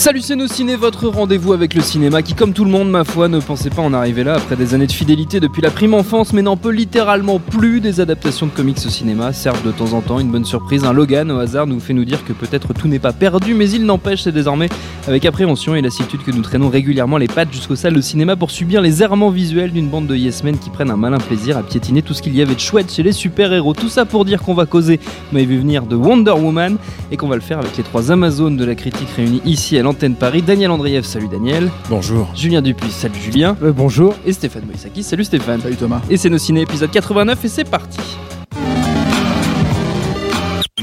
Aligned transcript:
Salut 0.00 0.22
c'est 0.22 0.34
nos 0.34 0.46
ciné, 0.46 0.76
votre 0.76 1.08
rendez-vous 1.08 1.52
avec 1.52 1.74
le 1.74 1.82
cinéma 1.82 2.22
qui 2.22 2.32
comme 2.32 2.54
tout 2.54 2.64
le 2.64 2.70
monde 2.70 2.90
ma 2.90 3.04
foi 3.04 3.28
ne 3.28 3.38
pensait 3.38 3.68
pas 3.68 3.82
en 3.82 3.92
arriver 3.92 4.24
là 4.24 4.36
après 4.36 4.56
des 4.56 4.72
années 4.72 4.86
de 4.86 4.92
fidélité 4.92 5.40
depuis 5.40 5.60
la 5.60 5.70
prime 5.70 5.92
enfance 5.92 6.32
mais 6.32 6.40
n'en 6.40 6.56
peut 6.56 6.70
littéralement 6.70 7.38
plus 7.38 7.82
des 7.82 8.00
adaptations 8.00 8.46
de 8.46 8.50
comics 8.50 8.78
au 8.78 8.88
cinéma 8.88 9.34
servent 9.34 9.62
de 9.62 9.72
temps 9.72 9.92
en 9.92 10.00
temps 10.00 10.18
une 10.18 10.30
bonne 10.30 10.46
surprise, 10.46 10.84
un 10.84 10.94
Logan 10.94 11.30
au 11.30 11.38
hasard 11.38 11.66
nous 11.66 11.80
fait 11.80 11.92
nous 11.92 12.06
dire 12.06 12.24
que 12.24 12.32
peut-être 12.32 12.72
tout 12.72 12.88
n'est 12.88 12.98
pas 12.98 13.12
perdu 13.12 13.52
mais 13.52 13.68
il 13.68 13.84
n'empêche 13.84 14.22
c'est 14.22 14.32
désormais 14.32 14.70
avec 15.06 15.24
appréhension 15.24 15.74
et 15.74 15.82
lassitude 15.82 16.22
que 16.22 16.30
nous 16.30 16.42
traînons 16.42 16.68
régulièrement 16.68 17.16
les 17.16 17.26
pattes 17.26 17.52
jusqu'aux 17.52 17.76
salles 17.76 17.94
de 17.94 18.00
cinéma 18.00 18.36
pour 18.36 18.50
subir 18.50 18.80
les 18.80 19.02
errements 19.02 19.30
visuels 19.30 19.72
d'une 19.72 19.88
bande 19.88 20.06
de 20.06 20.14
yes 20.14 20.44
men 20.44 20.58
qui 20.58 20.70
prennent 20.70 20.90
un 20.90 20.96
malin 20.96 21.18
plaisir 21.18 21.56
à 21.56 21.62
piétiner 21.62 22.02
tout 22.02 22.14
ce 22.14 22.22
qu'il 22.22 22.34
y 22.36 22.42
avait 22.42 22.54
de 22.54 22.60
chouette 22.60 22.92
chez 22.92 23.02
les 23.02 23.12
super-héros. 23.12 23.72
Tout 23.74 23.88
ça 23.88 24.04
pour 24.04 24.24
dire 24.24 24.42
qu'on 24.42 24.54
va 24.54 24.66
causer, 24.66 24.98
vous 24.98 25.32
m'avez 25.32 25.46
vu 25.46 25.58
venir, 25.58 25.84
de 25.84 25.96
Wonder 25.96 26.32
Woman 26.32 26.76
et 27.10 27.16
qu'on 27.16 27.28
va 27.28 27.36
le 27.36 27.40
faire 27.40 27.58
avec 27.58 27.76
les 27.76 27.82
trois 27.82 28.12
Amazones 28.12 28.56
de 28.56 28.64
la 28.64 28.74
critique 28.74 29.08
réunis 29.16 29.42
ici 29.44 29.78
à 29.78 29.82
l'antenne 29.90 30.14
Paris. 30.14 30.40
Daniel 30.40 30.70
Andrieff, 30.70 31.04
salut 31.04 31.26
Daniel. 31.26 31.68
Bonjour. 31.88 32.28
Julien 32.36 32.62
Dupuis, 32.62 32.92
salut 32.92 33.18
Julien. 33.18 33.56
Euh, 33.60 33.72
bonjour. 33.72 34.14
Et 34.24 34.32
Stéphane 34.32 34.64
Moïsaki, 34.64 35.02
salut 35.02 35.24
Stéphane. 35.24 35.60
Salut 35.60 35.74
Thomas. 35.74 36.00
Et 36.08 36.16
c'est 36.16 36.30
nos 36.30 36.38
ciné 36.38 36.60
épisode 36.60 36.92
89 36.92 37.44
et 37.44 37.48
c'est 37.48 37.68
parti. 37.68 37.98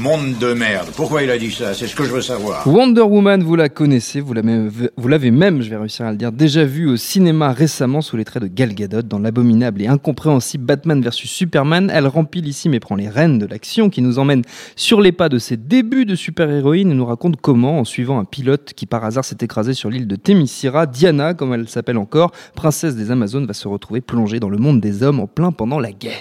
Monde 0.00 0.38
de 0.38 0.52
merde. 0.52 0.90
Pourquoi 0.94 1.24
il 1.24 1.30
a 1.30 1.38
dit 1.38 1.50
ça? 1.50 1.74
C'est 1.74 1.88
ce 1.88 1.96
que 1.96 2.04
je 2.04 2.12
veux 2.12 2.20
savoir. 2.20 2.64
Wonder 2.68 3.02
Woman, 3.02 3.42
vous 3.42 3.56
la 3.56 3.68
connaissez, 3.68 4.20
vous 4.20 4.32
l'avez 4.32 5.30
même, 5.32 5.60
je 5.60 5.70
vais 5.70 5.76
réussir 5.76 6.06
à 6.06 6.12
le 6.12 6.16
dire, 6.16 6.30
déjà 6.30 6.64
vu 6.64 6.88
au 6.88 6.96
cinéma 6.96 7.52
récemment 7.52 8.00
sous 8.00 8.16
les 8.16 8.24
traits 8.24 8.44
de 8.44 8.48
Gal 8.48 8.74
Gadot 8.74 9.02
dans 9.02 9.18
l'abominable 9.18 9.82
et 9.82 9.88
incompréhensible 9.88 10.64
Batman 10.64 11.02
vs 11.02 11.10
Superman. 11.12 11.90
Elle 11.92 12.06
remplit 12.06 12.42
ici 12.42 12.68
mais 12.68 12.78
prend 12.78 12.94
les 12.94 13.08
rênes 13.08 13.38
de 13.38 13.46
l'action 13.46 13.90
qui 13.90 14.00
nous 14.00 14.20
emmène 14.20 14.42
sur 14.76 15.00
les 15.00 15.12
pas 15.12 15.28
de 15.28 15.38
ses 15.38 15.56
débuts 15.56 16.06
de 16.06 16.14
super-héroïne 16.14 16.92
et 16.92 16.94
nous 16.94 17.06
raconte 17.06 17.40
comment, 17.40 17.80
en 17.80 17.84
suivant 17.84 18.20
un 18.20 18.24
pilote 18.24 18.74
qui 18.74 18.86
par 18.86 19.04
hasard 19.04 19.24
s'est 19.24 19.38
écrasé 19.40 19.74
sur 19.74 19.90
l'île 19.90 20.06
de 20.06 20.16
Themyscira, 20.16 20.86
Diana, 20.86 21.34
comme 21.34 21.54
elle 21.54 21.68
s'appelle 21.68 21.98
encore, 21.98 22.30
princesse 22.54 22.94
des 22.94 23.10
Amazones, 23.10 23.46
va 23.46 23.54
se 23.54 23.66
retrouver 23.66 24.00
plongée 24.00 24.38
dans 24.38 24.50
le 24.50 24.58
monde 24.58 24.80
des 24.80 25.02
hommes 25.02 25.18
en 25.18 25.26
plein 25.26 25.50
pendant 25.50 25.80
la 25.80 25.90
guerre. 25.90 26.14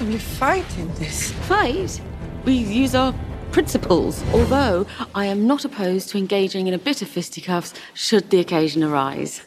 Possibly 0.00 0.18
fight 0.18 0.78
in 0.78 0.88
this? 0.94 1.32
fight, 1.46 2.00
we 2.46 2.54
use 2.54 2.94
our 2.94 3.12
principles. 3.52 4.22
Although 4.32 4.86
I 5.14 5.26
am 5.26 5.46
not 5.46 5.66
opposed 5.66 6.08
to 6.10 6.18
engaging 6.18 6.68
in 6.68 6.74
a 6.74 6.78
bit 6.78 7.02
of 7.02 7.08
fisticuffs 7.08 7.74
should 7.92 8.30
the 8.30 8.40
occasion 8.40 8.82
arise. 8.82 9.42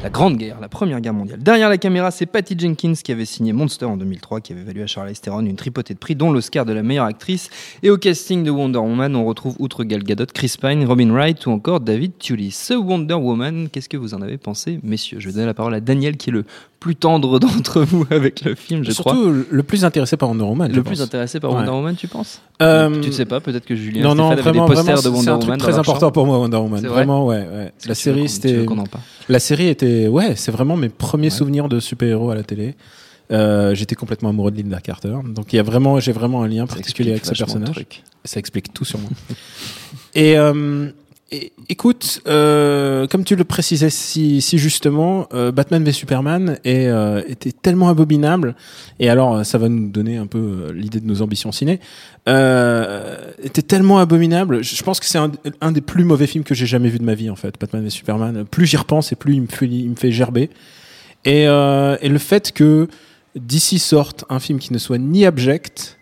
La 0.00 0.10
Grande 0.10 0.36
Guerre, 0.36 0.60
la 0.60 0.68
Première 0.68 1.00
Guerre 1.00 1.12
mondiale. 1.12 1.42
Derrière 1.42 1.68
la 1.68 1.76
caméra, 1.76 2.12
c'est 2.12 2.26
Patty 2.26 2.56
Jenkins 2.56 2.92
qui 3.02 3.10
avait 3.10 3.24
signé 3.24 3.52
Monster 3.52 3.86
en 3.86 3.96
2003, 3.96 4.40
qui 4.40 4.52
avait 4.52 4.62
valu 4.62 4.80
à 4.80 4.86
Charlize 4.86 5.20
Theron 5.20 5.40
une 5.40 5.56
tripotée 5.56 5.92
de 5.92 5.98
prix, 5.98 6.14
dont 6.14 6.30
l'Oscar 6.30 6.64
de 6.64 6.72
la 6.72 6.84
meilleure 6.84 7.06
actrice. 7.06 7.50
Et 7.82 7.90
au 7.90 7.98
casting 7.98 8.44
de 8.44 8.50
Wonder 8.52 8.78
Woman, 8.78 9.16
on 9.16 9.24
retrouve 9.24 9.56
outre 9.58 9.82
Gal 9.82 10.04
Gadot, 10.04 10.26
Chris 10.32 10.54
Pine, 10.60 10.84
Robin 10.84 11.10
Wright 11.10 11.44
ou 11.46 11.50
encore 11.50 11.80
David 11.80 12.16
Tully. 12.18 12.52
Ce 12.52 12.74
Wonder 12.74 13.14
Woman, 13.14 13.68
qu'est-ce 13.72 13.88
que 13.88 13.96
vous 13.96 14.14
en 14.14 14.22
avez 14.22 14.38
pensé, 14.38 14.78
messieurs? 14.84 15.18
Je 15.18 15.26
vais 15.26 15.32
donner 15.32 15.46
la 15.46 15.54
parole 15.54 15.74
à 15.74 15.80
Daniel, 15.80 16.16
qui 16.16 16.30
est 16.30 16.32
le 16.32 16.44
plus 16.80 16.96
tendre 16.96 17.38
d'entre 17.40 17.82
vous 17.82 18.06
avec 18.10 18.42
le 18.44 18.54
film, 18.54 18.84
je 18.84 18.92
crois. 18.92 19.12
Surtout 19.14 19.44
le 19.50 19.62
plus 19.62 19.84
intéressé 19.84 20.16
par 20.16 20.28
Wonder 20.28 20.44
Woman. 20.44 20.72
Le 20.72 20.82
plus 20.82 20.96
pense. 20.96 21.00
intéressé 21.06 21.40
par 21.40 21.50
Ouais. 21.50 21.56
Wonder 21.58 21.70
Woman, 21.72 21.96
tu 21.96 22.08
penses 22.08 22.40
Euh, 22.62 23.00
Tu 23.00 23.08
ne 23.08 23.12
sais 23.14 23.24
pas, 23.24 23.40
peut-être 23.40 23.64
que 23.66 23.74
Julien 23.74 24.02
Non, 24.02 24.14
non, 24.14 24.30
avait 24.30 24.42
vraiment, 24.42 24.68
des 24.68 24.74
posters 24.74 24.96
vraiment, 24.96 25.02
de 25.02 25.08
Wonder 25.08 25.24
c'est 25.24 25.30
un 25.30 25.32
Woman 25.32 25.40
truc 25.58 25.58
dans 25.58 25.72
très 25.72 25.78
important 25.78 26.10
pour 26.10 26.26
moi, 26.26 26.38
Wonder 26.38 26.56
Woman. 26.56 26.80
C'est 26.80 26.86
vrai 26.86 26.96
Vraiment, 26.96 27.26
ouais, 27.26 27.72
La 27.86 27.94
série, 27.94 28.28
c'était, 28.28 28.64
la 29.28 29.38
série 29.40 29.68
était, 29.68 30.08
ouais, 30.08 30.34
c'est 30.36 30.52
vraiment 30.52 30.76
mes 30.76 30.88
premiers 30.88 31.30
souvenirs 31.30 31.68
de 31.68 31.80
super-héros 31.80 32.30
à 32.30 32.34
la 32.34 32.42
télé. 32.42 32.74
Euh, 33.30 33.74
j'étais 33.74 33.94
complètement 33.94 34.30
amoureux 34.30 34.50
de 34.50 34.56
Linda 34.56 34.80
Carter. 34.80 35.16
Donc 35.26 35.52
il 35.52 35.56
y 35.56 35.58
a 35.58 35.62
vraiment, 35.62 36.00
j'ai 36.00 36.12
vraiment 36.12 36.42
un 36.42 36.48
lien 36.48 36.66
particulier 36.66 37.10
avec 37.12 37.26
ce 37.26 37.34
personnage. 37.34 37.84
Ça 38.24 38.40
explique 38.40 38.72
tout 38.72 38.84
sur 38.84 38.98
moi. 38.98 39.10
et, 40.14 40.38
euh, 40.38 40.90
écoute, 41.68 42.22
euh, 42.26 43.06
comme 43.06 43.24
tu 43.24 43.36
le 43.36 43.44
précisais 43.44 43.90
si, 43.90 44.40
si 44.40 44.58
justement, 44.58 45.28
euh, 45.34 45.52
Batman 45.52 45.84
v 45.84 45.92
Superman 45.92 46.58
est, 46.64 46.86
euh, 46.86 47.22
était 47.28 47.52
tellement 47.52 47.88
abominable. 47.88 48.54
Et 48.98 49.10
alors, 49.10 49.36
euh, 49.36 49.42
ça 49.44 49.58
va 49.58 49.68
nous 49.68 49.88
donner 49.88 50.16
un 50.16 50.26
peu 50.26 50.38
euh, 50.38 50.72
l'idée 50.72 51.00
de 51.00 51.06
nos 51.06 51.20
ambitions 51.20 51.52
ciné. 51.52 51.80
Euh, 52.28 53.30
était 53.42 53.62
tellement 53.62 53.98
abominable. 53.98 54.62
Je 54.62 54.82
pense 54.82 55.00
que 55.00 55.06
c'est 55.06 55.18
un, 55.18 55.72
des 55.72 55.80
plus 55.80 56.04
mauvais 56.04 56.26
films 56.26 56.44
que 56.44 56.54
j'ai 56.54 56.66
jamais 56.66 56.88
vu 56.88 56.98
de 56.98 57.04
ma 57.04 57.14
vie 57.14 57.30
en 57.30 57.36
fait. 57.36 57.54
Batman 57.60 57.84
v 57.84 57.90
Superman. 57.90 58.44
Plus 58.50 58.66
j'y 58.66 58.76
repense 58.76 59.12
et 59.12 59.16
plus 59.16 59.34
il 59.34 59.42
me 59.42 59.48
fait, 59.48 59.66
il 59.66 59.90
me 59.90 59.96
fait 59.96 60.12
gerber. 60.12 60.50
Et, 61.24 61.42
et 61.42 62.08
le 62.08 62.18
fait 62.18 62.52
que 62.52 62.88
d'ici 63.34 63.78
sorte 63.78 64.24
un 64.30 64.38
film 64.40 64.58
qui 64.58 64.72
ne 64.72 64.78
soit 64.78 64.98
ni 64.98 65.26
abject, 65.26 65.98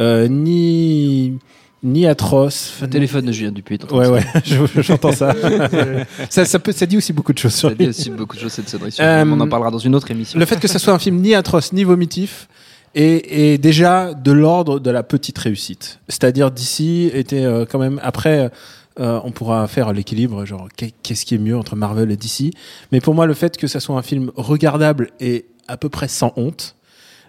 ni 0.00 1.38
ni 1.86 2.06
atroce. 2.06 2.74
Le 2.82 2.88
téléphone 2.88 3.24
de 3.26 3.32
Julien 3.32 3.52
Dupuis. 3.52 3.78
Ouais 3.90 4.08
ouais, 4.08 4.22
je- 4.44 4.82
j'entends 4.82 5.12
ça. 5.12 5.34
ça. 6.30 6.44
Ça 6.44 6.58
peut, 6.58 6.72
ça 6.72 6.86
dit 6.86 6.96
aussi 6.96 7.12
beaucoup 7.12 7.32
de 7.32 7.38
choses 7.38 7.54
sur 7.54 7.68
Ça 7.68 7.74
lui. 7.74 7.84
dit 7.84 7.88
aussi 7.90 8.10
beaucoup 8.10 8.36
de 8.36 8.40
choses 8.42 8.52
cette 8.52 8.68
sonnerie. 8.68 8.94
Euh, 9.00 9.24
On 9.26 9.40
en 9.40 9.48
parlera 9.48 9.70
dans 9.70 9.78
une 9.78 9.94
autre 9.94 10.10
émission. 10.10 10.38
Le 10.38 10.44
fait 10.46 10.58
que 10.60 10.68
ce 10.68 10.78
soit 10.78 10.92
un 10.92 10.98
film 10.98 11.16
ni 11.20 11.34
atroce 11.34 11.72
ni 11.72 11.84
vomitif 11.84 12.48
est, 12.94 13.54
est 13.54 13.58
déjà 13.58 14.12
de 14.14 14.32
l'ordre 14.32 14.78
de 14.80 14.90
la 14.90 15.02
petite 15.02 15.38
réussite. 15.38 16.00
C'est-à-dire 16.08 16.50
d'ici 16.50 17.10
était 17.14 17.44
euh, 17.44 17.64
quand 17.70 17.78
même 17.78 18.00
après. 18.02 18.50
euh, 18.98 19.20
on 19.24 19.30
pourra 19.30 19.66
faire 19.68 19.92
l'équilibre, 19.92 20.46
genre 20.46 20.68
qu'est- 20.74 20.94
qu'est-ce 21.02 21.26
qui 21.26 21.34
est 21.34 21.38
mieux 21.38 21.56
entre 21.56 21.76
Marvel 21.76 22.10
et 22.10 22.16
DC. 22.16 22.52
Mais 22.92 23.00
pour 23.00 23.14
moi, 23.14 23.26
le 23.26 23.34
fait 23.34 23.56
que 23.58 23.66
ça 23.66 23.78
soit 23.78 23.96
un 23.96 24.02
film 24.02 24.30
regardable 24.36 25.10
et 25.20 25.44
à 25.68 25.76
peu 25.76 25.88
près 25.90 26.08
sans 26.08 26.32
honte, 26.36 26.76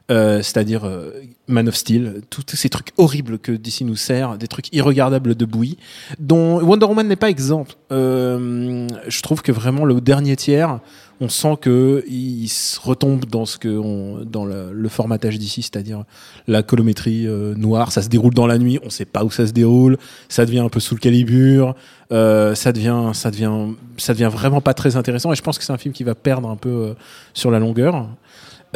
euh, 0.10 0.38
c'est-à-dire 0.38 0.86
euh, 0.86 1.12
Man 1.48 1.68
of 1.68 1.76
Steel, 1.76 2.22
tous 2.30 2.44
ces 2.56 2.70
trucs 2.70 2.92
horribles 2.98 3.40
que 3.40 3.52
DC 3.52 3.82
nous 3.82 3.98
sert, 3.98 4.38
des 4.38 4.48
trucs 4.48 4.74
irregardables 4.74 5.36
de 5.36 5.46
bouillie, 5.46 5.78
dont 6.18 6.62
Wonder 6.62 6.86
Woman 6.86 7.08
n'est 7.08 7.18
pas 7.18 7.30
exemple. 7.30 7.74
Euh, 7.92 8.88
je 9.08 9.22
trouve 9.22 9.42
que 9.42 9.52
vraiment 9.52 9.84
le 9.84 10.00
dernier 10.00 10.38
tiers, 10.38 10.80
on 11.20 11.28
sent 11.28 11.58
que 11.60 12.06
il 12.08 12.48
se 12.48 12.80
retombe 12.80 13.26
dans 13.26 13.46
ce 13.46 13.58
que 13.58 13.68
on, 13.68 14.24
dans 14.24 14.46
le, 14.46 14.88
formatage 14.88 15.38
d'ici, 15.40 15.62
c'est-à-dire 15.62 16.06
la 16.48 16.64
colométrie 16.64 17.28
euh, 17.28 17.54
noire, 17.56 17.92
ça 17.92 18.02
se 18.02 18.08
déroule 18.08 18.34
dans 18.34 18.48
la 18.48 18.58
nuit, 18.58 18.80
on 18.84 18.90
sait 18.90 19.04
pas 19.04 19.26
où 19.26 19.32
ça 19.32 19.46
se 19.46 19.52
déroule, 19.52 19.98
ça 20.30 20.46
devient 20.46 20.60
un 20.60 20.70
peu 20.70 20.80
sous 20.80 20.96
le 20.96 21.02
calibre, 21.02 21.76
ça 22.10 22.72
devient, 22.72 23.12
ça 23.14 23.30
devient, 23.30 23.74
ça 23.98 24.14
devient 24.14 24.30
vraiment 24.32 24.62
pas 24.62 24.74
très 24.74 24.96
intéressant. 24.96 25.34
Et 25.34 25.36
je 25.36 25.42
pense 25.42 25.58
que 25.58 25.66
c'est 25.66 25.74
un 25.74 25.78
film 25.78 25.94
qui 25.94 26.06
va 26.06 26.16
perdre 26.16 26.48
un 26.50 26.56
peu 26.56 26.96
sur 27.34 27.52
la 27.52 27.60
longueur. 27.60 28.08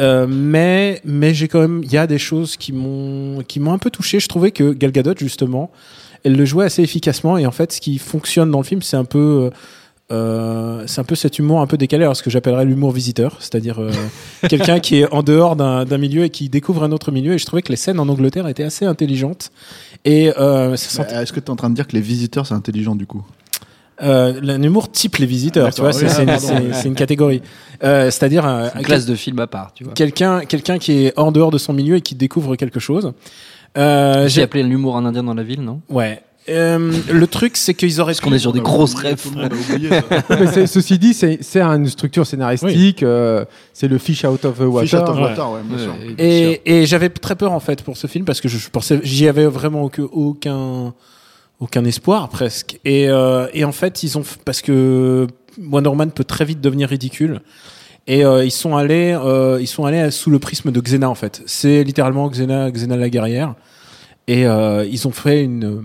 Euh, 0.00 0.26
mais 0.28 1.00
mais 1.04 1.34
j'ai 1.34 1.48
quand 1.48 1.60
même, 1.60 1.82
il 1.84 1.92
y 1.92 1.98
a 1.98 2.06
des 2.06 2.18
choses 2.18 2.56
qui 2.56 2.72
m'ont 2.72 3.42
qui 3.46 3.60
m'ont 3.60 3.72
un 3.72 3.78
peu 3.78 3.90
touché. 3.90 4.20
Je 4.20 4.28
trouvais 4.28 4.50
que 4.50 4.72
Gal 4.72 4.92
Gadot 4.92 5.14
justement, 5.16 5.70
elle 6.24 6.36
le 6.36 6.44
jouait 6.44 6.64
assez 6.64 6.82
efficacement 6.82 7.36
et 7.38 7.46
en 7.46 7.50
fait, 7.50 7.72
ce 7.72 7.80
qui 7.80 7.98
fonctionne 7.98 8.50
dans 8.50 8.58
le 8.58 8.64
film, 8.64 8.82
c'est 8.82 8.96
un 8.96 9.04
peu 9.04 9.50
euh, 10.12 10.84
c'est 10.86 11.00
un 11.00 11.04
peu 11.04 11.14
cet 11.14 11.38
humour 11.38 11.60
un 11.60 11.66
peu 11.66 11.78
décalé, 11.78 12.04
alors 12.04 12.16
ce 12.16 12.22
que 12.22 12.28
j'appellerais 12.28 12.66
l'humour 12.66 12.92
visiteur, 12.92 13.36
c'est-à-dire 13.40 13.80
euh, 13.80 13.90
quelqu'un 14.48 14.78
qui 14.78 14.96
est 14.96 15.10
en 15.10 15.22
dehors 15.22 15.56
d'un 15.56 15.84
d'un 15.84 15.98
milieu 15.98 16.24
et 16.24 16.30
qui 16.30 16.48
découvre 16.48 16.82
un 16.84 16.92
autre 16.92 17.12
milieu. 17.12 17.32
Et 17.32 17.38
je 17.38 17.46
trouvais 17.46 17.62
que 17.62 17.70
les 17.70 17.76
scènes 17.76 17.98
en 17.98 18.08
Angleterre 18.08 18.46
étaient 18.46 18.64
assez 18.64 18.84
intelligentes. 18.84 19.52
Et 20.04 20.32
euh, 20.38 20.74
Est-ce 20.74 21.32
que 21.32 21.40
tu 21.40 21.46
es 21.46 21.50
en 21.50 21.56
train 21.56 21.70
de 21.70 21.74
dire 21.74 21.86
que 21.86 21.94
les 21.94 22.02
visiteurs, 22.02 22.46
c'est 22.46 22.54
intelligent 22.54 22.94
du 22.94 23.06
coup? 23.06 23.24
Euh, 24.02 24.40
un 24.42 24.62
humour 24.62 24.90
type 24.90 25.16
les 25.16 25.26
visiteurs, 25.26 25.66
Ah, 25.68 25.72
tu 25.72 25.80
vois, 25.82 25.90
d'accord, 25.92 26.08
c'est 26.08 26.08
oui, 26.08 26.12
c'est 26.16 26.22
une, 26.22 26.26
pardon, 26.28 26.46
c'est- 26.46 26.54
ouais. 26.54 26.72
c'est 26.72 26.88
une 26.88 26.94
catégorie. 26.94 27.42
Euh, 27.84 28.10
c'est-à-dire 28.10 28.44
un, 28.46 28.70
Une 28.76 28.82
classe 28.82 29.06
de 29.06 29.14
film 29.14 29.38
à 29.40 29.46
part, 29.46 29.72
tu 29.74 29.84
vois. 29.84 29.92
quelqu'un 29.92 30.40
quelqu'un 30.40 30.78
qui 30.78 31.06
est 31.06 31.12
hors 31.16 31.32
dehors 31.32 31.50
de 31.50 31.58
son 31.58 31.72
milieu 31.72 31.96
et 31.96 32.00
qui 32.00 32.14
découvre 32.14 32.56
quelque 32.56 32.80
chose. 32.80 33.12
Euh, 33.76 34.28
J'ai 34.28 34.42
appelé 34.42 34.62
l'humour 34.62 34.94
en 34.94 35.04
indien 35.04 35.22
dans 35.22 35.34
la 35.34 35.42
ville, 35.42 35.62
non? 35.62 35.80
Ouais 35.88 36.22
Euh, 36.48 36.92
le 37.10 37.26
truc, 37.28 37.56
c'est 37.56 37.72
qu'ils 37.74 38.00
auraient. 38.00 38.12
Parce 38.12 38.20
qu'on 38.20 38.32
est 38.32 38.38
sur 38.40 38.52
des 38.52 38.60
grosses 38.60 38.94
rêves. 38.94 39.24
Mais 40.30 40.66
ceci 40.66 40.98
dit, 40.98 41.14
c'est 41.14 41.38
c'est 41.40 41.60
une 41.62 41.86
structure 41.88 42.26
scénaristique. 42.26 43.02
euh, 43.04 43.44
c'est 43.72 43.86
le 43.88 43.96
fish 43.98 44.24
out 44.24 44.44
of 44.44 44.58
the 44.58 44.62
water. 44.62 44.80
Fish 44.82 44.94
out 44.94 45.08
of 45.08 45.16
Ouais. 45.16 45.22
water, 45.22 45.52
ouais, 45.52 45.60
bien 45.64 45.78
sûr. 45.78 45.94
Et, 46.18 46.60
et 46.64 46.86
j'avais 46.86 47.08
très 47.10 47.36
peur 47.36 47.52
en 47.52 47.60
fait 47.60 47.82
pour 47.82 47.96
ce 47.96 48.06
film 48.08 48.24
parce 48.24 48.40
que 48.40 48.48
je, 48.48 48.58
je 48.58 48.68
pensais, 48.70 49.00
j'y 49.04 49.28
avais 49.28 49.46
vraiment 49.46 49.82
aucun, 49.84 50.92
aucun, 51.62 51.84
espoir 51.84 52.28
presque. 52.28 52.78
Et, 52.84 53.08
euh, 53.08 53.46
et 53.54 53.64
en 53.64 53.72
fait, 53.72 54.02
ils 54.02 54.18
ont 54.18 54.24
parce 54.44 54.62
que 54.62 55.26
Wonder 55.58 55.88
Woman 55.88 56.10
peut 56.10 56.24
très 56.24 56.44
vite 56.44 56.60
devenir 56.60 56.88
ridicule. 56.88 57.40
Et 58.06 58.24
euh, 58.24 58.44
ils 58.44 58.50
sont 58.50 58.76
allés, 58.76 59.16
euh, 59.16 59.58
ils 59.60 59.68
sont 59.68 59.84
allés 59.84 60.10
sous 60.10 60.30
le 60.30 60.38
prisme 60.38 60.72
de 60.72 60.80
Xena 60.80 61.08
en 61.08 61.14
fait. 61.14 61.42
C'est 61.46 61.84
littéralement 61.84 62.28
Xena, 62.28 62.70
Xena 62.70 62.96
la 62.96 63.08
guerrière. 63.08 63.54
Et 64.28 64.46
euh, 64.46 64.84
ils 64.90 65.06
ont 65.08 65.12
fait 65.12 65.44
une, 65.44 65.82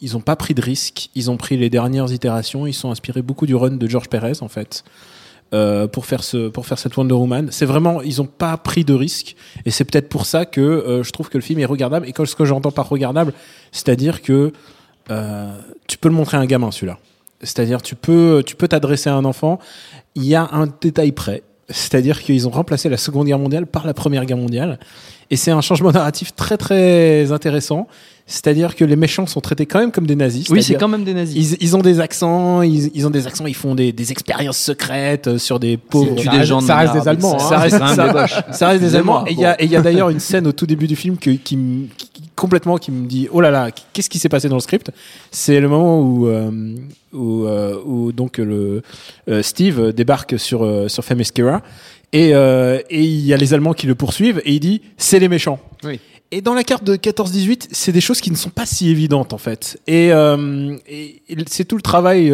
ils 0.00 0.16
ont 0.16 0.20
pas 0.20 0.36
pris 0.36 0.54
de 0.54 0.62
risques. 0.62 1.10
Ils 1.14 1.30
ont 1.30 1.36
pris 1.36 1.56
les 1.56 1.70
dernières 1.70 2.12
itérations. 2.12 2.66
Ils 2.66 2.74
sont 2.74 2.90
inspirés 2.90 3.22
beaucoup 3.22 3.46
du 3.46 3.54
run 3.54 3.70
de 3.70 3.86
George 3.86 4.08
Perez 4.08 4.40
en 4.40 4.48
fait 4.48 4.84
euh, 5.54 5.86
pour 5.88 6.04
faire 6.04 6.22
ce, 6.22 6.48
pour 6.48 6.66
faire 6.66 6.78
cette 6.78 6.96
Wonder 6.96 7.14
Woman. 7.14 7.48
C'est 7.50 7.64
vraiment, 7.64 8.02
ils 8.02 8.20
ont 8.20 8.26
pas 8.26 8.56
pris 8.58 8.84
de 8.84 8.92
risques. 8.92 9.36
Et 9.64 9.70
c'est 9.70 9.84
peut-être 9.84 10.08
pour 10.08 10.26
ça 10.26 10.44
que 10.44 10.60
euh, 10.60 11.02
je 11.02 11.10
trouve 11.12 11.30
que 11.30 11.38
le 11.38 11.42
film 11.42 11.60
est 11.60 11.64
regardable. 11.64 12.06
Et 12.06 12.12
quand 12.12 12.26
ce 12.26 12.36
que 12.36 12.44
j'entends 12.44 12.70
par 12.70 12.88
regardable, 12.88 13.32
c'est-à-dire 13.72 14.20
que 14.20 14.52
euh, 15.10 15.52
tu 15.86 15.98
peux 15.98 16.08
le 16.08 16.14
montrer 16.14 16.36
à 16.36 16.40
un 16.40 16.46
gamin 16.46 16.70
celui-là. 16.70 16.98
C'est-à-dire 17.42 17.82
tu 17.82 17.94
peux, 17.94 18.42
tu 18.44 18.56
peux 18.56 18.68
t'adresser 18.68 19.08
à 19.10 19.14
un 19.14 19.24
enfant. 19.24 19.58
Il 20.14 20.24
y 20.24 20.34
a 20.34 20.48
un 20.52 20.66
détail 20.80 21.12
près. 21.12 21.42
C'est-à-dire 21.70 22.22
qu'ils 22.22 22.48
ont 22.48 22.50
remplacé 22.50 22.88
la 22.88 22.96
Seconde 22.96 23.26
Guerre 23.26 23.38
mondiale 23.38 23.66
par 23.66 23.86
la 23.86 23.92
Première 23.92 24.24
Guerre 24.24 24.38
mondiale. 24.38 24.78
Et 25.30 25.36
c'est 25.36 25.50
un 25.50 25.60
changement 25.60 25.92
narratif 25.92 26.34
très 26.34 26.56
très 26.56 27.30
intéressant. 27.30 27.86
C'est-à-dire 28.26 28.74
que 28.74 28.84
les 28.86 28.96
méchants 28.96 29.26
sont 29.26 29.40
traités 29.42 29.66
quand 29.66 29.78
même 29.78 29.92
comme 29.92 30.06
des 30.06 30.16
nazis. 30.16 30.48
Oui, 30.48 30.62
c'est 30.62 30.74
quand 30.76 30.88
même 30.88 31.04
des 31.04 31.12
nazis. 31.14 31.52
ils, 31.52 31.56
ils 31.60 31.76
ont 31.76 31.80
des 31.80 32.00
accents, 32.00 32.62
ils, 32.62 32.90
ils 32.94 33.06
ont 33.06 33.10
des 33.10 33.26
accents, 33.26 33.46
ils 33.46 33.54
font 33.54 33.74
des, 33.74 33.92
des 33.92 34.12
expériences 34.12 34.56
secrètes 34.58 35.28
euh, 35.28 35.38
sur 35.38 35.58
des 35.60 35.76
pauvres. 35.76 36.16
Ça 36.22 36.30
des 36.30 36.36
reste- 36.38 36.44
gens 36.48 36.60
de 36.62 36.66
ça 36.66 36.76
reste 36.76 36.94
des 36.94 37.08
Allemands. 37.08 37.34
hein. 37.36 37.48
Ça 37.48 37.58
reste, 37.58 37.78
ça- 37.78 37.86
des 38.48 38.54
ça 38.54 38.68
reste 38.68 38.94
Allemands. 38.94 39.26
Et 39.26 39.32
il 39.32 39.40
y 39.40 39.44
a, 39.44 39.56
a 39.78 39.82
d'ailleurs 39.82 40.08
une 40.10 40.20
scène 40.20 40.46
au 40.46 40.52
tout 40.52 40.66
début 40.66 40.86
du 40.86 40.96
film 40.96 41.18
que- 41.18 41.30
qui- 41.30 41.88
complètement 42.38 42.78
qui 42.78 42.90
me 42.90 43.06
dit 43.06 43.28
oh 43.32 43.40
là 43.40 43.50
là 43.50 43.70
qu'est-ce 43.92 44.08
qui 44.08 44.18
s'est 44.18 44.28
passé 44.28 44.48
dans 44.48 44.56
le 44.56 44.60
script? 44.62 44.90
C'est 45.30 45.60
le 45.60 45.68
moment 45.68 46.00
où 46.00 46.26
euh, 46.28 46.74
où, 47.12 47.44
euh, 47.46 47.76
où 47.84 48.12
donc 48.12 48.38
le 48.38 48.82
euh, 49.28 49.42
Steve 49.42 49.92
débarque 49.92 50.38
sur 50.38 50.90
sur 50.90 51.04
Themyscira 51.04 51.62
et 52.12 52.34
euh, 52.34 52.80
et 52.90 53.02
il 53.02 53.20
y 53.26 53.34
a 53.34 53.36
les 53.36 53.52
Allemands 53.54 53.74
qui 53.74 53.86
le 53.86 53.94
poursuivent 53.94 54.40
et 54.44 54.52
il 54.54 54.60
dit 54.60 54.80
c'est 54.96 55.18
les 55.18 55.28
méchants 55.28 55.58
Oui. 55.84 56.00
et 56.30 56.40
dans 56.40 56.54
la 56.54 56.64
carte 56.64 56.84
de 56.84 56.96
14-18, 56.96 57.68
c'est 57.70 57.92
des 57.92 58.00
choses 58.00 58.20
qui 58.20 58.30
ne 58.30 58.36
sont 58.36 58.50
pas 58.50 58.64
si 58.66 58.88
évidentes 58.90 59.32
en 59.32 59.38
fait. 59.38 59.78
Et, 59.86 60.08
et- 60.08 61.22
et 61.28 61.36
c'est 61.48 61.64
tout 61.66 61.76
le 61.76 61.82
travail 61.82 62.32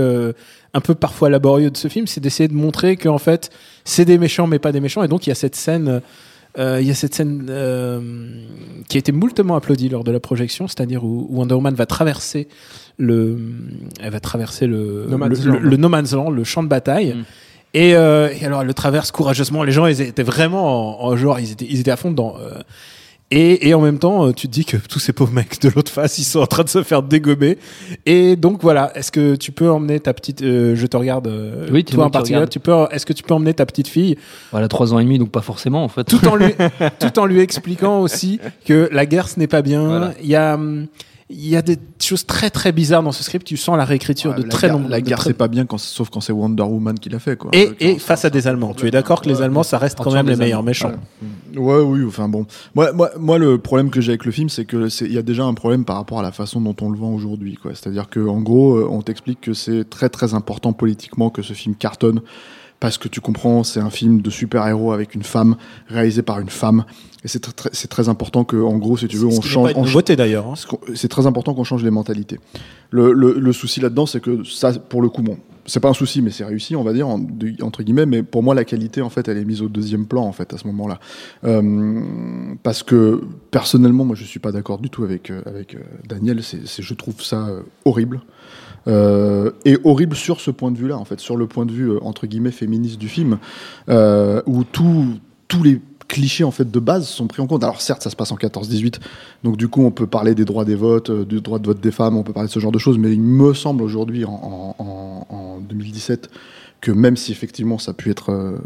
un 0.76 0.80
peu 0.80 0.94
parfois 0.94 1.30
laborieux 1.30 1.70
de 1.70 1.76
ce 1.76 1.88
film, 1.88 2.06
c'est 2.08 2.20
d'essayer 2.20 2.48
de 2.48 2.54
montrer 2.54 2.96
qu'en 2.96 3.18
fait, 3.18 3.50
c'est 3.84 4.04
des 4.04 4.18
méchants 4.18 4.46
mais 4.48 4.58
pas 4.58 4.72
des 4.72 4.80
méchants. 4.80 5.02
Et 5.04 5.08
donc 5.08 5.26
il 5.26 5.30
y 5.30 5.32
a 5.32 5.36
cette 5.36 5.54
scène, 5.56 6.00
euh, 6.58 6.78
il 6.80 6.86
y 6.86 6.90
a 6.90 6.94
cette 6.94 7.14
scène 7.14 7.46
euh, 7.50 8.00
qui 8.88 8.96
a 8.96 9.00
été 9.00 9.10
moultement 9.12 9.56
applaudie 9.56 9.88
lors 9.88 10.04
de 10.04 10.12
la 10.12 10.20
projection, 10.20 10.68
c'est-à-dire 10.68 11.04
où, 11.04 11.26
où 11.28 11.38
Wonder 11.38 11.54
Woman 11.54 11.74
va 11.74 11.86
traverser 11.86 12.48
le, 12.98 13.38
elle 14.00 14.12
va 14.12 14.20
traverser 14.20 14.66
le 14.66 15.06
No 15.08 15.18
Man's 15.18 15.44
le, 15.44 15.50
Land. 15.52 15.58
le- 15.60 15.68
le 15.70 15.76
no 15.76 15.88
man's 15.88 16.12
land, 16.12 16.30
le 16.30 16.44
champ 16.44 16.62
de 16.62 16.68
bataille. 16.68 17.14
Mm. 17.14 17.24
Et, 17.76 17.96
euh, 17.96 18.28
et 18.40 18.44
alors 18.46 18.60
elle 18.60 18.68
le 18.68 18.74
traverse 18.74 19.10
courageusement. 19.10 19.64
Les 19.64 19.72
gens 19.72 19.86
ils 19.86 20.00
étaient 20.00 20.22
vraiment 20.22 21.02
en, 21.02 21.08
en 21.10 21.16
genre 21.16 21.40
ils 21.40 21.50
étaient 21.50 21.66
ils 21.68 21.80
étaient 21.80 21.90
à 21.90 21.96
fond 21.96 22.12
dedans. 22.12 22.36
Et, 23.30 23.68
et 23.68 23.74
en 23.74 23.80
même 23.80 23.98
temps, 23.98 24.26
euh, 24.26 24.32
tu 24.32 24.48
te 24.48 24.52
dis 24.52 24.64
que 24.64 24.76
tous 24.76 24.98
ces 24.98 25.12
pauvres 25.12 25.32
mecs 25.32 25.60
de 25.60 25.70
l'autre 25.70 25.90
face, 25.90 26.18
ils 26.18 26.24
sont 26.24 26.40
en 26.40 26.46
train 26.46 26.62
de 26.62 26.68
se 26.68 26.82
faire 26.82 27.02
dégommer. 27.02 27.58
Et 28.06 28.36
donc 28.36 28.60
voilà, 28.62 28.92
est-ce 28.94 29.10
que 29.10 29.34
tu 29.34 29.50
peux 29.50 29.70
emmener 29.70 29.98
ta 29.98 30.12
petite, 30.12 30.42
euh, 30.42 30.76
je 30.76 30.86
te 30.86 30.96
regarde, 30.96 31.26
euh, 31.26 31.66
Oui, 31.72 31.84
toi 31.84 32.04
en 32.04 32.10
particulier, 32.10 32.46
tu 32.48 32.60
peux, 32.60 32.72
est-ce 32.90 33.06
que 33.06 33.12
tu 33.12 33.22
peux 33.22 33.34
emmener 33.34 33.54
ta 33.54 33.66
petite 33.66 33.88
fille, 33.88 34.16
Voilà, 34.52 34.68
trois 34.68 34.92
ans 34.92 34.98
et 34.98 35.04
demi, 35.04 35.18
donc 35.18 35.30
pas 35.30 35.40
forcément 35.40 35.84
en 35.84 35.88
fait. 35.88 36.04
tout 36.04 36.26
en 36.28 36.36
lui, 36.36 36.54
tout 37.00 37.18
en 37.18 37.26
lui 37.26 37.40
expliquant 37.40 38.00
aussi 38.00 38.40
que 38.66 38.88
la 38.92 39.06
guerre 39.06 39.28
ce 39.28 39.38
n'est 39.38 39.46
pas 39.46 39.62
bien. 39.62 39.84
Voilà. 39.86 40.12
Il 40.22 40.28
y 40.28 40.36
a, 40.36 40.54
hum, 40.54 40.86
il 41.36 41.48
y 41.48 41.56
a 41.56 41.62
des 41.62 41.76
choses 42.00 42.24
très 42.26 42.48
très 42.50 42.70
bizarres 42.72 43.02
dans 43.02 43.12
ce 43.12 43.24
script. 43.24 43.46
Tu 43.46 43.56
sens 43.56 43.76
la 43.76 43.84
réécriture 43.84 44.30
Ouais, 44.30 44.36
de 44.38 44.42
la 44.44 44.48
très 44.48 44.70
nombreux. 44.70 44.88
La 44.90 45.00
guerre, 45.00 45.18
très- 45.18 45.30
c'est 45.30 45.34
pas 45.34 45.48
bien, 45.48 45.66
quand, 45.66 45.78
sauf 45.78 46.08
quand 46.10 46.20
c'est 46.20 46.32
Wonder 46.32 46.62
Woman 46.62 46.98
qui 46.98 47.08
l'a 47.08 47.18
fait, 47.18 47.36
quoi. 47.36 47.50
Et, 47.52 47.70
et 47.80 47.98
face 47.98 48.24
à 48.24 48.30
des 48.30 48.46
Allemands. 48.46 48.72
Tu 48.74 48.86
es 48.86 48.90
d'accord 48.90 49.20
que 49.20 49.28
les 49.28 49.42
Allemands, 49.42 49.62
ça 49.64 49.78
reste 49.78 49.98
quand 49.98 50.12
même 50.12 50.28
les 50.28 50.36
meilleurs 50.36 50.62
méchants. 50.62 50.92
Ouais, 51.56 51.80
oui, 51.80 52.04
enfin 52.06 52.28
bon. 52.28 52.46
Moi, 52.74 52.92
moi, 52.92 53.10
moi, 53.18 53.38
le 53.38 53.58
problème 53.58 53.90
que 53.90 54.00
j'ai 54.00 54.12
avec 54.12 54.24
le 54.24 54.32
film, 54.32 54.48
c'est 54.48 54.64
que 54.64 54.88
il 55.04 55.12
y 55.12 55.18
a 55.18 55.22
déjà 55.22 55.44
un 55.44 55.54
problème 55.54 55.84
par 55.84 55.96
rapport 55.96 56.18
à 56.20 56.22
la 56.22 56.32
façon 56.32 56.60
dont 56.60 56.76
on 56.80 56.90
le 56.90 56.98
vend 56.98 57.12
aujourd'hui, 57.12 57.54
quoi. 57.56 57.72
C'est-à-dire 57.74 58.08
que, 58.08 58.20
en 58.20 58.40
gros, 58.40 58.76
euh, 58.76 58.88
on 58.90 59.02
t'explique 59.02 59.40
que 59.40 59.54
c'est 59.54 59.88
très, 59.88 60.08
très 60.08 60.34
important 60.34 60.72
politiquement 60.72 61.30
que 61.30 61.42
ce 61.42 61.52
film 61.52 61.74
cartonne. 61.74 62.20
Parce 62.84 62.98
que 62.98 63.08
tu 63.08 63.22
comprends, 63.22 63.64
c'est 63.64 63.80
un 63.80 63.88
film 63.88 64.20
de 64.20 64.28
super-héros 64.28 64.92
avec 64.92 65.14
une 65.14 65.22
femme, 65.22 65.56
réalisé 65.88 66.20
par 66.20 66.38
une 66.38 66.50
femme. 66.50 66.84
Et 67.24 67.28
c'est 67.28 67.40
très, 67.40 67.70
c'est 67.72 67.98
important 68.10 68.44
que, 68.44 68.56
en 68.56 68.76
gros, 68.76 68.98
si 68.98 69.08
tu 69.08 69.16
veux, 69.16 69.26
on 69.26 69.40
change, 69.40 69.74
nouveauté 69.74 70.16
d'ailleurs. 70.16 70.48
hein. 70.48 70.54
C'est 70.94 71.08
très 71.08 71.26
important 71.26 71.54
qu'on 71.54 71.64
change 71.64 71.82
les 71.82 71.90
mentalités. 71.90 72.38
Le, 72.90 73.12
le, 73.14 73.38
le 73.40 73.52
souci 73.54 73.80
là-dedans, 73.80 74.04
c'est 74.04 74.20
que 74.20 74.44
ça, 74.44 74.72
pour 74.74 75.00
le 75.00 75.08
coup, 75.08 75.22
bon, 75.22 75.38
c'est 75.66 75.80
pas 75.80 75.88
un 75.88 75.94
souci, 75.94 76.22
mais 76.22 76.30
c'est 76.30 76.44
réussi, 76.44 76.76
on 76.76 76.82
va 76.82 76.92
dire, 76.92 77.08
entre 77.08 77.82
guillemets. 77.82 78.06
Mais 78.06 78.22
pour 78.22 78.42
moi, 78.42 78.54
la 78.54 78.64
qualité, 78.64 79.02
en 79.02 79.10
fait, 79.10 79.28
elle 79.28 79.38
est 79.38 79.44
mise 79.44 79.62
au 79.62 79.68
deuxième 79.68 80.06
plan, 80.06 80.24
en 80.24 80.32
fait, 80.32 80.52
à 80.52 80.58
ce 80.58 80.66
moment-là. 80.66 80.98
Euh, 81.44 82.00
parce 82.62 82.82
que 82.82 83.22
personnellement, 83.50 84.04
moi, 84.04 84.16
je 84.16 84.24
suis 84.24 84.40
pas 84.40 84.52
d'accord 84.52 84.78
du 84.78 84.90
tout 84.90 85.04
avec 85.04 85.30
euh, 85.30 85.42
avec 85.46 85.74
euh, 85.74 85.80
Daniel. 86.06 86.40
Je 86.42 86.94
trouve 86.94 87.22
ça 87.22 87.48
horrible. 87.84 88.20
Et 88.86 89.78
horrible 89.84 90.14
sur 90.14 90.40
ce 90.40 90.50
point 90.50 90.70
de 90.70 90.76
vue-là, 90.76 90.98
en 90.98 91.06
fait, 91.06 91.18
sur 91.18 91.36
le 91.36 91.46
point 91.46 91.64
de 91.64 91.72
vue 91.72 91.96
entre 92.02 92.26
guillemets 92.26 92.50
féministe 92.50 92.98
du 92.98 93.08
film, 93.08 93.38
où 93.88 94.64
tous 94.64 95.62
les 95.62 95.80
clichés 96.08 96.44
en 96.44 96.50
fait 96.50 96.70
de 96.70 96.78
base 96.80 97.06
sont 97.08 97.26
pris 97.26 97.40
en 97.42 97.46
compte. 97.46 97.64
Alors 97.64 97.80
certes, 97.80 98.02
ça 98.02 98.10
se 98.10 98.16
passe 98.16 98.30
en 98.32 98.36
14-18, 98.36 99.00
donc 99.42 99.56
du 99.56 99.68
coup 99.68 99.82
on 99.84 99.90
peut 99.90 100.06
parler 100.06 100.34
des 100.34 100.44
droits 100.44 100.64
des 100.64 100.74
votes, 100.74 101.10
euh, 101.10 101.24
du 101.24 101.40
droit 101.40 101.58
de 101.58 101.66
vote 101.66 101.80
des 101.80 101.90
femmes, 101.90 102.16
on 102.16 102.22
peut 102.22 102.32
parler 102.32 102.48
de 102.48 102.52
ce 102.52 102.60
genre 102.60 102.72
de 102.72 102.78
choses, 102.78 102.98
mais 102.98 103.12
il 103.12 103.20
me 103.20 103.54
semble 103.54 103.82
aujourd'hui 103.82 104.24
en, 104.24 104.32
en- 104.32 104.76
en- 104.84 105.26
en 105.34 105.60
2017 105.60 106.30
que 106.80 106.92
même 106.92 107.16
si 107.16 107.32
effectivement 107.32 107.78
ça 107.78 107.92
a 107.92 107.94
pu 107.94 108.10
être 108.10 108.30
euh, 108.30 108.58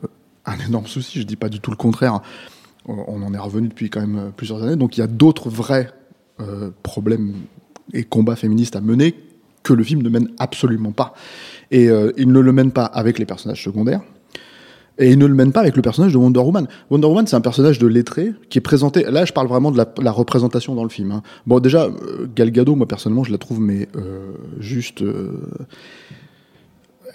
un 0.46 0.58
énorme 0.66 0.86
souci, 0.86 1.20
je 1.20 1.24
dis 1.26 1.36
pas 1.36 1.48
du 1.48 1.60
tout 1.60 1.70
le 1.70 1.76
contraire, 1.76 2.20
on 2.86 3.22
en 3.22 3.34
est 3.34 3.38
revenu 3.38 3.68
depuis 3.68 3.90
quand 3.90 4.00
même 4.00 4.18
euh, 4.18 4.28
plusieurs 4.34 4.62
années, 4.62 4.76
donc 4.76 4.96
il 4.96 5.00
y 5.00 5.04
a 5.04 5.06
d'autres 5.08 5.48
vrais 5.50 5.92
problèmes 6.84 7.34
et 7.92 8.04
combats 8.04 8.36
féministes 8.36 8.76
à 8.76 8.80
mener 8.80 9.14
que 9.64 9.72
le 9.72 9.82
film 9.82 10.02
ne 10.02 10.08
mène 10.08 10.28
absolument 10.38 10.92
pas. 10.92 11.12
Et 11.72 11.88
il 12.16 12.28
ne 12.30 12.38
le 12.40 12.52
mène 12.52 12.70
pas 12.70 12.84
avec 12.84 13.18
les 13.18 13.24
personnages 13.26 13.62
secondaires. 13.62 14.02
Et 14.98 15.10
il 15.10 15.18
ne 15.18 15.26
le 15.26 15.34
mène 15.34 15.52
pas 15.52 15.60
avec 15.60 15.76
le 15.76 15.82
personnage 15.82 16.12
de 16.12 16.18
Wonder 16.18 16.40
Woman. 16.40 16.66
Wonder 16.90 17.06
Woman, 17.06 17.26
c'est 17.26 17.36
un 17.36 17.40
personnage 17.40 17.78
de 17.78 17.86
lettré 17.86 18.32
qui 18.50 18.58
est 18.58 18.62
présenté. 18.62 19.04
Là, 19.04 19.24
je 19.24 19.32
parle 19.32 19.46
vraiment 19.46 19.70
de 19.70 19.78
la, 19.78 20.10
représentation 20.10 20.74
dans 20.74 20.82
le 20.82 20.88
film. 20.88 21.12
hein. 21.12 21.22
Bon, 21.46 21.60
déjà, 21.60 21.84
euh, 21.84 22.26
Gal 22.34 22.50
Gadot, 22.50 22.74
moi 22.74 22.88
personnellement, 22.88 23.22
je 23.22 23.30
la 23.30 23.38
trouve 23.38 23.60
mais 23.60 23.88
euh, 23.96 24.32
juste. 24.58 25.02
euh, 25.02 25.40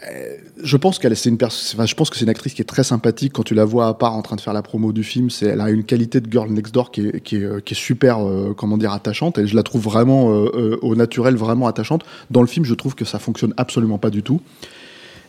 euh, 0.10 0.36
je 0.62 0.76
pense 0.78 1.00
qu'elle, 1.00 1.16
c'est 1.16 1.30
une 1.30 1.38
enfin, 1.42 1.86
je 1.86 1.96
pense 1.96 2.10
que 2.10 2.18
c'est 2.18 2.24
une 2.24 2.30
actrice 2.30 2.54
qui 2.54 2.62
est 2.62 2.66
très 2.66 2.84
sympathique 2.84 3.34
quand 3.34 3.44
tu 3.44 3.54
la 3.54 3.64
vois 3.64 3.88
à 3.88 3.94
part 3.94 4.14
en 4.14 4.22
train 4.22 4.36
de 4.36 4.42
faire 4.42 4.54
la 4.54 4.62
promo 4.62 4.94
du 4.94 5.04
film. 5.04 5.30
C'est, 5.30 5.48
elle 5.48 5.62
a 5.62 5.70
une 5.70 5.84
qualité 5.84 6.22
de 6.22 6.32
girl 6.32 6.50
next 6.52 6.74
door 6.74 6.90
qui 6.92 7.08
est, 7.08 7.74
super, 7.74 8.20
comment 8.58 8.78
dire, 8.78 8.92
attachante. 8.94 9.38
Et 9.40 9.48
je 9.48 9.56
la 9.56 9.64
trouve 9.64 9.82
vraiment 9.82 10.28
au 10.28 10.96
naturel, 10.96 11.36
vraiment 11.36 11.68
attachante. 11.68 12.04
Dans 12.32 12.42
le 12.42 12.48
film, 12.48 12.66
je 12.66 12.74
trouve 12.74 12.96
que 12.96 13.06
ça 13.06 13.18
fonctionne 13.18 13.54
absolument 13.56 13.98
pas 13.98 14.10
du 14.10 14.24
tout. 14.24 14.42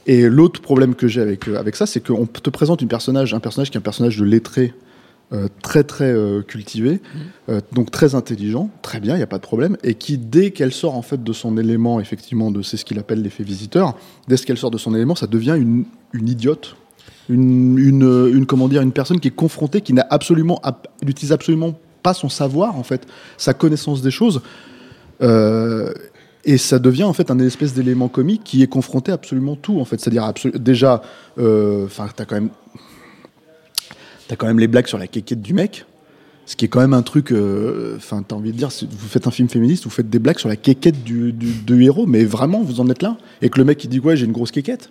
Et 0.07 0.29
l'autre 0.29 0.61
problème 0.61 0.95
que 0.95 1.09
j'ai 1.09 1.21
avec, 1.21 1.49
euh, 1.49 1.59
avec 1.59 1.77
ça, 1.77 1.87
c'est 1.87 2.05
qu'on 2.05 2.27
te 2.27 2.51
présente 2.51 2.83
une 2.83 2.89
personnage, 2.89 3.35
un 3.35 3.41
personnage 3.41 3.71
qui 3.71 3.77
est 3.77 3.81
un 3.81 3.83
personnage 3.83 4.19
de 4.19 4.25
lettré, 4.25 4.75
euh, 5.33 5.49
très 5.63 5.85
très 5.85 6.13
euh, 6.13 6.43
cultivé, 6.43 7.01
euh, 7.49 7.61
donc 7.73 7.91
très 7.91 8.15
intelligent, 8.15 8.69
très 8.83 9.01
bien, 9.01 9.15
il 9.15 9.17
n'y 9.17 9.23
a 9.23 9.27
pas 9.27 9.39
de 9.39 9.43
problème, 9.43 9.79
et 9.83 9.95
qui 9.95 10.19
dès 10.19 10.51
qu'elle 10.51 10.71
sort 10.71 10.95
en 10.95 11.03
fait 11.03 11.25
de 11.25 11.33
son 11.33 11.57
élément, 11.57 11.99
effectivement, 11.99 12.51
de 12.51 12.61
c'est 12.61 12.77
ce 12.77 12.85
qu'il 12.85 12.99
appelle 12.99 13.23
l'effet 13.23 13.43
visiteur, 13.43 13.97
dès 14.29 14.37
qu'elle 14.37 14.59
sort 14.59 14.71
de 14.71 14.77
son 14.77 14.95
élément, 14.95 15.15
ça 15.15 15.27
devient 15.27 15.57
une, 15.59 15.87
une 16.13 16.29
idiote, 16.29 16.77
une, 17.31 17.79
une, 17.79 18.31
une 18.35 18.45
comment 18.45 18.69
dire, 18.69 18.83
une 18.83 18.93
personne 18.93 19.19
qui 19.19 19.29
est 19.29 19.35
confrontée, 19.35 19.81
qui 19.81 19.95
n'a 19.95 20.07
absolument, 20.11 20.61
n'utilise 21.03 21.33
absolument 21.33 21.81
pas 22.03 22.13
son 22.13 22.29
savoir 22.29 22.77
en 22.77 22.83
fait, 22.83 23.07
sa 23.39 23.55
connaissance 23.55 24.03
des 24.03 24.11
choses. 24.11 24.43
Euh, 26.47 26.53
et 26.53 26.59
ça 26.59 26.79
devient 26.79 27.05
en 27.05 27.13
fait 27.13 27.31
un 27.31 27.39
espèce 27.39 27.75
d'élément 27.75 28.09
comique 28.09 28.43
qui 28.45 28.63
est 28.63 28.67
confronté 28.67 29.11
à 29.13 29.15
absolument 29.15 29.57
tout 29.57 29.81
en 29.81 29.85
fait. 29.85 30.01
C'est-à-dire 30.01 30.33
déjà, 30.55 31.03
euh, 31.39 31.87
enfin, 31.87 32.09
t'as 32.15 32.25
quand 32.25 32.35
même, 32.37 32.51
t'as 34.29 34.37
quand 34.37 34.47
même 34.47 34.59
les 34.59 34.69
blagues 34.69 34.87
sur 34.87 34.99
la 34.99 35.07
quéquette 35.07 35.43
du 35.43 35.55
mec, 35.55 35.85
ce 36.47 36.57
qui 36.57 36.65
est 36.65 36.69
quand 36.69 36.81
même 36.81 36.95
un 36.95 37.03
truc. 37.03 37.33
euh, 37.33 37.97
Enfin, 37.97 38.23
t'as 38.27 38.37
envie 38.37 38.53
de 38.53 38.57
dire, 38.57 38.73
si 38.73 38.87
vous 38.91 39.09
faites 39.09 39.27
un 39.27 39.31
film 39.31 39.49
féministe, 39.49 39.85
vous 39.85 39.91
faites 39.91 40.11
des 40.11 40.19
blagues 40.19 40.39
sur 40.39 40.49
la 40.49 40.57
quéquette 40.57 41.03
du, 41.05 41.33
du, 41.33 41.53
du 41.53 41.85
héros, 41.85 42.07
mais 42.07 42.25
vraiment, 42.25 42.63
vous 42.63 42.81
en 42.81 42.89
êtes 42.91 43.03
là. 43.03 43.17
Et 43.43 43.49
que 43.49 43.59
le 43.59 43.65
mec 43.65 43.83
il 43.85 43.89
dit 43.89 44.01
ouais, 44.01 44.17
j'ai 44.17 44.27
une 44.27 44.33
grosse 44.33 44.51
quéquette. 44.51 44.91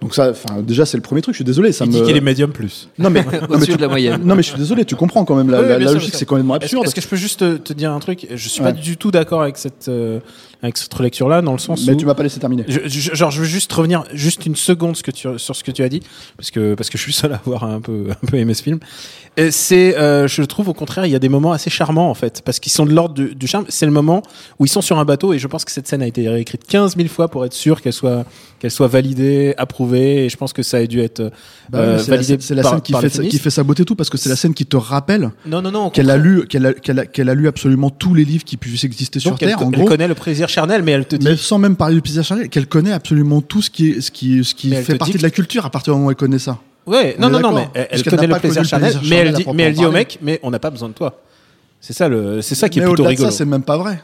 Donc 0.00 0.12
ça, 0.14 0.30
enfin, 0.32 0.60
déjà 0.60 0.84
c'est 0.84 0.96
le 0.98 1.02
premier 1.02 1.22
truc. 1.22 1.34
Je 1.34 1.38
suis 1.38 1.44
désolé, 1.44 1.70
ça 1.72 1.84
Il 1.84 1.92
me. 1.92 1.96
dit 1.96 2.02
qu'il 2.02 2.16
est 2.16 2.20
médium 2.20 2.50
plus. 2.50 2.88
Non 2.98 3.08
mais, 3.10 3.22
non, 3.48 3.58
mais 3.58 3.64
tu- 3.64 3.76
de 3.76 3.80
la 3.80 3.88
moyenne. 3.88 4.20
non 4.24 4.34
mais 4.34 4.42
je 4.42 4.48
suis 4.50 4.58
désolé, 4.58 4.84
tu 4.84 4.96
comprends 4.96 5.24
quand 5.24 5.36
même 5.36 5.48
la, 5.50 5.62
Oui, 5.62 5.68
la- 5.68 5.76
bien 5.76 5.84
la 5.86 5.92
sûr, 5.92 6.00
logique, 6.00 6.14
c'est 6.16 6.26
complètement 6.26 6.56
Est-ce 6.56 6.64
absurde. 6.64 6.84
est-ce 6.86 6.94
que 6.96 7.00
je 7.00 7.08
peux 7.08 7.16
juste 7.16 7.38
te, 7.40 7.56
te 7.56 7.72
dire 7.72 7.92
un 7.92 8.00
truc? 8.00 8.26
Je 8.28 8.48
suis 8.48 8.60
Ouais. 8.60 8.72
pas 8.72 8.78
du 8.78 8.96
tout 8.96 9.12
d'accord 9.12 9.40
avec 9.42 9.56
cette, 9.56 9.86
euh, 9.88 10.18
avec 10.64 10.76
cette 10.78 10.92
relecture-là, 10.94 11.42
dans 11.42 11.52
le 11.52 11.58
sens 11.58 11.86
Mais 11.86 11.92
où 11.92 11.96
tu 11.96 12.06
m'as 12.06 12.14
pas 12.14 12.22
laissé 12.22 12.40
terminer. 12.40 12.64
je, 12.66 12.80
je- 12.86 13.14
genre, 13.14 13.30
je 13.30 13.38
veux 13.40 13.46
juste 13.46 13.72
revenir 13.72 14.04
juste 14.12 14.46
une 14.46 14.56
seconde 14.56 14.96
ce 14.96 15.02
que 15.02 15.10
tu, 15.10 15.28
sur 15.38 15.54
ce 15.54 15.62
que 15.62 15.70
tu 15.70 15.82
as 15.82 15.88
dit, 15.88 16.00
parce 16.36 16.50
que 16.50 16.74
parce 16.74 16.90
que 16.90 16.98
je 16.98 17.02
suis 17.02 17.12
seul 17.12 17.32
à 17.32 17.36
avoir 17.36 17.64
un 17.64 17.80
peu 17.80 18.06
un 18.10 18.26
peu 18.26 18.36
aimé 18.38 18.54
ce 18.54 18.62
film. 18.62 18.78
C'est, 19.50 19.98
euh, 19.98 20.28
je 20.28 20.42
trouve 20.42 20.68
au 20.68 20.74
contraire, 20.74 21.06
il 21.06 21.10
y 21.12 21.14
a 21.16 21.18
des 21.18 21.28
moments 21.28 21.50
assez 21.52 21.68
charmants 21.68 22.08
en 22.08 22.14
fait, 22.14 22.40
parce 22.44 22.60
qu'ils 22.60 22.70
sont 22.70 22.86
de 22.86 22.92
l'ordre 22.92 23.14
du, 23.14 23.34
du 23.34 23.46
charme. 23.48 23.64
C'est 23.68 23.84
le 23.86 23.90
moment 23.90 24.22
où 24.60 24.64
ils 24.64 24.68
sont 24.68 24.80
sur 24.80 24.98
un 24.98 25.04
bateau, 25.04 25.32
et 25.32 25.38
je 25.40 25.46
pense 25.48 25.64
que 25.64 25.72
cette 25.72 25.88
scène 25.88 26.02
a 26.02 26.06
été 26.06 26.28
réécrite 26.28 26.64
15 26.68 26.96
000 26.96 27.08
fois 27.08 27.26
pour 27.28 27.44
être 27.44 27.52
sûr 27.52 27.82
qu'elle 27.82 27.92
soit 27.92 28.24
qu'elle 28.60 28.70
soit 28.70 28.86
validée, 28.86 29.52
approuvée. 29.58 30.24
Et 30.24 30.28
je 30.28 30.36
pense 30.36 30.52
que 30.52 30.62
ça 30.62 30.76
a 30.76 30.86
dû 30.86 31.00
être 31.00 31.32
Bah 31.68 31.78
euh, 31.80 31.96
la, 31.96 32.02
validé 32.04 32.36
c'est 32.40 32.54
la 32.54 32.62
scène 32.62 32.80
qui 32.80 32.92
fait, 32.92 33.28
qui 33.28 33.38
fait 33.38 33.50
sa 33.50 33.64
beauté 33.64 33.84
tout 33.84 33.96
parce 33.96 34.08
que 34.08 34.18
c'est 34.18 34.28
la 34.28 34.36
scène 34.36 34.54
qui 34.54 34.66
te 34.66 34.76
rappelle 34.76 35.32
Non, 35.46 35.60
non, 35.62 35.72
non. 35.72 35.90
qu'elle 35.90 36.10
a 36.10 36.16
lu 36.16 36.46
qu'elle 36.46 36.66
a, 36.66 36.72
qu'elle 36.72 37.00
a, 37.00 37.06
qu'elle 37.06 37.28
a 37.28 37.34
lu 37.34 37.48
absolument 37.48 37.90
tous 37.90 38.14
les 38.14 38.24
livres 38.24 38.44
qui 38.44 38.56
puissent 38.56 38.84
exister 38.84 39.18
sur 39.18 39.32
elle, 39.32 39.38
Terre. 39.38 39.56
co- 39.58 39.64
En 39.64 39.70
elle 39.72 39.78
gros, 39.80 39.84
connaît 39.88 40.06
le 40.08 40.14
plaisir 40.14 40.48
charnel, 40.48 40.82
mais 40.84 40.92
elle 40.92 41.06
te 41.06 41.16
dit. 41.16 41.26
mais 41.26 41.36
sans 41.36 41.58
même 41.58 41.74
parler 41.74 41.96
du 41.96 42.02
plaisir 42.02 42.22
charnel, 42.22 42.48
qu'elle 42.48 42.68
connaît 42.68 42.92
absolument 42.92 43.40
tout 43.40 43.62
ce 43.62 43.70
qui 43.70 43.90
est, 43.90 44.00
ce 44.00 44.10
qui, 44.12 44.44
ce 44.44 44.54
qui 44.54 44.68
Mais 44.68 44.82
fait 44.82 44.92
te 44.92 44.98
partie 44.98 45.18
de 45.18 45.22
la 45.22 45.30
culture 45.30 45.66
à 45.66 45.70
partir 45.70 45.92
du 45.92 45.96
moment 45.98 46.06
où 46.06 46.10
elle 46.10 46.16
connaît 46.16 46.38
ça. 46.38 46.58
Ouais, 46.86 47.16
On 47.18 47.22
non, 47.22 47.30
non, 47.30 47.40
non, 47.40 47.52
mais 47.52 47.68
elle, 47.90 48.02
connaît 48.02 48.26
n'a 48.26 48.34
le 48.34 48.40
plaisir 48.40 48.64
charnel, 48.64 48.94
mais 49.08 49.16
elle 49.16 49.28
dit, 49.28 49.32
proprement 49.42 49.54
mais 49.54 49.62
elle 49.64 49.74
dit 49.74 49.86
au 49.86 49.92
mec, 49.92 50.18
mais 50.20 50.38
on 50.42 50.50
n'a 50.50 50.58
pas 50.58 50.70
besoin 50.70 50.88
de 50.88 50.94
toi. 50.94 51.20
C'est 51.80 51.92
ça 51.92 52.08
le, 52.08 52.42
c'est 52.42 52.54
ça 52.54 52.68
qui 52.68 52.78
est 52.78 52.82
Mais 52.82 52.88
plutôt 52.88 53.04
rigolo. 53.04 53.30
ça, 53.30 53.36
c'est 53.36 53.44
même 53.44 53.62
pas 53.62 53.76
vrai 53.76 54.02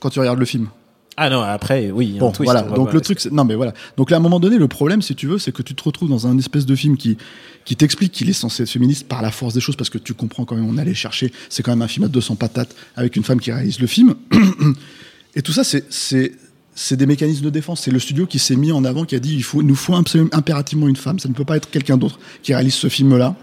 quand 0.00 0.10
tu 0.10 0.18
regardes 0.18 0.38
le 0.38 0.44
film. 0.44 0.68
ah 1.16 1.30
non, 1.30 1.40
après, 1.40 1.90
oui, 1.92 2.14
un 2.16 2.18
Bon, 2.18 2.32
twist, 2.32 2.52
voilà. 2.52 2.62
Donc 2.62 2.92
le 2.92 3.00
truc, 3.00 3.24
non 3.30 3.44
mais 3.44 3.54
voilà. 3.54 3.74
Donc 3.96 4.10
là, 4.10 4.16
à 4.16 4.20
un 4.20 4.22
moment 4.22 4.40
donné, 4.40 4.58
le 4.58 4.68
problème, 4.68 5.02
si 5.02 5.14
tu 5.14 5.26
veux, 5.26 5.38
c'est 5.38 5.52
que 5.52 5.62
tu 5.62 5.74
te 5.74 5.82
retrouves 5.84 6.08
dans 6.08 6.26
un 6.26 6.36
espèce 6.38 6.66
de 6.66 6.74
film 6.74 6.96
qui 6.96 7.16
qui 7.64 7.76
t'explique 7.76 8.12
qu'il 8.12 8.28
est 8.28 8.32
censé 8.32 8.64
être 8.64 8.70
féministe 8.70 9.06
par 9.06 9.22
la 9.22 9.30
force 9.30 9.54
des 9.54 9.60
choses, 9.60 9.76
parce 9.76 9.90
que 9.90 9.98
tu 9.98 10.14
comprends 10.14 10.44
quand 10.44 10.56
même, 10.56 10.68
on 10.68 10.78
allait 10.78 10.94
chercher. 10.94 11.32
C'est 11.48 11.62
quand 11.62 11.70
même 11.70 11.82
un 11.82 11.88
film 11.88 12.04
à 12.06 12.08
200 12.08 12.34
patates 12.36 12.74
avec 12.96 13.14
une 13.16 13.22
femme 13.22 13.40
qui 13.40 13.52
réalise 13.52 13.78
le 13.78 13.86
film. 13.86 14.14
Et 15.34 15.42
tout 15.42 15.52
ça, 15.52 15.62
c'est 15.64 15.84
c'est 15.90 16.32
c'est 16.74 16.96
des 16.96 17.06
mécanismes 17.06 17.44
de 17.44 17.50
défense. 17.50 17.82
C'est 17.82 17.90
le 17.90 17.98
studio 17.98 18.26
qui 18.26 18.38
s'est 18.38 18.56
mis 18.56 18.72
en 18.72 18.84
avant, 18.84 19.04
qui 19.04 19.14
a 19.14 19.18
dit 19.18 19.34
il 19.34 19.44
faut, 19.44 19.62
nous 19.62 19.74
faut 19.74 19.94
impérativement 19.94 20.88
une 20.88 20.96
femme. 20.96 21.18
Ça 21.18 21.28
ne 21.28 21.34
peut 21.34 21.44
pas 21.44 21.56
être 21.56 21.70
quelqu'un 21.70 21.96
d'autre 21.96 22.18
qui 22.42 22.54
réalise 22.54 22.74
ce 22.74 22.88
film-là. 22.88 23.34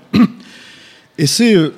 Et 1.18 1.28
c'est 1.28 1.56
euh, 1.56 1.74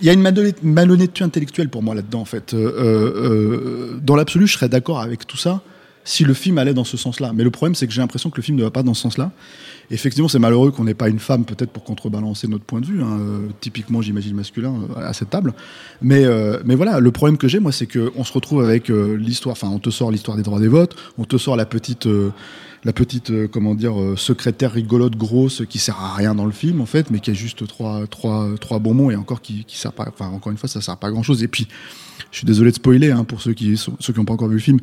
il 0.00 0.06
y 0.06 0.10
a 0.10 0.12
une 0.12 0.20
malhonnête- 0.20 0.62
malhonnêteté 0.62 1.24
intellectuelle 1.24 1.68
pour 1.68 1.82
moi 1.82 1.94
là-dedans, 1.94 2.20
en 2.20 2.24
fait. 2.26 2.54
Euh, 2.54 2.72
euh, 2.76 3.98
dans 4.02 4.16
l'absolu, 4.16 4.46
je 4.46 4.54
serais 4.54 4.68
d'accord 4.68 5.00
avec 5.00 5.26
tout 5.26 5.36
ça 5.36 5.62
si 6.06 6.24
le 6.24 6.34
film 6.34 6.56
allait 6.56 6.72
dans 6.72 6.84
ce 6.84 6.96
sens-là. 6.96 7.32
Mais 7.34 7.42
le 7.42 7.50
problème, 7.50 7.74
c'est 7.74 7.86
que 7.86 7.92
j'ai 7.92 8.00
l'impression 8.00 8.30
que 8.30 8.36
le 8.36 8.42
film 8.42 8.56
ne 8.56 8.62
va 8.62 8.70
pas 8.70 8.84
dans 8.84 8.94
ce 8.94 9.02
sens-là. 9.02 9.32
Effectivement, 9.90 10.28
c'est 10.28 10.38
malheureux 10.38 10.70
qu'on 10.70 10.84
n'ait 10.84 10.94
pas 10.94 11.08
une 11.08 11.18
femme, 11.18 11.44
peut-être 11.44 11.70
pour 11.70 11.82
contrebalancer 11.82 12.46
notre 12.46 12.64
point 12.64 12.80
de 12.80 12.86
vue, 12.86 13.02
hein, 13.02 13.18
euh, 13.20 13.48
typiquement, 13.60 14.02
j'imagine, 14.02 14.34
masculin, 14.34 14.74
euh, 14.96 15.00
à 15.00 15.12
cette 15.12 15.30
table. 15.30 15.52
Mais, 16.00 16.24
euh, 16.24 16.60
mais 16.64 16.76
voilà, 16.76 17.00
le 17.00 17.10
problème 17.10 17.36
que 17.36 17.48
j'ai, 17.48 17.58
moi, 17.58 17.72
c'est 17.72 17.88
qu'on 17.88 18.22
se 18.22 18.32
retrouve 18.32 18.62
avec 18.62 18.88
l'histoire, 18.88 19.54
enfin, 19.54 19.68
on 19.68 19.80
te 19.80 19.90
sort 19.90 20.12
l'histoire 20.12 20.36
des 20.36 20.44
droits 20.44 20.60
des 20.60 20.68
votes, 20.68 20.96
on 21.18 21.24
te 21.24 21.36
sort 21.36 21.56
la 21.56 21.66
petite. 21.66 22.08
la 22.84 22.92
petite, 22.92 23.32
comment 23.48 23.74
dire, 23.74 23.94
secrétaire 24.16 24.70
rigolote 24.70 25.16
grosse 25.16 25.64
qui 25.68 25.80
sert 25.80 25.98
à 26.00 26.14
rien 26.14 26.36
dans 26.36 26.46
le 26.46 26.52
film, 26.52 26.80
en 26.80 26.86
fait, 26.86 27.10
mais 27.10 27.18
qui 27.18 27.32
a 27.32 27.34
juste 27.34 27.66
trois, 27.66 28.06
trois, 28.06 28.48
trois 28.60 28.78
bons 28.78 28.94
mots 28.94 29.10
et 29.10 29.16
encore 29.16 29.40
qui, 29.40 29.64
qui 29.64 29.76
sert 29.76 29.92
pas, 29.92 30.06
enfin, 30.08 30.28
encore 30.28 30.52
une 30.52 30.58
fois, 30.58 30.68
ça 30.68 30.80
sert 30.80 30.96
pas 30.96 31.08
à 31.08 31.10
grand 31.10 31.24
chose. 31.24 31.42
Et 31.42 31.48
puis, 31.48 31.66
je 32.30 32.38
suis 32.38 32.46
désolé 32.46 32.70
de 32.70 32.76
spoiler, 32.76 33.10
hein, 33.10 33.24
pour 33.24 33.42
ceux 33.42 33.54
qui, 33.54 33.76
ceux 33.76 34.12
qui 34.12 34.18
n'ont 34.20 34.24
pas 34.24 34.34
encore 34.34 34.48
vu 34.48 34.54
le 34.54 34.60
film. 34.60 34.78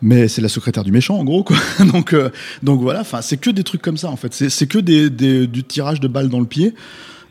Mais 0.00 0.28
c'est 0.28 0.40
la 0.40 0.48
secrétaire 0.48 0.84
du 0.84 0.92
méchant, 0.92 1.18
en 1.18 1.24
gros, 1.24 1.42
quoi. 1.42 1.56
donc, 1.92 2.12
euh, 2.12 2.30
donc 2.62 2.80
voilà, 2.80 3.00
enfin, 3.00 3.20
c'est 3.20 3.36
que 3.36 3.50
des 3.50 3.64
trucs 3.64 3.82
comme 3.82 3.96
ça, 3.96 4.08
en 4.08 4.16
fait. 4.16 4.32
C'est 4.32 4.66
que 4.66 4.78
des, 4.78 5.10
du 5.46 5.64
tirage 5.64 6.00
de 6.00 6.08
balles 6.08 6.28
dans 6.28 6.40
le 6.40 6.46
pied. 6.46 6.74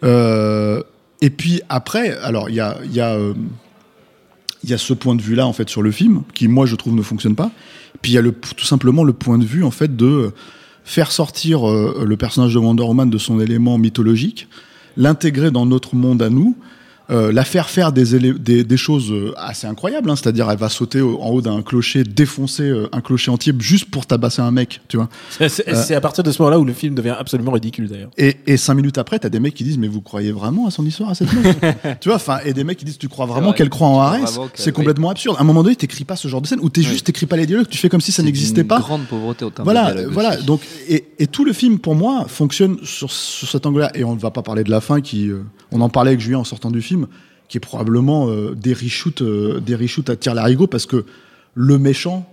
Euh, 0.04 0.84
et 1.22 1.30
puis 1.30 1.62
après, 1.70 2.18
alors, 2.18 2.50
il 2.50 2.56
y 2.56 2.60
a, 2.60 2.78
y 2.92 3.00
a, 3.00 3.14
euh, 3.14 3.34
y 4.64 4.74
a 4.74 4.78
ce 4.78 4.94
point 4.94 5.16
de 5.16 5.22
vue-là, 5.22 5.48
en 5.48 5.54
fait, 5.54 5.70
sur 5.70 5.82
le 5.82 5.92
film, 5.92 6.24
qui, 6.34 6.48
moi, 6.48 6.66
je 6.66 6.76
trouve, 6.76 6.94
ne 6.94 7.02
fonctionne 7.02 7.36
pas. 7.36 7.52
Puis 8.02 8.12
il 8.12 8.16
y 8.16 8.18
a 8.18 8.22
le, 8.22 8.34
tout 8.34 8.66
simplement 8.66 9.04
le 9.04 9.14
point 9.14 9.38
de 9.38 9.46
vue, 9.46 9.64
en 9.64 9.72
fait, 9.72 9.96
de 9.96 10.32
faire 10.84 11.12
sortir 11.12 11.68
le 11.68 12.16
personnage 12.16 12.54
de 12.54 12.60
Wonder 12.60 12.84
Woman 12.84 13.10
de 13.10 13.18
son 13.18 13.42
élément 13.42 13.78
mythologique, 13.78 14.48
l'intégrer 14.96 15.52
dans 15.52 15.66
notre 15.66 15.96
monde 15.96 16.22
à 16.22 16.30
nous, 16.30 16.56
euh, 17.10 17.32
la 17.32 17.44
faire 17.46 17.70
faire 17.70 17.92
des, 17.92 18.16
élé- 18.18 18.38
des, 18.38 18.64
des 18.64 18.78
choses 18.78 19.12
euh, 19.12 19.34
assez 19.38 19.66
incroyables, 19.68 20.10
hein, 20.10 20.16
c'est-à-dire 20.16 20.50
elle 20.52 20.58
va 20.58 20.70
sauter 20.70 21.00
au- 21.02 21.22
en 21.22 21.30
haut 21.30 21.42
d'un 21.42 21.62
clocher, 21.62 22.04
défoncer 22.04 22.64
euh, 22.64 22.90
un 22.92 23.02
clocher 23.02 23.32
entier 23.32 23.54
juste 23.60 23.86
pour 23.86 24.06
tabasser 24.06 24.42
un 24.42 24.52
mec, 24.52 24.82
tu 24.88 24.98
vois. 24.98 25.08
C'est- 25.48 25.96
à 25.96 26.02
partir 26.02 26.24
de 26.24 26.32
ce 26.32 26.42
moment-là 26.42 26.60
où 26.60 26.66
le 26.66 26.74
film 26.74 26.96
devient 26.96 27.16
absolument 27.18 27.52
ridicule 27.52 27.88
d'ailleurs. 27.88 28.10
Et, 28.18 28.38
et 28.46 28.58
cinq 28.58 28.74
minutes 28.76 28.98
après, 28.98 29.20
t'as 29.20 29.30
des 29.30 29.40
mecs 29.40 29.54
qui 29.54 29.64
disent 29.64 29.78
mais 29.78 29.88
vous 29.88 30.02
croyez 30.02 30.32
vraiment 30.32 30.68
à 30.68 30.72
son 30.72 30.86
histoire 30.86 31.10
à 31.12 31.16
cette 31.16 31.32
meuf? 31.34 31.56
Tu 32.02 32.10
vois, 32.10 32.16
enfin, 32.18 32.40
et 32.46 32.54
des 32.54 32.64
mecs 32.64 32.78
qui 32.78 32.86
disent 32.86 32.98
tu 32.98 33.08
crois 33.08 33.26
vraiment 33.26 33.48
vrai. 33.50 33.58
qu'elle 33.58 33.70
croit 33.70 33.88
en 33.88 34.00
Arès 34.00 34.38
C'est 34.56 34.72
complètement 34.72 35.10
absurde. 35.10 35.38
À 35.40 35.42
un 35.42 35.46
moment 35.46 35.64
donné, 35.64 35.76
t'écris 35.76 36.04
pas 36.04 36.16
ce 36.16 36.28
genre 36.28 36.42
de 36.42 36.48
scène 36.48 36.60
ou 36.62 36.70
t'es 36.70 36.82
juste 36.84 37.06
t'écris 37.06 37.26
pas 37.26 37.38
les 37.38 37.46
dialogues, 37.46 37.68
tu 37.70 37.78
fais 37.78 37.90
comme 37.90 38.02
si 38.02 38.12
ça 38.12 38.22
n'existait 38.24 38.64
pas. 38.64 38.80
grande 38.80 39.06
pauvreté 39.06 39.46
au 39.46 39.50
terme 39.50 39.66
Voilà, 39.66 39.94
de 39.94 40.06
voilà. 40.08 40.36
aussi. 40.36 40.46
Donc, 40.46 40.62
et, 40.90 41.06
et 41.20 41.28
tout 41.28 41.46
le 41.46 41.54
film, 41.54 41.80
pour 41.80 41.96
moi, 41.96 42.26
fonctionne 42.28 42.78
sur, 42.84 43.12
sur 43.12 43.48
cet 43.48 43.66
angle-là. 43.66 43.92
Et 43.96 44.04
on 44.04 44.16
ne 44.16 44.20
va 44.20 44.32
pas 44.32 44.42
parler 44.42 44.64
de 44.64 44.70
la 44.72 44.82
fin, 44.82 45.02
qui, 45.02 45.30
euh, 45.30 45.44
on 45.72 45.82
en 45.82 45.90
parlait 45.90 46.10
avec 46.12 46.20
Julien 46.22 46.40
en 46.40 46.44
sortant 46.44 46.72
du 46.72 46.82
film, 46.82 46.97
qui 47.48 47.58
est 47.58 47.62
probablement 47.62 48.28
euh, 48.30 48.56
des 48.56 48.74
reshoots, 48.74 49.22
euh, 49.22 49.60
des 49.60 49.76
reshoots 49.76 50.10
à 50.10 50.16
tir 50.16 50.34
larigot, 50.34 50.68
parce 50.68 50.86
que 50.86 51.06
le 51.56 51.78
méchant 51.78 52.26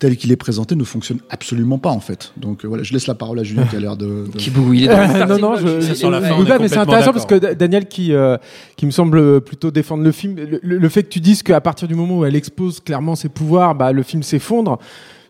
tel 0.00 0.16
qu'il 0.16 0.32
est 0.32 0.36
présenté 0.36 0.74
ne 0.74 0.82
fonctionne 0.84 1.18
absolument 1.30 1.78
pas 1.78 1.90
en 1.90 2.00
fait. 2.00 2.32
Donc 2.36 2.64
euh, 2.64 2.68
voilà, 2.68 2.82
je 2.82 2.92
laisse 2.92 3.06
la 3.06 3.14
parole 3.14 3.38
à 3.38 3.44
Julien 3.44 3.64
qui 3.70 3.76
a 3.76 3.80
l'air 3.80 3.96
de, 3.96 4.26
de- 4.26 4.36
Qui 4.36 4.50
bouge, 4.50 4.76
il 4.76 4.84
est 4.84 4.88
dans 4.88 4.98
le 5.00 5.40
non, 5.40 5.50
non, 5.50 5.56
je, 5.56 5.68
est 5.68 5.94
sur 5.94 6.10
la 6.10 6.20
fin, 6.20 6.28
je 6.28 6.32
on 6.34 6.44
est 6.46 6.58
mais 6.58 6.68
c'est 6.68 6.78
intéressant 6.78 7.12
parce 7.12 7.26
que 7.26 7.36
Da- 7.36 7.54
Daniel 7.54 7.86
qui, 7.86 8.12
euh, 8.12 8.36
qui 8.76 8.86
me 8.86 8.90
semble 8.90 9.40
plutôt 9.40 9.70
défendre 9.70 10.02
le 10.02 10.10
film, 10.12 10.34
le, 10.36 10.58
le- 10.62 10.78
le 10.78 10.88
fait 10.88 11.04
que 11.04 11.08
tu 11.10 11.20
dises 11.20 11.42
qu'à 11.42 11.60
partir 11.60 11.86
du 11.88 11.94
moment 11.94 12.18
où 12.18 12.24
elle 12.24 12.34
expose 12.36 12.80
clairement 12.80 13.14
ses 13.14 13.28
pouvoirs, 13.28 13.74
bah, 13.76 13.92
le 13.92 14.02
film 14.02 14.22
s'effondre. 14.22 14.78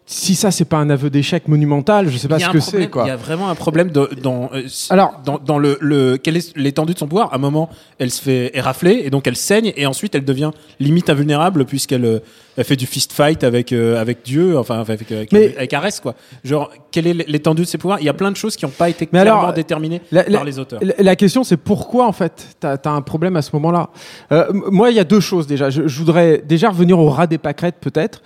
Si 0.07 0.35
ça, 0.35 0.51
c'est 0.51 0.67
pas 0.67 0.77
un 0.77 0.91
aveu 0.91 1.09
d'échec 1.09 1.49
monumental, 1.49 2.11
je 2.11 2.19
sais 2.19 2.29
pas 2.29 2.39
ce 2.39 2.51
que 2.51 2.61
c'est, 2.61 2.89
quoi. 2.91 3.05
Il 3.05 3.09
y 3.09 3.11
a 3.11 3.17
vraiment 3.17 3.49
un 3.49 3.55
problème 3.55 3.91
de- 3.91 4.11
dans, 4.21 4.51
euh, 4.53 4.63
Alors- 4.91 5.19
dans, 5.25 5.39
dans 5.39 5.57
le, 5.59 5.79
le 5.81 6.19
quelle 6.19 6.37
est 6.37 6.55
l'étendue 6.59 6.93
de 6.93 6.99
son 6.99 7.07
pouvoir? 7.09 7.33
À 7.33 7.37
un 7.37 7.39
moment, 7.39 7.71
elle 7.99 8.11
se 8.11 8.21
fait 8.21 8.51
érafler 8.55 9.01
et 9.05 9.09
donc 9.09 9.27
elle 9.27 9.35
saigne 9.37 9.73
et 9.77 9.87
ensuite 9.87 10.15
elle 10.15 10.27
devient 10.27 10.51
limite 10.79 11.09
invulnérable 11.09 11.65
puisqu'elle 11.65 12.05
euh, 12.05 12.19
elle 12.59 12.65
fait 12.65 12.77
du 12.77 12.85
fist 12.85 13.13
fight 13.15 13.43
avec 13.45 13.73
euh, 13.73 13.99
avec 13.99 14.19
Dieu, 14.27 14.59
enfin 14.59 14.79
avec 14.81 15.11
avec, 15.11 15.33
Mais- 15.33 15.57
avec 15.57 15.73
Arès 15.73 16.01
quoi. 16.01 16.15
Genre 16.45 16.71
quelle 16.91 17.07
est 17.07 17.27
l'étendue 17.27 17.63
de 17.63 17.67
ses 17.67 17.79
pouvoirs? 17.79 17.99
Il 18.01 18.05
y 18.05 18.11
a 18.11 18.15
plein 18.15 18.31
de 18.31 18.37
choses 18.37 18.57
qui 18.57 18.67
n'ont 18.67 18.71
pas 18.73 18.91
été 18.91 19.09
Mais 19.11 19.23
clairement 19.23 19.41
alors, 19.41 19.55
déterminées 19.55 20.03
La, 20.13 20.25
par 20.25 20.33
la- 20.33 20.45
les 20.45 20.59
auteurs. 20.59 20.81
la- 20.83 20.95
la 21.03 21.17
question, 21.17 21.45
c'est 21.45 21.57
pourquoi, 21.57 22.07
en 22.07 22.13
fait, 22.13 22.47
tu 22.61 22.67
as, 22.67 22.79
un 22.85 23.01
problème 23.01 23.37
à 23.37 23.43
ce 23.43 23.51
moment-là? 23.55 23.89
Euh, 24.33 24.45
moi, 24.71 24.91
il 24.91 24.97
y 24.97 25.01
a 25.01 25.05
deux 25.05 25.21
choses 25.21 25.47
déjà. 25.47 25.71
Je, 25.71 25.89
je 25.89 25.99
voudrais 25.99 26.43
déjà 26.47 26.69
revenir 26.69 26.99
au 26.99 27.09
ras 27.09 27.27
des 27.27 27.39
pâquerettes, 27.39 27.77
peut-être, 27.81 28.23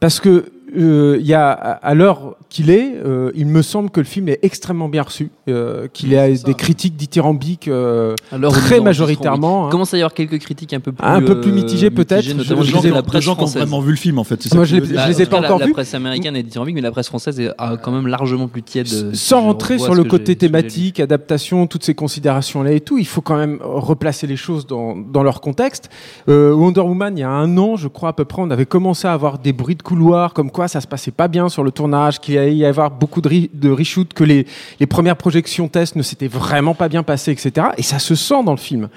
parce 0.00 0.18
que 0.18 0.46
euh, 0.76 1.16
il 1.20 1.26
y 1.26 1.34
a, 1.34 1.50
à 1.50 1.94
l'heure 1.94 2.36
qu'il 2.48 2.70
est, 2.70 2.94
euh, 3.04 3.30
il 3.34 3.46
me 3.46 3.62
semble 3.62 3.90
que 3.90 4.00
le 4.00 4.06
film 4.06 4.28
est 4.28 4.38
extrêmement 4.42 4.88
bien 4.88 5.02
reçu, 5.02 5.30
euh, 5.48 5.86
qu'il 5.92 6.16
a 6.16 6.28
des 6.30 6.54
critiques 6.54 6.96
dithyrambiques 6.96 7.68
euh, 7.68 8.14
très 8.50 8.80
majoritairement. 8.80 9.64
hein. 9.64 9.68
Il 9.68 9.72
commence 9.72 9.94
à 9.94 9.98
y 9.98 10.00
avoir 10.00 10.14
quelques 10.14 10.38
critiques 10.38 10.72
un 10.74 10.80
peu 10.80 10.92
plus, 10.92 11.04
Un 11.06 11.22
peu 11.22 11.40
plus 11.40 11.52
mitigées, 11.52 11.90
peut-être. 11.90 12.26
notamment 12.34 12.62
je 12.62 12.70
gens, 12.70 12.76
disais 12.78 12.88
qui 12.88 12.92
ont- 12.92 12.96
la 12.96 13.02
de 13.02 13.06
presse 13.06 13.22
gens 13.24 13.34
qui 13.36 13.42
ont 13.42 13.46
vraiment 13.46 13.80
vu 13.80 13.90
le 13.90 13.96
film 13.96 14.18
en 14.18 14.24
fait. 14.24 14.52
Moi, 14.54 14.64
je 14.64 14.76
Bah, 14.76 15.06
les 15.08 15.22
ai 15.22 15.26
pas 15.26 15.40
la- 15.40 15.46
encore 15.48 15.60
la, 15.60 15.66
vus. 15.66 15.72
presse 15.72 15.94
américaine 15.94 16.36
est 16.36 16.42
dithyrambique, 16.42 16.74
mais 16.74 16.80
la 16.80 16.90
presse 16.90 17.08
française 17.08 17.38
est- 17.40 17.50
a 17.58 17.76
quand 17.76 17.92
même 17.92 18.06
largement 18.06 18.48
plus 18.48 18.62
tiède. 18.62 18.88
Sans 19.14 19.42
rentrer 19.42 19.78
sur 19.78 19.94
le 19.94 20.04
côté 20.04 20.36
thématique, 20.36 21.00
adaptation, 21.00 21.66
toutes 21.66 21.84
ces 21.84 21.94
considérations-là 21.94 22.72
et 22.72 22.80
tout, 22.80 22.98
il 22.98 23.06
faut 23.06 23.20
quand 23.20 23.36
même 23.36 23.58
replacer 23.62 24.26
les 24.26 24.36
choses 24.36 24.66
dans, 24.66 24.96
dans 24.96 25.22
leur 25.22 25.40
contexte. 25.40 25.88
Euh, 26.28 26.52
Wonder 26.52 26.80
Woman, 26.80 27.16
il 27.16 27.20
y 27.20 27.24
a 27.24 27.30
un 27.30 27.56
an, 27.58 27.76
je 27.76 27.88
crois 27.88 28.10
à 28.10 28.12
peu 28.12 28.24
près, 28.24 28.42
on 28.42 28.50
avait 28.50 28.66
commencé 28.66 29.06
à 29.08 29.12
avoir 29.12 29.38
des 29.38 29.52
bruits 29.52 29.76
de 29.76 29.82
couloir, 29.82 30.34
comme 30.34 30.50
quoi 30.50 30.59
ça 30.68 30.80
se 30.80 30.86
passait 30.86 31.10
pas 31.10 31.28
bien 31.28 31.48
sur 31.48 31.62
le 31.62 31.70
tournage, 31.70 32.20
qu'il 32.20 32.36
allait 32.38 32.54
y 32.56 32.64
avoir 32.64 32.90
beaucoup 32.90 33.20
de, 33.20 33.28
re- 33.28 33.50
de 33.52 34.12
que 34.14 34.24
les, 34.24 34.46
les 34.78 34.86
premières 34.86 35.16
projections 35.16 35.68
tests 35.68 35.96
ne 35.96 36.02
s'étaient 36.02 36.28
vraiment 36.28 36.74
pas 36.74 36.88
bien 36.88 37.02
passées, 37.02 37.32
etc. 37.32 37.68
Et 37.76 37.82
ça 37.82 37.98
se 37.98 38.14
sent 38.14 38.42
dans 38.44 38.52
le 38.52 38.58
film. 38.58 38.88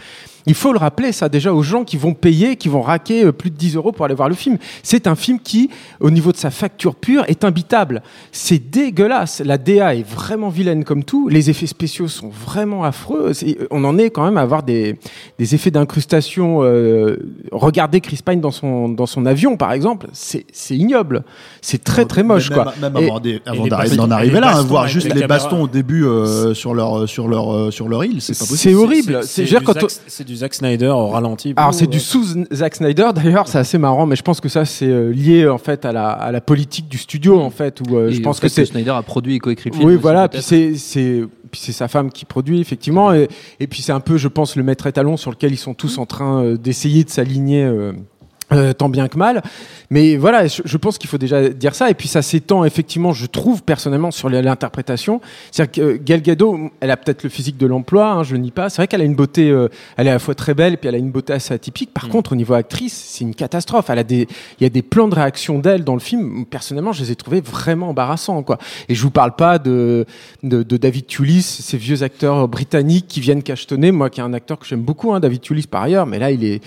Il 0.46 0.56
faut 0.56 0.74
le 0.74 0.78
rappeler, 0.80 1.12
ça, 1.12 1.30
déjà 1.30 1.54
aux 1.54 1.64
gens 1.64 1.84
qui 1.84 1.96
vont 1.98 2.14
payer, 2.14 2.56
qui 2.58 2.68
vont 2.70 2.82
raquer 2.82 3.26
euh, 3.26 3.32
plus 3.32 3.50
de 3.50 3.56
10 3.56 3.76
euros 3.76 3.92
pour 3.92 4.06
aller 4.06 4.14
voir 4.16 4.28
le 4.30 4.36
film. 4.36 4.58
C'est 4.84 5.08
un 5.08 5.16
film 5.16 5.40
qui, 5.40 5.70
au 6.00 6.10
niveau 6.12 6.32
de 6.32 6.38
sa 6.38 6.52
facture 6.52 6.96
pure, 6.96 7.24
est 7.28 7.44
imbitable. 7.44 8.04
C'est 8.32 8.60
dégueulasse. 8.60 9.42
La 9.46 9.58
DA 9.58 9.96
est 9.96 10.08
vraiment 10.08 10.50
vilaine 10.50 10.84
comme 10.84 11.04
tout. 11.04 11.30
Les 11.30 11.50
effets 11.50 11.68
spéciaux 11.68 12.08
sont 12.08 12.30
vraiment 12.30 12.84
affreux. 12.84 13.34
C'est- 13.34 13.58
On 13.72 13.84
en 13.86 13.98
est 13.98 14.10
quand 14.10 14.26
même 14.26 14.38
à 14.38 14.42
avoir 14.42 14.64
des, 14.64 14.98
des 15.40 15.56
effets 15.56 15.72
d'incrustation. 15.72 16.60
euh, 16.64 17.18
regardez 17.52 18.02
Chris 18.02 18.20
Pine 18.26 18.42
dans 18.42 18.52
son, 18.52 18.90
dans 18.90 19.06
son 19.06 19.26
avion, 19.26 19.56
par 19.58 19.72
exemple. 19.72 20.08
C'est 20.14 20.46
ignoble. 20.72 21.24
C'est 21.62 21.84
très, 21.84 22.06
très 22.06 22.24
moche, 22.24 22.50
Même- 22.50 22.64
quoi. 22.64 22.74
Même 22.82 22.98
Et- 22.98 23.06
avant, 23.06 23.20
d'en 23.96 24.12
arriver 24.12 24.40
là, 24.40 24.48
hein, 24.50 24.54
bastons 24.56 24.68
voir 24.68 24.88
juste 24.88 25.06
les 25.08 25.22
caméras. 25.22 25.28
bastons 25.28 25.62
au 25.64 25.68
début 25.68 26.06
euh, 26.06 26.54
sur 26.54 26.74
leur 26.74 27.08
sur 27.08 27.28
leur 27.28 27.54
euh, 27.54 27.72
sur 27.72 27.88
leur 27.88 28.04
île, 28.04 28.22
c'est 28.22 28.34
pas 28.38 28.46
possible. 28.46 28.58
C'est 28.58 28.74
horrible. 28.76 29.20
C'est- 29.24 29.46
du 30.24 30.33
Zack- 30.36 30.54
c'est 30.54 30.64
du 30.64 30.64
Zack 30.64 30.78
Snyder 30.78 30.88
au 30.88 31.08
ralenti. 31.08 31.54
Alors 31.56 31.74
c'est 31.74 31.88
du 31.88 32.00
sous 32.00 32.24
Zack 32.52 32.76
Snyder 32.76 33.10
d'ailleurs, 33.16 33.48
c'est 33.48 33.58
assez 33.60 33.78
marrant, 33.78 34.06
mais 34.06 34.16
je 34.16 34.22
pense 34.24 34.40
que 34.42 34.50
ça 34.50 34.66
c'est 34.66 34.88
euh, 34.88 35.12
lié 35.12 35.48
en 35.48 35.58
fait 35.58 35.86
à 35.86 35.92
la, 35.92 36.10
à 36.10 36.32
la 36.32 36.42
politique 36.42 36.88
du 36.88 36.98
studio 36.98 37.40
en 37.40 37.50
fait, 37.50 37.82
où 37.82 37.96
euh, 37.98 38.10
Et 38.10 38.14
je 38.14 38.22
pense 38.22 38.40
fait 38.40 38.48
que 38.48 38.54
c'est 38.54 38.66
Snyder 38.66 38.92
a 38.92 39.02
produit 39.02 39.36
et 39.36 39.40
coécrit 39.40 39.70
le 39.70 39.76
film. 39.76 39.88
oui 39.88 39.94
aussi, 39.94 40.02
voilà, 40.02 40.28
puis 40.30 40.42
c'est 40.42 40.76
c'est 40.76 41.24
puis 41.52 41.62
c'est 41.64 41.72
sa 41.72 41.88
femme 41.88 42.12
qui 42.12 42.26
produit 42.26 42.60
effectivement, 42.60 43.14
et, 43.14 43.28
et 43.60 43.68
puis 43.68 43.82
c'est 43.82 43.92
un 43.92 44.00
peu 44.00 44.18
je 44.18 44.28
pense 44.28 44.56
le 44.56 44.64
maître 44.64 44.88
étalon 44.88 45.18
sur 45.18 45.32
lequel 45.32 45.52
ils 45.54 45.58
sont 45.58 45.74
tous 45.76 45.98
en 45.98 46.06
train 46.06 46.44
euh, 46.44 46.58
d'essayer 46.58 47.04
de 47.04 47.10
s'aligner. 47.10 47.70
Euh, 48.52 48.64
Euh, 48.64 48.74
tant 48.74 48.90
bien 48.90 49.08
que 49.08 49.18
mal. 49.18 49.42
Mais 49.90 50.16
voilà, 50.16 50.48
je, 50.48 50.62
je 50.64 50.78
pense 50.78 50.98
qu'il 50.98 51.10
faut 51.10 51.18
déjà 51.18 51.50
dire 51.50 51.76
ça. 51.76 51.90
Et 51.90 51.94
puis 51.94 52.08
ça 52.08 52.22
s'étend 52.22 52.64
effectivement, 52.64 53.12
je 53.12 53.26
trouve 53.26 53.62
personnellement, 53.62 54.12
sur 54.12 54.30
l'interprétation. 54.30 55.22
C'est-à-dire 55.52 55.72
que 55.72 55.82
euh, 55.82 56.00
Gal 56.02 56.22
Gadot, 56.22 56.72
elle 56.80 56.92
a 56.92 56.98
peut-être 56.98 57.24
le 57.24 57.30
physique 57.30 57.58
de 57.58 57.68
l'emploi, 57.68 58.12
hein, 58.12 58.24
je 58.24 58.34
le 58.34 58.40
nie 58.40 58.52
pas. 58.52 58.70
C'est 58.70 58.78
vrai 58.78 58.88
qu'elle 58.88 59.02
a 59.02 59.06
une 59.06 59.16
beauté, 59.16 59.50
euh, 59.50 59.68
elle 59.98 60.08
est 60.08 60.12
à 60.12 60.14
la 60.14 60.20
fois 60.20 60.36
très 60.36 60.54
belle, 60.54 60.78
puis 60.78 60.88
elle 60.88 60.96
a 60.96 61.00
une 61.00 61.12
beauté 61.12 61.34
assez 61.34 61.54
atypique. 61.54 61.94
Par 61.94 62.08
contre, 62.10 62.32
au 62.32 62.36
niveau 62.36 62.54
actrice, 62.54 62.94
c'est 62.94 63.24
une 63.24 63.36
catastrophe. 63.36 63.90
Elle 63.90 64.00
a 64.00 64.04
des, 64.04 64.28
il 64.60 64.64
y 64.64 64.66
a 64.66 64.70
des 64.70 64.82
plans 64.82 65.08
de 65.08 65.16
réaction 65.16 65.60
d'elle 65.60 65.84
dans 65.84 65.96
le 65.96 66.00
film. 66.00 66.46
Personnellement, 66.46 66.94
je 66.94 67.04
les 67.04 67.12
ai 67.12 67.16
trouvés 67.16 67.42
vraiment 67.42 67.90
embarrassants, 67.90 68.44
quoi. 68.44 68.58
Et 68.88 68.96
je 68.96 69.02
vous 69.02 69.12
parle 69.12 69.36
pas 69.36 69.60
de, 69.60 70.06
de, 70.44 70.64
de 70.64 70.78
David 70.78 71.08
Tulis, 71.08 71.42
ces 71.42 71.78
vieux 71.78 72.04
acteurs 72.04 72.48
britanniques 72.48 73.08
qui 73.08 73.20
viennent 73.20 73.44
cachetonner. 73.44 73.92
Moi, 73.92 74.10
qui 74.10 74.22
est 74.22 74.24
un 74.24 74.34
acteur 74.34 74.58
que 74.58 74.66
j'aime 74.66 74.84
beaucoup, 74.84 75.14
hein, 75.14 75.20
David 75.20 75.42
Tulis 75.42 75.68
par 75.68 75.84
ailleurs, 75.84 76.06
mais 76.06 76.20
là, 76.20 76.32
il 76.32 76.44
est, 76.46 76.62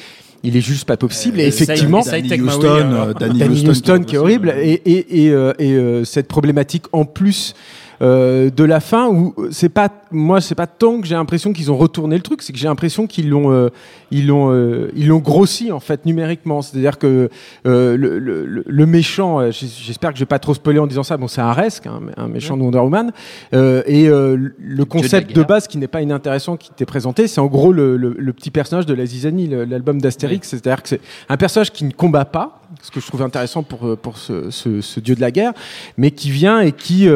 il 0.47 0.57
est 0.57 0.61
juste 0.61 0.85
pas 0.85 0.97
possible. 0.97 1.41
et 1.41 1.47
effectivement, 1.47 2.03
Danny 2.03 2.23
Houston, 2.23 2.29
Tekmaoui, 2.29 2.67
euh, 2.67 3.05
euh, 3.09 3.15
Danny 3.15 3.38
Danny 3.38 3.55
Houston, 3.55 3.71
Houston 3.71 4.05
qui 4.07 4.15
est 4.15 4.19
horrible. 4.19 4.55
et, 4.57 4.81
et, 4.85 5.25
et, 5.25 5.31
euh, 5.31 5.53
et, 5.59 5.73
euh, 5.73 6.05
cette 6.05 6.29
problématique 6.29 6.85
en 6.93 7.05
plus 7.05 7.55
euh, 8.03 8.50
de 8.50 8.65
la 8.65 8.81
fin 8.81 9.09
où 9.09 9.35
c'est 9.50 9.71
pas 9.71 9.91
moi 10.11 10.41
c'est 10.41 10.55
pas 10.55 10.67
tant 10.67 11.01
que 11.01 11.07
j'ai 11.07 11.15
l'impression 11.15 11.53
qu'ils 11.53 11.71
ont 11.71 11.77
retourné 11.77 12.17
le 12.17 12.23
truc 12.23 12.43
c'est 12.43 12.53
que 12.53 12.59
j'ai 12.59 12.69
l'impression 12.69 13.07
qu'ils 13.07 13.29
l'ont 13.29 13.53
euh, 13.53 13.69
ils 14.11 14.27
l'ont 14.27 14.53
euh, 14.53 14.91
ils 14.95 15.09
l'ont 15.09 15.19
grossi 15.19 15.73
en 15.73 15.81
fait 15.81 16.07
numériquement. 16.07 16.63
C'est-à-dire 16.63 16.99
que 16.99 17.29
euh, 17.67 17.97
le, 17.97 18.19
le, 18.19 18.65
le 18.67 18.87
méchant 18.87 19.51
j'espère 19.51 20.11
que 20.11 20.17
je 20.17 20.23
vais 20.23 20.27
pas 20.27 20.39
trop 20.39 20.55
spoiler 20.55 20.79
en 20.79 20.87
disant 20.87 21.03
ça 21.03 21.17
bon 21.17 21.29
c'est 21.29 21.41
un 21.41 21.53
resque 21.53 21.87
hein, 21.87 22.01
un 22.17 22.29
méchant 22.29 22.57
de 22.57 22.63
Wonder 22.63 22.79
Woman. 22.79 23.13
Et 23.53 24.07
le 24.09 24.85
concept 24.85 25.35
de, 25.35 25.43
base 25.43 25.67
qui 25.69 25.79
n'est 25.79 25.89
pas 25.89 26.03
inintéressant 26.03 26.57
qui 26.57 26.71
t'est 26.71 26.87
présenté 26.87 27.27
c'est 27.27 27.41
en 27.41 27.47
gros 27.47 27.73
le, 27.73 28.33
petit 28.33 28.51
personnage 28.51 28.87
de 28.87 28.95
la 28.95 29.07
Zizanie 29.07 29.49
l'album 29.49 30.01
d'Astérix. 30.01 30.49
C'est-à-dire 30.49 30.83
que 30.83 30.89
c'est 30.89 31.01
un 31.29 31.37
personnage 31.37 31.73
qui 31.73 31.85
ne 31.85 31.93
combat 31.93 32.25
pas 32.25 32.61
ce 32.83 32.91
que 32.91 33.01
je 33.01 33.07
trouve 33.07 33.23
intéressant 33.23 33.63
pour, 33.63 33.97
pour 33.97 34.19
ce, 34.19 34.51
ce, 34.51 34.81
ce 34.81 35.01
dieu 35.01 35.15
de 35.15 35.21
la 35.21 35.31
guerre, 35.31 35.53
mais 35.97 36.11
qui 36.11 36.31
vient 36.31 36.61
et 36.61 36.73
qui 36.73 37.09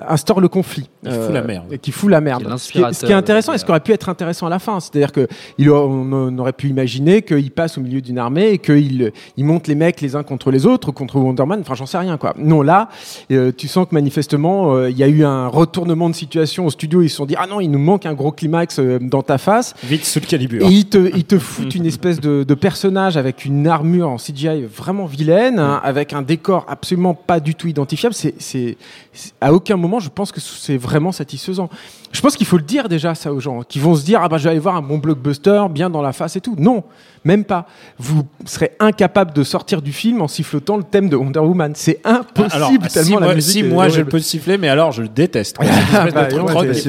instaure 0.00 0.40
le 0.40 0.48
conflit. 0.48 0.88
Il 1.04 1.10
fout 1.12 1.32
la 1.32 1.42
merde. 1.42 1.72
et 1.72 1.78
Qui 1.78 1.92
fout 1.92 2.10
la 2.10 2.20
merde. 2.20 2.42
Qui 2.54 2.58
Ce 2.58 2.72
qui 2.72 2.78
est, 2.80 2.92
ce 2.92 3.06
qui 3.06 3.12
est 3.12 3.14
intéressant 3.14 3.52
et 3.52 3.58
ce 3.58 3.64
qui 3.64 3.70
aurait 3.70 3.80
pu 3.80 3.92
être 3.92 4.08
intéressant 4.08 4.46
à 4.46 4.50
la 4.50 4.58
fin. 4.58 4.80
C'est-à-dire 4.80 5.12
que 5.12 5.28
il 5.58 5.68
a- 5.68 5.72
on, 5.74 6.36
aurait 6.38 6.52
pu 6.52 6.68
imaginer 6.68 7.22
qu'il 7.22 7.50
passe 7.50 7.78
au 7.78 7.80
milieu 7.80 8.00
d'une 8.00 8.18
armée 8.18 8.48
et 8.50 8.58
qu'il 8.58 9.12
il 9.36 9.44
monte 9.44 9.66
les 9.68 9.74
mecs 9.74 10.00
les 10.00 10.16
uns 10.16 10.22
contre 10.24 10.50
les 10.50 10.66
autres, 10.66 10.90
contre 10.90 11.16
Wonder 11.18 11.44
Man. 11.46 11.60
Enfin, 11.60 11.74
j'en 11.74 11.86
sais 11.86 11.98
rien, 11.98 12.16
quoi. 12.16 12.34
Non, 12.36 12.62
là, 12.62 12.88
euh, 13.30 13.52
tu 13.56 13.68
sens 13.68 13.86
que 13.88 13.94
manifestement, 13.94 14.74
euh, 14.74 14.90
il 14.90 14.96
y 14.98 15.02
a 15.04 15.08
eu 15.08 15.24
un 15.24 15.46
retournement 15.48 16.08
de 16.10 16.14
situation 16.14 16.66
au 16.66 16.70
studio. 16.70 17.02
Ils 17.02 17.08
se 17.10 17.16
sont 17.16 17.26
dit, 17.26 17.34
ah 17.38 17.46
non, 17.46 17.60
il 17.60 17.68
nous 17.70 17.78
manque 17.78 18.04
un 18.06 18.14
gros 18.14 18.32
climax 18.32 18.78
euh, 18.80 18.98
dans 19.00 19.22
ta 19.22 19.38
face. 19.38 19.74
Vite 19.84 20.04
sous 20.04 20.20
le 20.20 20.26
calibre. 20.26 20.54
Et 20.56 20.66
ils 20.68 20.86
te, 20.86 20.98
ils 21.16 21.24
te 21.24 21.38
foutent 21.38 21.74
une 21.74 21.86
espèce 21.86 22.18
de, 22.20 22.42
de 22.42 22.54
personnage 22.54 23.16
avec 23.16 23.44
une 23.44 23.66
armure 23.68 24.08
en 24.08 24.16
CGI 24.16 24.64
vraiment 24.64 25.06
vilaine, 25.06 25.58
hein, 25.60 25.80
avec 25.84 26.12
un 26.12 26.22
décor 26.22 26.66
absolument 26.68 27.14
pas 27.14 27.38
du 27.40 27.54
tout 27.54 27.68
identifiable. 27.68 28.14
C'est, 28.14 28.34
c'est, 28.38 28.76
c'est- 29.12 29.32
à 29.40 29.52
aucun 29.52 29.76
moment, 29.76 30.00
je 30.00 30.08
pense 30.08 30.32
que 30.32 30.40
c'est 30.40 30.76
vraiment 30.88 31.12
satisfaisant. 31.12 31.68
Je 32.12 32.20
pense 32.22 32.36
qu'il 32.36 32.46
faut 32.46 32.56
le 32.56 32.62
dire 32.62 32.88
déjà 32.88 33.14
ça 33.14 33.32
aux 33.32 33.40
gens, 33.40 33.62
qui 33.62 33.78
vont 33.78 33.94
se 33.94 34.04
dire 34.04 34.20
ah 34.22 34.28
bah 34.28 34.38
je 34.38 34.44
vais 34.44 34.50
aller 34.50 34.58
voir 34.58 34.76
un 34.76 34.82
bon 34.82 34.96
blockbuster, 34.98 35.64
bien 35.70 35.90
dans 35.90 36.00
la 36.00 36.12
face 36.14 36.36
et 36.36 36.40
tout. 36.40 36.56
Non, 36.58 36.82
même 37.24 37.44
pas. 37.44 37.66
Vous 37.98 38.22
serez 38.46 38.72
incapable 38.80 39.32
de 39.34 39.42
sortir 39.42 39.82
du 39.82 39.92
film 39.92 40.22
en 40.22 40.28
sifflotant 40.28 40.78
le 40.78 40.82
thème 40.84 41.10
de 41.10 41.16
Wonder 41.16 41.40
Woman. 41.40 41.72
C'est 41.74 42.00
impossible 42.04 42.54
Alors, 42.54 42.70
tellement 42.70 43.04
si 43.04 43.12
la 43.12 43.20
moi, 43.20 43.34
musique 43.34 43.64
si 43.64 43.70
moi 43.70 43.88
je 43.88 44.00
peux 44.02 44.16
le 44.16 44.22
siffler, 44.22 44.56
mais 44.56 44.68
alors 44.68 44.92
je 44.92 45.02
le 45.02 45.08
déteste. 45.08 45.58
C'est 45.60 46.14
Bah, 46.14 46.26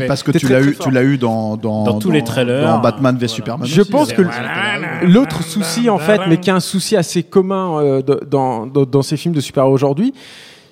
parce 0.08 0.24
que 0.24 0.32
tu 0.32 0.48
l'as 0.48 0.62
eu, 0.62 0.78
tu 0.80 0.92
l'as 0.92 1.04
eu 1.04 1.18
dans, 1.18 1.58
dans, 1.58 1.84
Dans 1.84 2.00
tous 2.00 2.12
les 2.12 2.24
trailers. 2.24 2.64
dans 2.66 2.80
Batman 2.80 3.18
v 3.18 3.28
Superman. 3.28 3.68
Je 3.68 3.82
aussi. 3.82 3.92
pense 3.92 4.14
que 4.14 4.22
l'autre 5.04 5.44
souci, 5.44 5.90
en 5.90 5.98
fait, 5.98 6.22
mais 6.28 6.38
qui 6.38 6.50
est 6.50 6.54
un 6.54 6.60
souci 6.60 6.96
assez 6.96 7.24
commun 7.24 7.82
euh, 7.82 8.02
dans, 8.02 8.66
dans, 8.66 8.86
dans 8.86 9.02
ces 9.02 9.18
films 9.18 9.34
de 9.34 9.42
super-héros 9.42 9.74
aujourd'hui, 9.74 10.14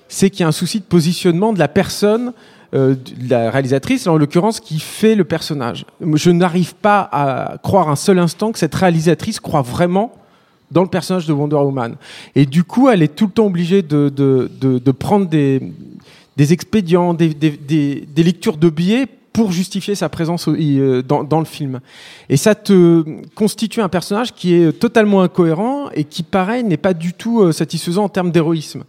c'est 0.08 0.30
qu'il 0.30 0.40
y 0.40 0.44
a 0.44 0.48
un 0.48 0.52
souci 0.52 0.80
de 0.80 0.84
positionnement 0.84 1.52
de 1.52 1.58
la 1.58 1.68
personne, 1.68 2.32
euh, 2.74 2.94
de 2.94 3.30
la 3.30 3.50
réalisatrice, 3.50 4.06
en 4.06 4.16
l'occurrence, 4.16 4.60
qui 4.60 4.78
fait 4.78 5.14
le 5.14 5.24
personnage. 5.24 5.84
Je 6.14 6.30
n'arrive 6.30 6.74
pas 6.74 7.08
à 7.12 7.58
croire 7.62 7.88
un 7.88 7.96
seul 7.96 8.18
instant 8.18 8.52
que 8.52 8.58
cette 8.58 8.74
réalisatrice 8.74 9.40
croit 9.40 9.62
vraiment 9.62 10.12
dans 10.70 10.82
le 10.82 10.88
personnage 10.88 11.26
de 11.26 11.32
Wonder 11.32 11.56
Woman. 11.56 11.96
Et 12.34 12.46
du 12.46 12.64
coup, 12.64 12.88
elle 12.88 13.02
est 13.02 13.14
tout 13.14 13.26
le 13.26 13.32
temps 13.32 13.46
obligée 13.46 13.82
de, 13.82 14.90
prendre 14.98 15.26
des, 15.26 15.62
expédients, 16.52 17.14
des, 17.14 18.06
lectures 18.16 18.56
de 18.56 18.68
billets 18.68 19.06
pour 19.32 19.52
justifier 19.52 19.94
sa 19.94 20.08
présence 20.08 20.48
euh, 20.48 21.02
dans, 21.02 21.22
dans 21.22 21.38
le 21.38 21.44
film. 21.44 21.80
Et 22.28 22.36
ça 22.36 22.54
te 22.54 23.04
constitue 23.34 23.80
un 23.80 23.88
personnage 23.88 24.34
qui 24.34 24.54
est 24.54 24.72
totalement 24.72 25.22
incohérent 25.22 25.90
et 25.94 26.04
qui, 26.04 26.22
pareil, 26.22 26.64
n'est 26.64 26.76
pas 26.76 26.92
du 26.92 27.12
tout 27.12 27.42
euh, 27.42 27.52
satisfaisant 27.52 28.04
en 28.04 28.08
termes 28.08 28.32
d'héroïsme. 28.32 28.84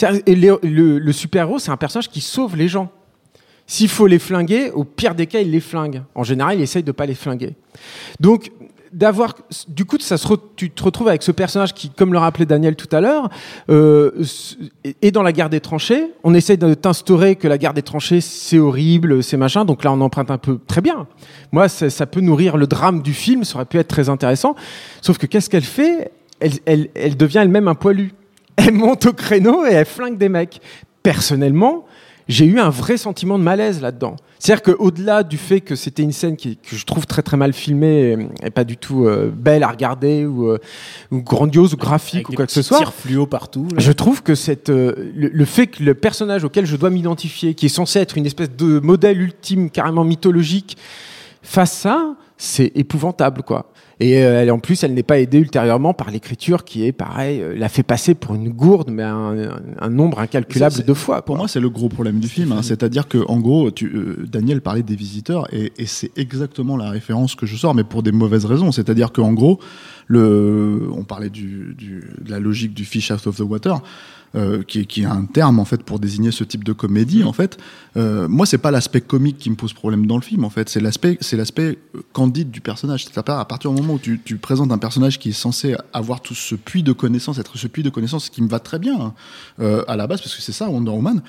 Le, 0.00 1.12
super-héros, 1.12 1.58
c'est 1.58 1.70
un 1.70 1.76
personnage 1.76 2.08
qui 2.08 2.20
sauve 2.20 2.56
les 2.56 2.68
gens. 2.68 2.90
S'il 3.66 3.88
faut 3.88 4.06
les 4.06 4.18
flinguer, 4.18 4.70
au 4.70 4.84
pire 4.84 5.14
des 5.14 5.26
cas, 5.26 5.40
il 5.40 5.50
les 5.50 5.60
flingue. 5.60 6.02
En 6.14 6.24
général, 6.24 6.58
il 6.58 6.62
essaye 6.62 6.82
de 6.82 6.92
pas 6.92 7.06
les 7.06 7.14
flinguer. 7.14 7.54
Donc, 8.20 8.50
d'avoir, 8.92 9.34
du 9.68 9.84
coup, 9.84 9.96
ça 10.00 10.18
se 10.18 10.28
tu 10.56 10.70
te 10.70 10.82
retrouves 10.82 11.08
avec 11.08 11.22
ce 11.22 11.32
personnage 11.32 11.72
qui, 11.72 11.90
comme 11.90 12.12
le 12.12 12.18
rappelait 12.18 12.44
Daniel 12.44 12.76
tout 12.76 12.94
à 12.94 13.00
l'heure, 13.00 13.30
euh, 13.70 14.10
est 15.00 15.10
dans 15.10 15.22
la 15.22 15.32
guerre 15.32 15.48
des 15.48 15.60
tranchées. 15.60 16.12
On 16.24 16.34
essaye 16.34 16.58
de 16.58 16.74
t'instaurer 16.74 17.36
que 17.36 17.48
la 17.48 17.58
guerre 17.58 17.74
des 17.74 17.82
tranchées, 17.82 18.20
c'est 18.20 18.58
horrible, 18.58 19.22
c'est 19.22 19.36
machin. 19.36 19.64
Donc 19.64 19.84
là, 19.84 19.92
on 19.92 20.00
emprunte 20.00 20.30
un 20.30 20.38
peu 20.38 20.58
très 20.66 20.80
bien. 20.80 21.06
Moi, 21.52 21.68
ça, 21.68 22.06
peut 22.06 22.20
nourrir 22.20 22.56
le 22.56 22.66
drame 22.66 23.02
du 23.02 23.14
film, 23.14 23.44
ça 23.44 23.56
aurait 23.56 23.64
pu 23.64 23.78
être 23.78 23.88
très 23.88 24.08
intéressant. 24.08 24.54
Sauf 25.00 25.18
que 25.18 25.26
qu'est-ce 25.26 25.48
qu'elle 25.48 25.62
fait? 25.62 26.12
Elle 26.40 27.16
devient 27.16 27.38
elle-même 27.38 27.68
un 27.68 27.74
poilu. 27.74 28.12
Elle 28.56 28.72
monte 28.74 29.06
au 29.06 29.12
créneau 29.12 29.66
et 29.66 29.72
elle 29.72 29.86
flingue 29.86 30.18
des 30.18 30.28
mecs. 30.28 30.60
Personnellement, 31.02 31.84
j'ai 32.28 32.44
eu 32.44 32.60
un 32.60 32.70
vrai 32.70 32.96
sentiment 32.96 33.38
de 33.38 33.44
malaise 33.44 33.80
là-dedans. 33.80 34.16
C'est-à-dire 34.38 34.74
qu'au-delà 34.76 35.22
du 35.22 35.36
fait 35.38 35.60
que 35.60 35.76
c'était 35.76 36.02
une 36.02 36.12
scène 36.12 36.36
qui, 36.36 36.56
que 36.56 36.74
je 36.76 36.84
trouve 36.84 37.06
très 37.06 37.22
très 37.22 37.36
mal 37.36 37.52
filmée 37.52 38.16
et, 38.42 38.46
et 38.46 38.50
pas 38.50 38.64
du 38.64 38.76
tout 38.76 39.06
euh, 39.06 39.30
belle 39.32 39.62
à 39.62 39.68
regarder 39.68 40.26
ou, 40.26 40.48
euh, 40.48 40.58
ou 41.12 41.22
grandiose 41.22 41.74
ou 41.74 41.76
graphique 41.76 42.26
Avec 42.26 42.30
ou 42.30 42.32
quoi 42.34 42.46
que 42.46 42.52
ce 42.52 42.62
soit, 42.62 42.84
fluo 42.90 43.26
partout. 43.26 43.68
là. 43.72 43.78
je 43.78 43.92
trouve 43.92 44.22
que 44.22 44.34
cette, 44.34 44.68
euh, 44.70 45.12
le, 45.14 45.28
le 45.28 45.44
fait 45.44 45.68
que 45.68 45.82
le 45.82 45.94
personnage 45.94 46.42
auquel 46.42 46.66
je 46.66 46.74
dois 46.76 46.90
m'identifier, 46.90 47.54
qui 47.54 47.66
est 47.66 47.68
censé 47.68 48.00
être 48.00 48.18
une 48.18 48.26
espèce 48.26 48.50
de 48.50 48.80
modèle 48.80 49.20
ultime 49.20 49.70
carrément 49.70 50.04
mythologique, 50.04 50.76
fasse 51.42 51.72
ça, 51.72 52.16
c'est 52.36 52.72
épouvantable 52.74 53.42
quoi. 53.42 53.71
Et 54.00 54.18
euh, 54.22 54.42
elle, 54.42 54.50
en 54.50 54.58
plus, 54.58 54.82
elle 54.82 54.94
n'est 54.94 55.02
pas 55.02 55.18
aidée 55.20 55.38
ultérieurement 55.38 55.94
par 55.94 56.10
l'écriture 56.10 56.64
qui 56.64 56.84
est 56.84 56.92
pareil, 56.92 57.40
euh, 57.40 57.54
l'a 57.56 57.68
fait 57.68 57.82
passer 57.82 58.14
pour 58.14 58.34
une 58.34 58.48
gourde, 58.48 58.90
mais 58.90 59.02
un, 59.02 59.36
un- 59.80 59.88
nombre 59.90 60.18
incalculable 60.18 60.74
C'est- 60.74 60.86
de 60.86 60.94
fois. 60.94 61.16
Pour 61.22 61.34
quoi. 61.34 61.36
moi, 61.36 61.48
c'est 61.48 61.60
le 61.60 61.70
gros 61.70 61.88
problème 61.88 62.18
du 62.18 62.28
film. 62.28 62.52
hein. 62.52 62.62
C'est-à-dire 62.62 63.06
que, 63.06 63.18
en 63.28 63.38
gros, 63.38 63.70
tu, 63.70 63.86
euh, 63.94 64.24
Daniel 64.26 64.60
parlait 64.60 64.82
des 64.82 64.96
visiteurs 64.96 65.46
et, 65.54 65.72
et 65.78 65.86
c'est 65.86 66.10
exactement 66.16 66.76
la 66.76 66.90
référence 66.90 67.34
que 67.34 67.46
je 67.46 67.54
sors, 67.56 67.74
mais 67.74 67.84
pour 67.84 68.02
des 68.02 68.12
mauvaises 68.12 68.44
raisons. 68.46 68.72
C'est-à-dire 68.72 69.12
qu'en 69.12 69.32
gros, 69.32 69.60
le, 70.08 70.88
on 70.96 71.04
parlait 71.04 71.30
du, 71.30 71.74
du- 71.76 72.04
de 72.20 72.30
la 72.30 72.40
logique 72.40 72.74
du 72.74 72.84
fish 72.84 73.10
out 73.10 73.26
of 73.26 73.36
the 73.36 73.40
water. 73.40 73.82
Euh, 74.34 74.62
qui, 74.62 74.80
est- 74.80 74.84
qui 74.86 75.02
est 75.02 75.06
un 75.06 75.24
terme 75.24 75.58
en 75.58 75.64
fait 75.64 75.82
pour 75.82 75.98
désigner 75.98 76.30
ce 76.30 76.44
type 76.44 76.64
de 76.64 76.72
comédie 76.72 77.22
en 77.24 77.32
fait. 77.32 77.58
Euh, 77.96 78.28
moi 78.28 78.46
c'est 78.46 78.58
pas 78.58 78.70
l'aspect 78.70 79.00
comique 79.00 79.38
qui 79.38 79.50
me 79.50 79.56
pose 79.56 79.72
problème 79.72 80.06
dans 80.06 80.16
le 80.16 80.22
film 80.22 80.44
en 80.44 80.50
fait. 80.50 80.68
C'est 80.68 80.80
l'aspect 80.80 81.18
c'est 81.20 81.36
l'aspect 81.36 81.78
euh, 81.94 82.00
candide 82.12 82.50
du 82.50 82.60
personnage. 82.60 83.04
C'est-à-dire 83.04 83.34
à 83.38 83.44
partir 83.46 83.70
du 83.72 83.80
moment 83.80 83.94
où 83.94 83.98
tu, 83.98 84.20
tu 84.24 84.36
présentes 84.36 84.72
un 84.72 84.78
personnage 84.78 85.18
qui 85.18 85.30
est 85.30 85.32
censé 85.32 85.76
avoir 85.92 86.20
tout 86.22 86.34
ce 86.34 86.54
puits 86.54 86.82
de 86.82 86.92
connaissances 86.92 87.38
être 87.38 87.58
ce 87.58 87.66
puits 87.66 87.82
de 87.82 87.90
connaissances 87.90 88.30
qui 88.30 88.42
me 88.42 88.48
va 88.48 88.58
très 88.60 88.78
bien 88.78 88.98
hein, 89.00 89.14
euh, 89.60 89.84
à 89.88 89.96
la 89.96 90.06
base 90.06 90.20
parce 90.20 90.34
que 90.34 90.42
c'est 90.42 90.52
ça 90.52 90.68
Wonder 90.70 90.90
Woman 90.92 91.22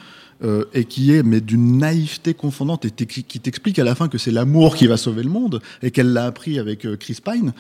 euh, 0.44 0.66
et 0.74 0.86
qui 0.86 1.14
est 1.14 1.24
mais 1.24 1.42
d'une 1.42 1.78
naïveté 1.78 2.34
confondante 2.34 2.86
et 2.86 2.92
qui 2.92 3.40
t'explique 3.40 3.80
à 3.80 3.84
la 3.84 3.96
fin 3.96 4.08
que 4.08 4.18
c'est 4.18 4.32
l'amour 4.32 4.76
qui 4.76 4.88
va 4.88 4.98
sauver 4.98 5.24
le 5.24 5.30
monde 5.30 5.62
et 5.82 5.92
qu'elle 5.92 6.14
l'a 6.14 6.26
appris 6.26 6.58
avec 6.60 6.86
euh, 6.86 6.96
Chris 6.98 7.18
Pine 7.24 7.54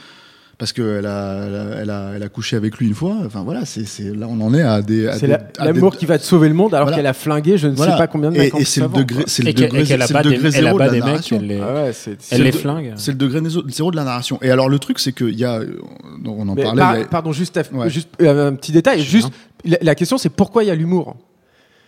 parce 0.63 0.71
qu'elle 0.71 1.05
a, 1.05 1.43
elle 1.45 1.55
a, 1.55 1.65
elle 1.81 1.89
a, 1.89 2.11
elle 2.15 2.23
a 2.23 2.29
couché 2.29 2.55
avec 2.55 2.77
lui 2.77 2.87
une 2.87 2.93
fois. 2.93 3.17
Enfin 3.25 3.43
voilà, 3.43 3.65
c'est, 3.65 3.83
c'est 3.85 4.15
là 4.15 4.27
on 4.29 4.39
en 4.39 4.53
est 4.53 4.61
à 4.61 4.81
des. 4.81 5.07
à 5.09 5.17
C'est 5.17 5.27
l'amour 5.59 5.91
des- 5.91 5.97
qui 5.97 6.05
va 6.05 6.17
te 6.17 6.23
sauver 6.23 6.47
le 6.47 6.53
monde 6.53 6.73
alors 6.73 6.85
Voilà. 6.85 6.95
qu'elle 6.95 7.07
a 7.07 7.11
flingué 7.11 7.57
je 7.57 7.67
ne 7.67 7.75
Voilà. 7.75 7.91
sais 7.91 7.97
pas 7.97 8.07
combien 8.07 8.31
de 8.31 8.35
Et, 8.37 8.39
mecs 8.39 8.55
et 8.57 8.63
c'est 8.63 8.79
le 8.79 8.87
degré, 8.87 9.23
c'est 9.27 9.43
le 9.43 9.51
degré, 9.51 9.83
c'est 9.83 9.97
le 9.97 10.23
des- 10.23 10.29
degré 10.29 10.47
elle 10.47 10.47
a 10.47 10.67
zéro 10.69 10.77
pas 10.77 10.85
de 10.85 10.87
la 10.87 10.93
des 10.93 10.97
mecs, 10.99 11.05
narration. 11.05 11.37
elle 11.41 11.47
les- 11.47 11.59
Ah 11.59 11.73
ouais, 11.73 11.91
c'est- 11.91 12.11
Elle 12.11 12.17
C'est 12.21 12.37
les 12.37 12.51
le- 12.51 12.57
flingue. 12.57 12.93
C'est 12.95 13.11
le 13.11 13.17
degré 13.17 13.41
zéro 13.67 13.91
de 13.91 13.97
la 13.97 14.05
narration. 14.05 14.39
Et 14.41 14.49
alors 14.51 14.69
le 14.69 14.79
truc, 14.79 14.99
c'est 14.99 15.11
qu'il 15.11 15.37
y 15.37 15.43
a, 15.43 15.59
on 16.25 16.47
en 16.47 16.55
Mais 16.55 16.63
parlait. 16.63 16.79
par- 16.81 16.91
a- 16.95 17.03
Pardon, 17.09 17.33
juste, 17.33 17.57
à- 17.57 17.63
Ouais. 17.73 17.89
juste 17.89 18.07
euh, 18.21 18.51
un 18.51 18.53
petit 18.55 18.71
détail. 18.71 19.01
Juste, 19.01 19.31
la, 19.65 19.77
la 19.81 19.95
question, 19.95 20.17
c'est 20.17 20.29
pourquoi 20.29 20.63
il 20.63 20.67
y 20.67 20.71
a 20.71 20.75
l'humour? 20.75 21.17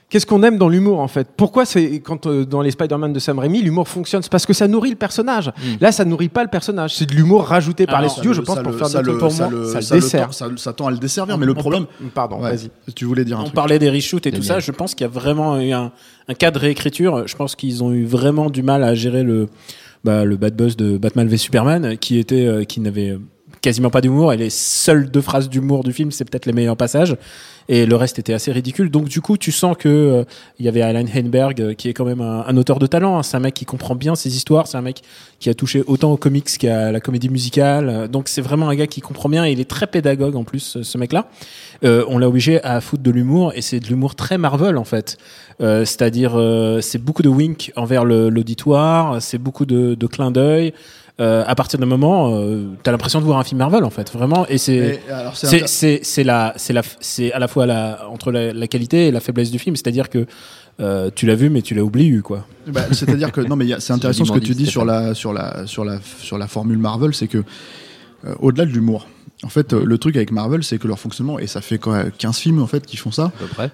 Qu'est-ce 0.08 0.28
qu'on 0.28 0.44
aime 0.44 0.58
dans 0.60 0.70
l'humour 0.70 1.00
en 1.00 1.08
fait? 1.08 1.28
Pourquoi 1.36 1.66
c'est 1.66 2.00
quand 2.00 2.28
euh, 2.28 2.46
dans 2.46 2.62
les 2.62 2.70
Spider-Man 2.70 3.12
de 3.12 3.18
Sam 3.20 3.40
Raimi 3.40 3.64
l'humour 3.64 3.88
fonctionne? 3.88 4.22
C'est 4.22 4.32
parce 4.32 4.46
que 4.46 4.54
ça 4.54 4.68
nourrit 4.68 4.92
le 4.92 4.96
personnage. 4.96 5.52
Là, 5.82 5.92
ça 5.92 6.06
nourrit 6.06 6.30
pas 6.30 6.44
le 6.44 6.50
personnage. 6.50 6.94
C'est 6.96 7.08
de 7.08 7.16
l'humour 7.16 7.44
rajouté 7.46 7.88
par 7.88 7.96
Alors, 7.96 8.10
les 8.10 8.14
studios, 8.14 8.32
je 8.34 8.42
pense, 8.42 8.58
le- 8.58 8.64
pour 8.64 8.76
faire 8.76 8.88
ça 8.88 9.02
le- 9.02 9.08
trucs 9.08 9.20
pour 9.20 9.32
ça 9.32 9.50
moi. 9.50 9.60
le- 9.62 9.66
Ça 9.68 9.82
ça 9.82 9.96
le 9.96 10.00
le 10.00 10.06
dessert. 10.06 10.26
tend- 10.28 10.32
ça- 10.32 10.50
ça 10.58 10.74
tend 10.74 10.86
à 10.88 10.92
le 10.92 10.98
desservir, 11.00 11.38
mais 11.40 11.48
le 11.48 11.56
problème. 11.56 11.86
Pardon, 12.14 12.40
Ouais. 12.40 12.56
vas-y. 12.56 12.70
Tu 12.94 13.06
voulais 13.06 13.26
dire 13.26 13.38
un 13.40 13.42
On 13.42 13.46
truc. 13.46 13.56
parlait 13.56 13.80
des 13.80 13.90
reshoots 13.90 14.28
et 14.28 14.32
tout 14.32 14.44
ça. 14.44 14.60
Je 14.60 14.72
pense 14.72 14.94
qu'il 14.94 15.06
y 15.06 15.10
a 15.10 15.12
vraiment 15.12 15.60
eu 15.60 15.72
un, 15.72 15.92
un 16.30 16.34
cas 16.36 16.52
de 16.52 16.60
réécriture. 16.60 17.28
Je 17.28 17.36
pense 17.36 17.56
qu'ils 17.56 17.84
ont 17.84 17.92
eu 17.92 18.06
vraiment 18.06 18.52
du 18.52 18.62
mal 18.62 18.84
à 18.84 18.94
gérer 18.94 19.24
le, 19.24 19.48
bah, 20.04 20.24
le 20.24 20.38
bad 20.38 20.56
buzz 20.56 20.78
de 20.78 20.98
Batman 21.00 21.28
v 21.28 21.36
Superman, 21.38 21.98
qui 21.98 22.20
était, 22.20 22.46
euh, 22.46 22.64
qui 22.64 22.80
n'avait 22.80 23.18
quasiment 23.62 23.90
pas 23.90 24.02
d'humour 24.02 24.32
et 24.34 24.38
les 24.38 24.52
seules 24.52 25.10
deux 25.10 25.22
phrases 25.22 25.50
d'humour 25.50 25.84
du 25.84 25.92
film, 25.94 26.12
c'est 26.12 26.30
peut-être 26.30 26.46
les 26.46 26.54
meilleurs 26.54 26.78
passages 26.78 27.18
et 27.68 27.86
le 27.86 27.96
reste 27.96 28.20
était 28.20 28.34
assez 28.34 28.52
ridicule. 28.52 28.92
Donc 28.92 29.06
du 29.10 29.22
coup, 29.22 29.38
tu 29.38 29.52
sens 29.52 29.76
que 29.78 29.90
euh, 29.90 30.24
il 30.60 30.66
y 30.66 30.70
avait 30.70 30.82
Alan 30.82 31.06
Heinberg 31.14 31.62
euh, 31.62 31.74
qui 31.74 31.90
est 31.90 31.94
quand 31.94 32.06
même 32.06 32.22
un, 32.22 32.56
auteur 32.58 32.78
de 32.80 32.86
talent. 32.88 33.18
hein. 33.18 33.24
C'est 33.24 33.38
un 33.38 33.40
mec 33.40 33.54
qui 33.56 33.66
comprend 33.66 33.96
bien 33.96 34.16
ses 34.16 34.36
histoires. 34.36 34.68
C'est 34.68 34.78
un 34.78 34.82
mec 34.84 35.02
qui 35.40 35.50
a 35.50 35.54
touché 35.54 35.84
autant 35.88 36.12
aux 36.12 36.18
comics 36.18 36.46
qu'à 36.60 36.92
la 36.92 37.00
comédie 37.00 37.30
musicale. 37.30 37.90
Euh, 37.90 38.08
Donc 38.08 38.28
c'est 38.28 38.42
vraiment 38.42 38.70
un 38.70 38.76
gars 38.76 38.88
qui 38.88 39.02
comprend 39.02 39.30
bien. 39.30 39.46
Et 39.46 39.52
il 39.52 39.60
est 39.60 39.70
très 39.70 39.88
pédagogue 39.88 40.36
en 40.36 40.44
plus, 40.44 40.78
ce- 40.84 40.98
mec-là. 40.98 41.28
Euh, 41.84 42.06
on 42.08 42.18
l'a 42.20 42.28
obligé 42.30 42.64
à 42.64 42.80
foutre 42.82 43.04
de 43.04 43.12
l'humour 43.12 43.52
et 43.56 43.62
c'est 43.62 43.80
de 43.80 43.88
l'humour 43.88 44.16
très 44.16 44.38
Marvel 44.38 44.78
en 44.78 44.86
fait. 44.86 45.18
Euh, 45.62 45.86
C'est-à-dire, 45.86 46.34
euh, 46.36 46.82
c'est 46.82 47.00
beaucoup 47.04 47.22
de 47.24 47.30
wink 47.30 47.72
envers 47.76 48.06
l'auditoire. 48.06 49.22
C'est 49.22 49.38
beaucoup 49.38 49.66
de, 49.66 49.96
de 49.96 50.08
clins 50.08 50.32
d'œil. 50.32 50.74
Euh, 51.22 51.46
à 51.48 51.56
partir 51.56 51.80
d'un 51.80 51.86
moment, 51.86 52.36
euh, 52.36 52.66
t'as 52.84 52.92
l'impression 52.92 53.22
de 53.22 53.26
voir 53.26 53.40
un 53.40 53.44
film 53.46 53.60
Marvel 53.60 53.86
en 53.86 53.90
fait, 53.90 54.12
vraiment. 54.12 54.46
Et 54.48 54.58
c'est 54.58 55.00
alors, 55.10 55.36
c'est 55.38 56.04
c'est 56.04 56.24
la 56.26 56.54
c'est 56.58 56.74
la 56.74 56.82
c'est 57.00 57.32
à 57.32 57.40
la 57.40 57.48
fois 57.48 57.66
la 57.66 58.06
entre 58.10 58.34
la, 58.34 58.52
la 58.52 58.68
qualité 58.68 59.08
et 59.08 59.12
la 59.12 59.22
faiblesse 59.22 59.50
du 59.50 59.58
film, 59.58 59.78
c'est-à-dire 59.78 60.10
que 60.10 60.26
euh, 60.82 61.10
tu 61.16 61.26
l'as 61.26 61.36
vu 61.36 61.50
mais 61.50 61.62
tu 61.62 61.74
l'as 61.74 61.84
oublié 61.84 62.20
quoi. 62.20 62.46
Bah, 62.68 62.82
C'est-à-dire 62.92 63.32
que 63.32 63.40
non, 63.40 63.56
mais 63.56 63.66
c'est 63.80 63.94
intéressant 63.94 64.26
ce 64.26 64.34
que 64.34 64.40
tu 64.40 64.56
dis 64.56 64.66
sur 64.66 64.84
la 64.84 65.14
sur 65.14 65.32
la 65.32 65.66
sur 65.68 65.86
la 65.86 66.00
sur 66.20 66.38
la 66.38 66.48
formule 66.48 66.80
Marvel, 66.80 67.14
c'est 67.14 67.28
que 67.28 67.38
euh, 68.26 68.36
au-delà 68.40 68.66
de 68.66 68.72
l'humour. 68.72 69.08
En 69.44 69.50
fait, 69.50 69.74
euh, 69.74 69.84
le 69.86 69.98
truc 69.98 70.16
avec 70.16 70.32
Marvel, 70.32 70.64
c'est 70.64 70.78
que 70.78 70.88
leur 70.88 70.98
fonctionnement, 70.98 71.38
et 71.40 71.46
ça 71.48 71.60
fait 71.60 71.78
quoi, 71.78 72.06
15 72.10 72.38
films 72.38 72.62
en 72.62 72.68
fait 72.68 72.86
qui 72.86 72.96
font 72.96 73.12
ça, 73.12 73.32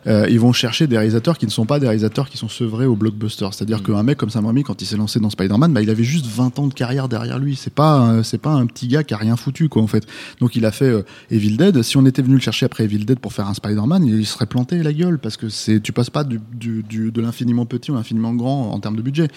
euh, 0.08 0.26
ils 0.28 0.39
vont 0.39 0.52
chercher 0.54 0.88
des 0.88 0.97
réalisateurs 0.97 1.38
qui 1.38 1.45
ne 1.45 1.52
sont 1.52 1.67
pas 1.67 1.80
des 1.80 1.86
réalisateurs 1.86 2.30
qui 2.30 2.38
sont 2.38 2.50
sevrés 2.50 2.88
au 2.88 2.95
blockbuster. 2.95 3.47
C'est-à-dire 3.52 3.78
Mm. 3.80 3.84
qu'un 3.84 4.04
mec 4.04 4.17
comme 4.17 4.32
Sam 4.32 4.47
Raimi, 4.47 4.63
quand 4.63 4.82
il 4.82 4.86
s'est 4.86 4.97
lancé 4.97 5.19
dans 5.19 5.30
Spider-Man, 5.30 5.71
bah, 5.71 5.82
il 5.84 5.89
avait 5.91 6.04
juste 6.04 6.26
20 6.26 6.58
ans 6.58 6.65
de 6.67 6.74
carrière 6.74 7.08
derrière 7.08 7.38
lui. 7.38 7.56
C'est 7.56 7.74
pas, 7.74 8.24
c'est 8.24 8.39
pas 8.41 8.50
un 8.50 8.65
petit 8.65 8.88
gars 8.88 9.04
qui 9.04 9.13
a 9.13 9.17
rien 9.17 9.38
foutu, 9.38 9.69
quoi, 9.69 9.84
en 9.84 9.88
fait. 9.88 10.04
Donc 10.39 10.56
il 10.56 10.65
a 10.65 10.71
fait 10.71 10.86
euh, 10.86 11.04
Evil 11.30 11.58
Dead. 11.58 11.84
Si 11.84 11.95
on 11.95 12.06
était 12.08 12.24
venu 12.24 12.36
le 12.36 12.41
chercher 12.41 12.65
après 12.65 12.86
Evil 12.86 13.06
Dead 13.06 13.19
pour 13.19 13.32
faire 13.32 13.47
un 13.47 13.54
Spider-Man, 13.54 14.04
il 14.06 14.26
serait 14.26 14.47
planté 14.47 14.82
la 14.82 14.91
gueule 14.93 15.19
parce 15.19 15.38
que 15.38 15.47
c'est, 15.50 15.80
tu 15.80 15.93
passes 15.93 16.10
pas 16.10 16.24
du, 16.24 16.41
du, 16.54 16.82
du- 16.84 17.12
de 17.12 17.21
l'infiniment 17.21 17.67
petit 17.67 17.91
ou 17.91 17.95
l'infiniment 17.95 18.34
grand 18.34 18.71
en 18.74 18.80
termes 18.80 18.95
de 18.95 19.02
budget. 19.04 19.28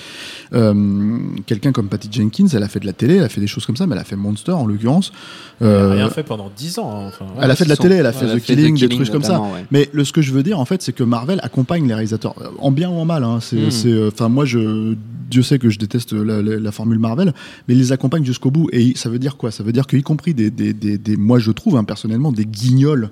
Euh, 0.52 1.18
quelqu'un 1.46 1.72
comme 1.72 1.88
Patty 1.88 2.08
Jenkins, 2.10 2.46
elle 2.52 2.62
a 2.62 2.68
fait 2.68 2.80
de 2.80 2.86
la 2.86 2.92
télé, 2.92 3.16
elle 3.16 3.24
a 3.24 3.28
fait 3.28 3.40
des 3.42 3.46
choses 3.46 3.66
comme 3.66 3.76
ça, 3.76 3.86
mais 3.86 3.94
elle 3.94 4.00
a 4.00 4.04
fait 4.04 4.16
Monster 4.16 4.52
en 4.52 4.66
l'occurrence. 4.66 5.12
Euh, 5.62 5.94
fait 6.14 6.22
pendant 6.22 6.50
10 6.56 6.78
ans. 6.78 6.90
hein, 6.90 7.08
Enfin, 7.08 7.26
elle 7.40 7.50
a 7.50 7.54
fait 7.56 7.64
de 7.64 7.68
la 7.68 7.76
télé, 7.76 7.96
elle 7.96 8.06
a 8.06 8.12
fait 8.12 8.24
elle 8.24 8.30
a 8.30 8.34
The 8.36 8.38
fait 8.40 8.54
The 8.54 8.56
Killing, 8.56 8.74
des 8.74 8.80
Killing 8.88 8.98
trucs 9.02 9.10
comme 9.12 9.22
ça. 9.22 9.40
ouais. 9.40 9.64
Mais 9.70 9.88
le, 9.92 10.04
ce 10.04 10.12
que 10.12 10.22
je 10.22 10.32
veux 10.32 10.42
dire, 10.42 10.58
en 10.60 10.64
fait, 10.64 10.80
c'est 10.82 10.92
que 10.92 11.04
Marvel 11.04 11.40
accompagne 11.42 11.86
les 11.86 11.94
réalisateurs, 11.94 12.34
euh, 12.40 12.48
en 12.58 12.70
bien 12.70 12.88
ou 12.90 12.94
en 12.94 13.04
mal. 13.04 13.24
Hein. 13.24 13.38
C'est, 13.40 13.56
Mm. 13.66 13.70
c'est, 13.70 13.92
euh, 13.92 14.08
enfin, 14.12 14.28
moi, 14.28 14.44
je, 14.44 14.94
Dieu 15.30 15.42
sait 15.42 15.58
que 15.58 15.68
je 15.70 15.78
déteste 15.78 16.12
la, 16.12 16.40
la- 16.42 16.58
la 16.58 16.72
formule 16.72 16.98
Marvel, 16.98 17.32
mais 17.68 17.74
ils 17.74 17.78
les 17.80 17.92
accompagnent 17.92 18.24
jusqu'au 18.24 18.50
bout. 18.50 18.68
Et 18.72 18.92
ça 18.96 19.08
veut 19.10 19.18
dire 19.18 19.36
quoi? 19.36 19.50
Ça 19.50 19.62
veut 19.64 19.72
dire 19.72 19.86
qu'y 19.86 20.02
compris 20.02 20.32
des, 20.34 20.50
des, 20.50 20.72
des, 20.72 20.96
des- 20.98 21.16
moi, 21.16 21.38
je 21.38 21.50
trouve 21.50 21.76
hein, 21.76 21.84
personnellement 21.84 22.32
des 22.32 22.44
guignols 22.46 23.10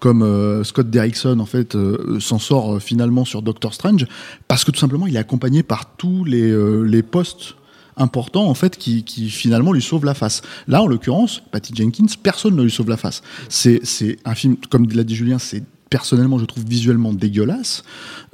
comme 0.00 0.22
euh, 0.22 0.64
Scott 0.64 0.90
Derrickson 0.90 1.38
en 1.40 1.46
fait 1.46 1.74
euh, 1.76 2.18
s'en 2.20 2.38
sort 2.38 2.74
euh, 2.74 2.78
finalement 2.78 3.24
sur 3.24 3.40
Doctor 3.40 3.72
Strange 3.72 4.06
parce 4.48 4.62
que 4.64 4.70
tout 4.70 4.78
simplement 4.78 5.06
il 5.06 5.16
est 5.16 5.18
accompagné 5.20 5.62
par 5.62 5.96
tous 5.96 6.24
les, 6.24 6.50
euh, 6.50 6.82
les 6.82 7.02
postes 7.02 7.54
importants 7.96 8.46
en 8.48 8.54
fait 8.54 8.76
qui, 8.76 9.04
qui 9.04 9.30
finalement 9.30 9.72
lui 9.72 9.82
sauvent 9.82 10.04
la 10.04 10.14
face. 10.14 10.42
Là 10.68 10.82
en 10.82 10.86
l'occurrence, 10.86 11.42
Patty 11.52 11.72
Jenkins, 11.74 12.06
personne 12.22 12.56
ne 12.56 12.62
lui 12.62 12.70
sauve 12.70 12.88
la 12.90 12.96
face. 12.96 13.22
C'est 13.48 13.80
c'est 13.84 14.18
un 14.24 14.34
film 14.34 14.56
comme 14.70 14.86
l'a 14.90 15.04
dit 15.04 15.14
Julien, 15.14 15.38
c'est 15.38 15.62
personnellement 15.90 16.38
je 16.40 16.44
trouve 16.44 16.64
visuellement 16.64 17.12
dégueulasse. 17.12 17.84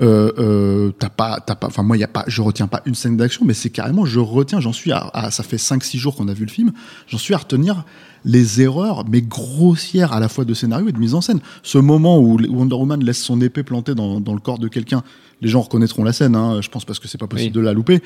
Euh, 0.00 0.32
euh, 0.38 0.92
t'as 0.98 1.10
pas, 1.10 1.40
t'as 1.46 1.56
pas, 1.56 1.66
enfin 1.66 1.82
moi 1.82 1.96
il 1.96 2.00
y 2.00 2.04
a 2.04 2.08
pas, 2.08 2.24
je 2.26 2.40
retiens 2.40 2.68
pas 2.68 2.80
une 2.86 2.94
scène 2.94 3.18
d'action, 3.18 3.44
mais 3.44 3.52
c'est 3.52 3.68
carrément 3.68 4.06
je 4.06 4.18
retiens, 4.18 4.60
j'en 4.60 4.72
suis 4.72 4.92
à, 4.92 5.10
à- 5.12 5.30
ça 5.30 5.42
fait 5.42 5.58
5-6 5.58 5.98
jours 5.98 6.16
qu'on 6.16 6.28
a 6.28 6.32
vu 6.32 6.46
le 6.46 6.50
film, 6.50 6.72
j'en 7.06 7.18
suis 7.18 7.34
à 7.34 7.38
retenir 7.38 7.84
les 8.24 8.62
erreurs, 8.62 9.04
mais 9.08 9.20
grossières 9.22 10.12
à 10.14 10.20
la 10.20 10.28
fois 10.28 10.44
de 10.46 10.54
scénario 10.54 10.88
et 10.88 10.92
de 10.92 10.98
mise 10.98 11.14
en 11.14 11.20
scène. 11.20 11.40
Ce 11.62 11.78
moment 11.78 12.18
où 12.18 12.38
Wonder 12.48 12.74
Woman 12.76 13.02
laisse 13.04 13.22
son 13.22 13.40
épée 13.42 13.62
plantée 13.62 13.94
dans, 13.94 14.20
dans 14.20 14.34
le 14.34 14.40
corps 14.40 14.58
de 14.58 14.68
quelqu'un, 14.68 15.02
les 15.42 15.48
gens 15.48 15.60
reconnaîtront 15.62 16.04
la 16.04 16.12
scène, 16.14 16.36
hein, 16.36 16.60
je 16.62 16.68
pense 16.68 16.84
parce 16.84 16.98
que 16.98 17.08
c'est 17.08 17.18
pas 17.18 17.26
possible 17.26 17.48
Oui. 17.56 17.60
de 17.62 17.66
la 17.66 17.72
louper. 17.74 18.02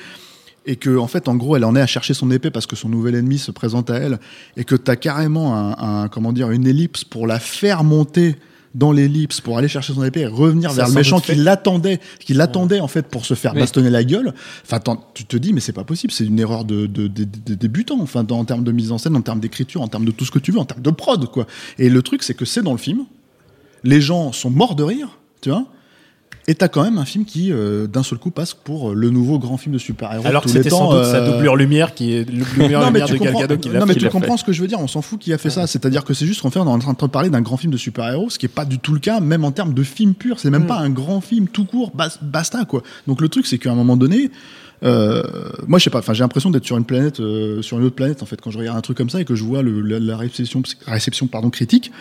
Et 0.67 0.77
que, 0.77 0.97
en 0.97 1.07
fait, 1.07 1.27
en 1.27 1.35
gros, 1.35 1.55
elle 1.55 1.63
en 1.65 1.75
est 1.75 1.81
à 1.81 1.85
chercher 1.87 2.13
son 2.15 2.31
épée 2.31 2.49
parce 2.49 2.65
que 2.65 2.75
son 2.75 2.89
nouvel 2.89 3.13
ennemi 3.15 3.37
se 3.37 3.51
présente 3.51 3.89
à 3.91 3.95
elle, 3.97 4.19
et 4.57 4.63
que 4.63 4.75
t'as 4.75 4.95
carrément 4.95 5.55
un, 5.55 6.03
un- 6.03 6.07
comment 6.07 6.33
dire, 6.33 6.49
une 6.51 6.65
ellipse 6.65 7.03
pour 7.03 7.27
la 7.27 7.39
faire 7.39 7.83
monter 7.83 8.35
dans 8.73 8.91
l'ellipse 8.91 9.39
pour 9.39 9.57
aller 9.57 9.69
chercher 9.69 9.93
son 9.93 10.03
épée 10.03 10.21
et 10.21 10.25
revenir 10.27 10.69
Ça 10.71 10.75
vers 10.75 10.87
le 10.89 10.95
méchant 10.95 11.19
qui 11.21 11.35
l'attendait, 11.35 12.01
qui 12.19 12.33
l'attendait 12.33 12.81
en 12.81 12.89
fait 12.89 13.07
pour 13.07 13.25
se 13.25 13.33
faire 13.33 13.53
bastonner 13.61 13.89
la 13.89 14.03
gueule. 14.03 14.33
Enfin, 14.65 14.81
tu 15.13 15.23
te 15.23 15.37
dis 15.37 15.53
mais 15.53 15.61
c'est 15.61 15.71
pas 15.71 15.85
possible, 15.85 16.11
c'est 16.11 16.25
une 16.25 16.37
erreur 16.39 16.65
de, 16.65 16.85
de, 16.85 17.07
de- 17.07 17.23
de 17.23 17.55
débutant. 17.55 17.97
Enfin, 18.01 18.25
dans- 18.25 18.37
en 18.39 18.43
termes 18.43 18.65
de 18.65 18.73
mise 18.73 18.91
en 18.91 18.97
scène, 18.97 19.15
en 19.15 19.21
termes 19.21 19.39
d'écriture, 19.39 19.81
en 19.81 19.87
termes 19.87 20.03
de 20.03 20.11
tout 20.11 20.25
ce 20.25 20.31
que 20.31 20.39
tu 20.39 20.51
veux, 20.51 20.59
en 20.59 20.65
termes 20.65 20.81
de 20.81 20.89
prod 20.89 21.25
quoi. 21.31 21.45
Et 21.79 21.87
le 21.89 22.01
truc 22.01 22.21
c'est 22.21 22.33
que 22.33 22.43
c'est 22.43 22.63
dans 22.63 22.73
le 22.73 22.77
film, 22.77 23.05
les 23.85 24.01
gens 24.01 24.33
sont 24.33 24.49
morts 24.49 24.75
de 24.75 24.83
rire, 24.83 25.19
tu 25.39 25.51
vois. 25.51 25.65
Et 26.47 26.53
t'as 26.53 26.67
quand 26.67 26.83
même 26.83 26.99
un 26.99 27.05
film 27.05 27.25
qui, 27.25 27.51
euh, 27.51 27.87
d'un 27.87 28.03
seul 28.03 28.19
coup, 28.19 28.29
passe 28.29 28.53
pour 28.53 28.91
euh, 28.91 28.93
le 28.93 29.09
nouveau 29.09 29.39
grand 29.39 29.57
film 29.57 29.73
de 29.73 29.79
super-héros. 29.79 30.27
Alors 30.27 30.43
que 30.43 30.49
c'était 30.49 30.69
sans 30.69 30.91
doute 30.93 31.03
sa 31.05 31.17
euh, 31.17 31.31
doublure 31.31 31.55
lumière 31.55 31.95
qui 31.95 32.13
est 32.13 32.29
le 32.29 32.43
doublure 32.45 32.79
non, 32.81 32.85
lumière 32.87 33.07
de 33.07 33.13
Gal 33.15 33.17
comprends, 33.17 33.39
Gadot 33.39 33.57
qui 33.57 33.69
l'a 33.69 33.79
non, 33.79 33.85
mais 33.87 33.95
tu 33.95 34.01
fait. 34.01 34.09
comprends 34.09 34.37
ce 34.37 34.43
que 34.43 34.53
je 34.53 34.61
veux 34.61 34.67
dire. 34.67 34.79
On 34.79 34.87
s'en 34.87 35.01
fout 35.01 35.19
qui 35.19 35.33
a 35.33 35.39
fait 35.39 35.49
ça. 35.49 35.65
C'est-à-dire 35.65 36.03
que 36.03 36.13
c'est 36.13 36.27
juste 36.27 36.41
qu'en 36.43 36.51
fait, 36.51 36.59
on 36.59 36.65
est 36.65 36.69
en 36.69 36.77
train 36.77 36.93
de 36.93 37.11
parler 37.11 37.31
d'un 37.31 37.41
grand 37.41 37.57
film 37.57 37.73
de 37.73 37.77
super-héros, 37.77 38.29
ce 38.29 38.37
qui 38.37 38.45
est 38.45 38.49
pas 38.49 38.65
du 38.65 38.77
tout 38.77 38.93
le 38.93 38.99
cas, 38.99 39.19
même 39.21 39.43
en 39.43 39.51
termes 39.51 39.73
de 39.73 39.81
film 39.83 40.13
pur. 40.13 40.39
C'est 40.39 40.51
même 40.51 40.65
Mm. 40.65 40.67
pas 40.67 40.77
un 40.77 40.89
grand 40.91 41.19
film 41.19 41.47
tout 41.47 41.65
court. 41.65 41.91
bas- 41.95 42.09
Basta, 42.21 42.63
quoi. 42.65 42.83
Donc 43.07 43.21
le 43.21 43.29
truc, 43.29 43.47
c'est 43.47 43.57
qu'à 43.57 43.71
un 43.71 43.75
moment 43.75 43.97
donné, 43.97 44.29
euh, 44.83 45.23
moi, 45.67 45.79
je 45.79 45.85
sais 45.85 45.89
pas. 45.89 45.99
Enfin, 45.99 46.13
j'ai 46.13 46.23
l'impression 46.23 46.51
d'être 46.51 46.65
sur 46.65 46.77
une 46.77 46.85
planète, 46.85 47.21
euh, 47.21 47.63
sur 47.63 47.79
une 47.79 47.85
autre 47.85 47.95
planète, 47.95 48.21
en 48.21 48.27
fait, 48.27 48.39
quand 48.39 48.51
je 48.51 48.59
regarde 48.59 48.77
un 48.77 48.81
truc 48.81 48.97
comme 48.97 49.09
ça 49.09 49.19
et 49.19 49.25
que 49.25 49.33
je 49.33 49.43
vois 49.43 49.63
le, 49.63 49.81
la, 49.81 49.99
la 49.99 50.15
réception, 50.17 50.61
réception, 50.85 51.25
pardon, 51.25 51.49
critique, 51.49 51.91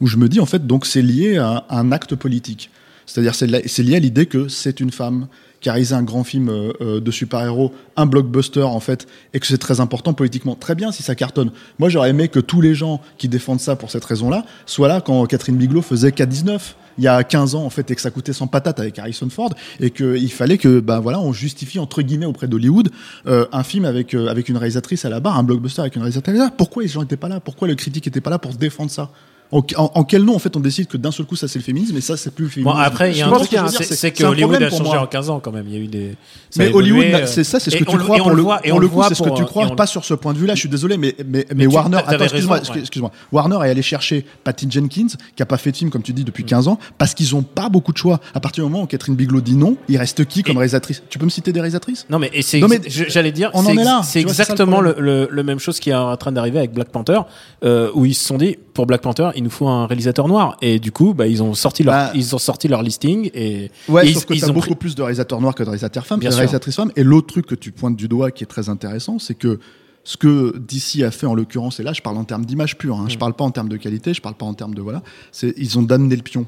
où 0.00 0.08
je 0.08 0.16
me 0.16 0.28
dis, 0.28 0.40
en 0.40 0.46
fait, 0.46 0.66
donc 0.66 0.84
c'est 0.84 1.02
lié 1.02 1.36
à, 1.36 1.64
un 1.70 1.92
acte 1.92 2.16
politique. 2.16 2.70
C'est-à-dire, 3.06 3.34
c'est 3.34 3.82
lié 3.82 3.96
à 3.96 3.98
l'idée 3.98 4.26
que 4.26 4.48
c'est 4.48 4.80
une 4.80 4.90
femme 4.90 5.26
qui 5.64 5.70
a 5.70 5.72
réalisé 5.72 5.94
un 5.94 6.02
grand 6.02 6.24
film 6.24 6.50
euh, 6.50 6.72
euh, 6.82 7.00
de 7.00 7.10
super-héros, 7.10 7.72
un 7.96 8.04
blockbuster 8.04 8.62
en 8.62 8.80
fait, 8.80 9.06
et 9.32 9.40
que 9.40 9.46
c'est 9.46 9.56
très 9.56 9.80
important 9.80 10.12
politiquement. 10.12 10.56
Très 10.56 10.74
bien 10.74 10.92
si 10.92 11.02
ça 11.02 11.14
cartonne. 11.14 11.52
Moi, 11.78 11.88
j'aurais 11.88 12.10
aimé 12.10 12.28
que 12.28 12.38
tous 12.38 12.60
les 12.60 12.74
gens 12.74 13.00
qui 13.16 13.28
défendent 13.28 13.60
ça 13.60 13.74
pour 13.74 13.90
cette 13.90 14.04
raison-là 14.04 14.44
soient 14.66 14.88
là 14.88 15.00
quand 15.00 15.24
Catherine 15.24 15.56
Bigelow 15.56 15.80
faisait 15.80 16.10
K19 16.10 16.60
il 16.98 17.04
y 17.04 17.08
a 17.08 17.24
15 17.24 17.54
ans 17.54 17.64
en 17.64 17.70
fait 17.70 17.90
et 17.90 17.94
que 17.94 18.00
ça 18.00 18.10
coûtait 18.10 18.32
100 18.32 18.46
patates 18.48 18.78
avec 18.78 18.98
Harrison 19.00 19.28
Ford 19.28 19.50
et 19.80 19.90
qu'il 19.90 20.30
fallait 20.30 20.58
que 20.58 20.78
ben 20.78 21.00
voilà 21.00 21.18
on 21.18 21.32
justifie 21.32 21.80
entre 21.80 22.02
guillemets 22.02 22.26
auprès 22.26 22.46
d'Hollywood 22.46 22.90
euh, 23.26 23.46
un 23.50 23.64
film 23.64 23.84
avec 23.84 24.14
avec 24.14 24.48
une 24.48 24.56
réalisatrice 24.56 25.04
à 25.04 25.08
la 25.08 25.18
barre 25.18 25.36
un 25.36 25.42
blockbuster 25.42 25.80
avec 25.80 25.96
une 25.96 26.02
réalisatrice 26.02 26.36
à 26.36 26.38
la 26.38 26.44
barre. 26.44 26.56
pourquoi 26.56 26.84
les 26.84 26.88
gens 26.88 27.00
n'étaient 27.00 27.16
pas 27.16 27.28
là? 27.28 27.40
Pourquoi 27.40 27.66
le 27.66 27.74
critique 27.74 28.06
n'était 28.06 28.20
pas 28.20 28.30
là 28.30 28.38
pour 28.38 28.52
défendre 28.54 28.92
ça? 28.92 29.10
En, 29.52 29.58
en- 29.76 29.90
en 29.94 30.04
quel 30.04 30.22
nom 30.24 30.34
en 30.34 30.38
fait 30.38 30.56
on 30.56 30.60
décide 30.60 30.86
que 30.88 30.96
d'un 30.96 31.10
seul 31.12 31.26
coup 31.26 31.36
ça 31.36 31.46
c'est 31.48 31.58
le 31.58 31.64
féminisme 31.64 31.96
et 31.96 32.00
ça 32.00 32.16
c'est 32.16 32.34
plus 32.34 32.44
le 32.44 32.48
Bon, 32.64 32.70
féminisme 32.72 32.80
après, 32.86 33.10
il 33.12 33.18
y 33.18 33.22
a 33.22 33.28
un 33.28 33.30
truc, 33.30 33.48
c'est- 33.82 34.10
que 34.10 34.24
Hollywood 34.24 34.62
a 34.62 34.70
changé 34.70 34.96
en 34.98 35.06
15 35.06 35.30
ans 35.30 35.40
quand 35.40 35.52
même. 35.52 35.66
Il 35.68 35.74
y 35.74 35.76
a 35.76 35.80
eu 35.80 35.86
des. 35.86 36.16
Mais 36.56 36.72
Hollywood, 36.72 37.04
euh, 37.04 37.26
c'est 37.26 37.44
ça, 37.44 37.58
c'est 37.60 37.70
ce 37.70 37.76
que 37.76 37.84
tu 37.84 37.96
crois 37.98 38.16
pour 38.18 38.30
le, 38.30 38.42
voit- 38.42 38.60
et 38.64 38.68
pour 38.68 38.76
on 38.78 38.80
le 38.80 38.88
coup, 38.88 38.94
voit 38.94 39.08
c'est 39.08 39.14
ce 39.14 39.22
que 39.22 39.30
tu 39.34 39.42
euh, 39.42 39.44
crois, 39.44 39.74
pas 39.76 39.86
sur 39.86 40.04
ce 40.04 40.14
point 40.14 40.32
de 40.32 40.38
vue-là. 40.38 40.54
Je 40.54 40.60
suis 40.60 40.68
désolé, 40.68 40.96
mais 40.96 41.14
mais, 41.26 41.66
Warner, 41.66 41.98
excuse-moi, 42.20 42.60
excuse-moi. 42.76 43.10
Warner 43.32 43.56
est 43.66 43.70
allé 43.70 43.82
chercher 43.82 44.24
Patty 44.44 44.66
Jenkins, 44.70 45.06
qui 45.36 45.42
a 45.42 45.46
pas 45.46 45.56
fait 45.56 45.72
de 45.72 45.76
film 45.76 45.90
comme 45.90 46.02
tu 46.02 46.12
dis 46.12 46.22
Mm. 46.22 46.26
depuis 46.26 46.44
15 46.44 46.68
ans, 46.68 46.78
parce 46.98 47.14
qu'ils 47.14 47.34
ont 47.36 47.42
pas 47.42 47.68
beaucoup 47.68 47.92
de 47.92 47.98
choix. 47.98 48.20
À 48.34 48.40
partir 48.40 48.64
du 48.64 48.70
moment 48.70 48.84
où 48.84 48.86
Catherine 48.86 49.14
Bigelow 49.16 49.40
dit 49.40 49.56
non, 49.56 49.76
il 49.88 49.96
reste 49.98 50.24
qui 50.24 50.42
comme 50.42 50.56
réalisatrice? 50.56 51.02
Tu 51.08 51.18
peux 51.18 51.24
me 51.26 51.30
citer 51.30 51.52
des 51.52 51.60
réalisatrices? 51.60 52.06
Non 52.10 52.18
mais 52.18 52.30
c'est 52.42 52.60
j'allais 53.08 53.32
dire 53.32 53.50
c'est 53.64 53.74
là, 53.74 54.02
exactement 54.14 54.80
le 54.80 55.42
même 55.42 55.58
chose 55.58 55.80
qui 55.80 55.90
est 55.90 55.94
en 55.94 56.16
train 56.16 56.32
d'arriver 56.32 56.58
avec 56.58 56.72
Black 56.72 56.88
Panther 56.88 57.20
euh, 57.64 57.90
où 57.94 58.04
ils 58.06 58.14
se 58.14 58.24
sont 58.26 58.38
dit 58.38 58.56
pour 58.74 58.86
Black 58.86 59.00
Panther 59.00 59.30
il 59.36 59.42
nous 59.44 59.50
faut 59.50 59.68
un 59.68 59.86
réalisateur 59.86 60.28
noir 60.28 60.56
et 60.60 60.78
du 60.78 60.92
coup 60.92 61.14
bah 61.14 61.26
ils 61.26 61.42
ont 61.42 61.54
sorti 61.54 61.82
leur 61.84 61.94
Bah. 61.94 62.10
ils 62.14 62.34
ont 62.34 62.38
sorti 62.38 62.68
leur 62.68 62.82
listing 62.82 63.30
et 63.32 63.70
Ouais, 63.88 64.08
et 64.08 64.12
sauf 64.14 64.26
que 64.26 64.34
ils, 64.34 64.40
t'as 64.40 64.46
ils 64.46 64.50
ont 64.50 64.54
beaucoup 64.54 64.66
pris- 64.70 64.74
plus 64.76 64.94
de 64.94 65.02
réalisateurs 65.02 65.40
noirs 65.40 65.54
que 65.54 65.62
de 65.62 65.68
réalisateurs 65.68 66.06
femmes, 66.06 66.20
de 66.20 66.28
réalisatrices 66.28 66.76
femmes. 66.76 66.92
Et 66.96 67.04
l'autre 67.04 67.28
truc 67.28 67.46
que 67.46 67.54
tu 67.54 67.72
pointes 67.72 67.96
du 67.96 68.08
doigt 68.08 68.30
qui 68.30 68.44
est 68.44 68.48
très 68.48 68.68
intéressant, 68.68 69.18
c'est 69.18 69.34
que 69.34 69.58
ce 70.02 70.16
que 70.18 70.58
DC 70.58 71.02
a 71.02 71.10
fait 71.10 71.26
en 71.26 71.34
l'occurrence, 71.34 71.80
et 71.80 71.82
là 71.82 71.92
je 71.94 72.02
parle 72.02 72.18
en 72.18 72.24
termes 72.24 72.44
d'image 72.44 72.76
pure, 72.76 72.96
hein, 72.98 73.06
je 73.08 73.16
parle 73.16 73.32
pas 73.32 73.44
en 73.44 73.50
termes 73.50 73.70
de 73.70 73.76
qualité, 73.78 74.12
je 74.12 74.20
parle 74.20 74.34
pas 74.34 74.44
en 74.44 74.52
termes 74.54 74.74
de 74.74 74.82
voilà, 74.82 75.02
c'est 75.32 75.54
ils 75.56 75.78
ont 75.78 75.82
damné 75.82 76.14
le 76.14 76.22
pion 76.22 76.44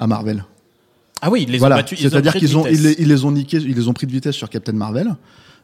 à 0.00 0.06
Marvel. 0.06 0.44
ah 1.20 1.30
oui 1.30 1.42
ils 1.46 1.50
les 1.52 1.58
voilà, 1.58 1.74
ont 1.74 1.78
battus 1.80 2.00
c'est-à-dire 2.00 2.34
qu'ils 2.34 2.56
ont 2.56 2.62
vitesse. 2.62 2.78
ils, 2.80 2.82
les- 2.86 2.96
ils 3.00 3.08
les 3.08 3.24
ont 3.26 3.32
niqués, 3.32 3.58
ils 3.58 3.74
les 3.74 3.88
ont 3.88 3.92
pris 3.92 4.06
de 4.06 4.12
vitesse 4.12 4.34
sur 4.36 4.48
Captain 4.48 4.72
Marvel. 4.72 5.16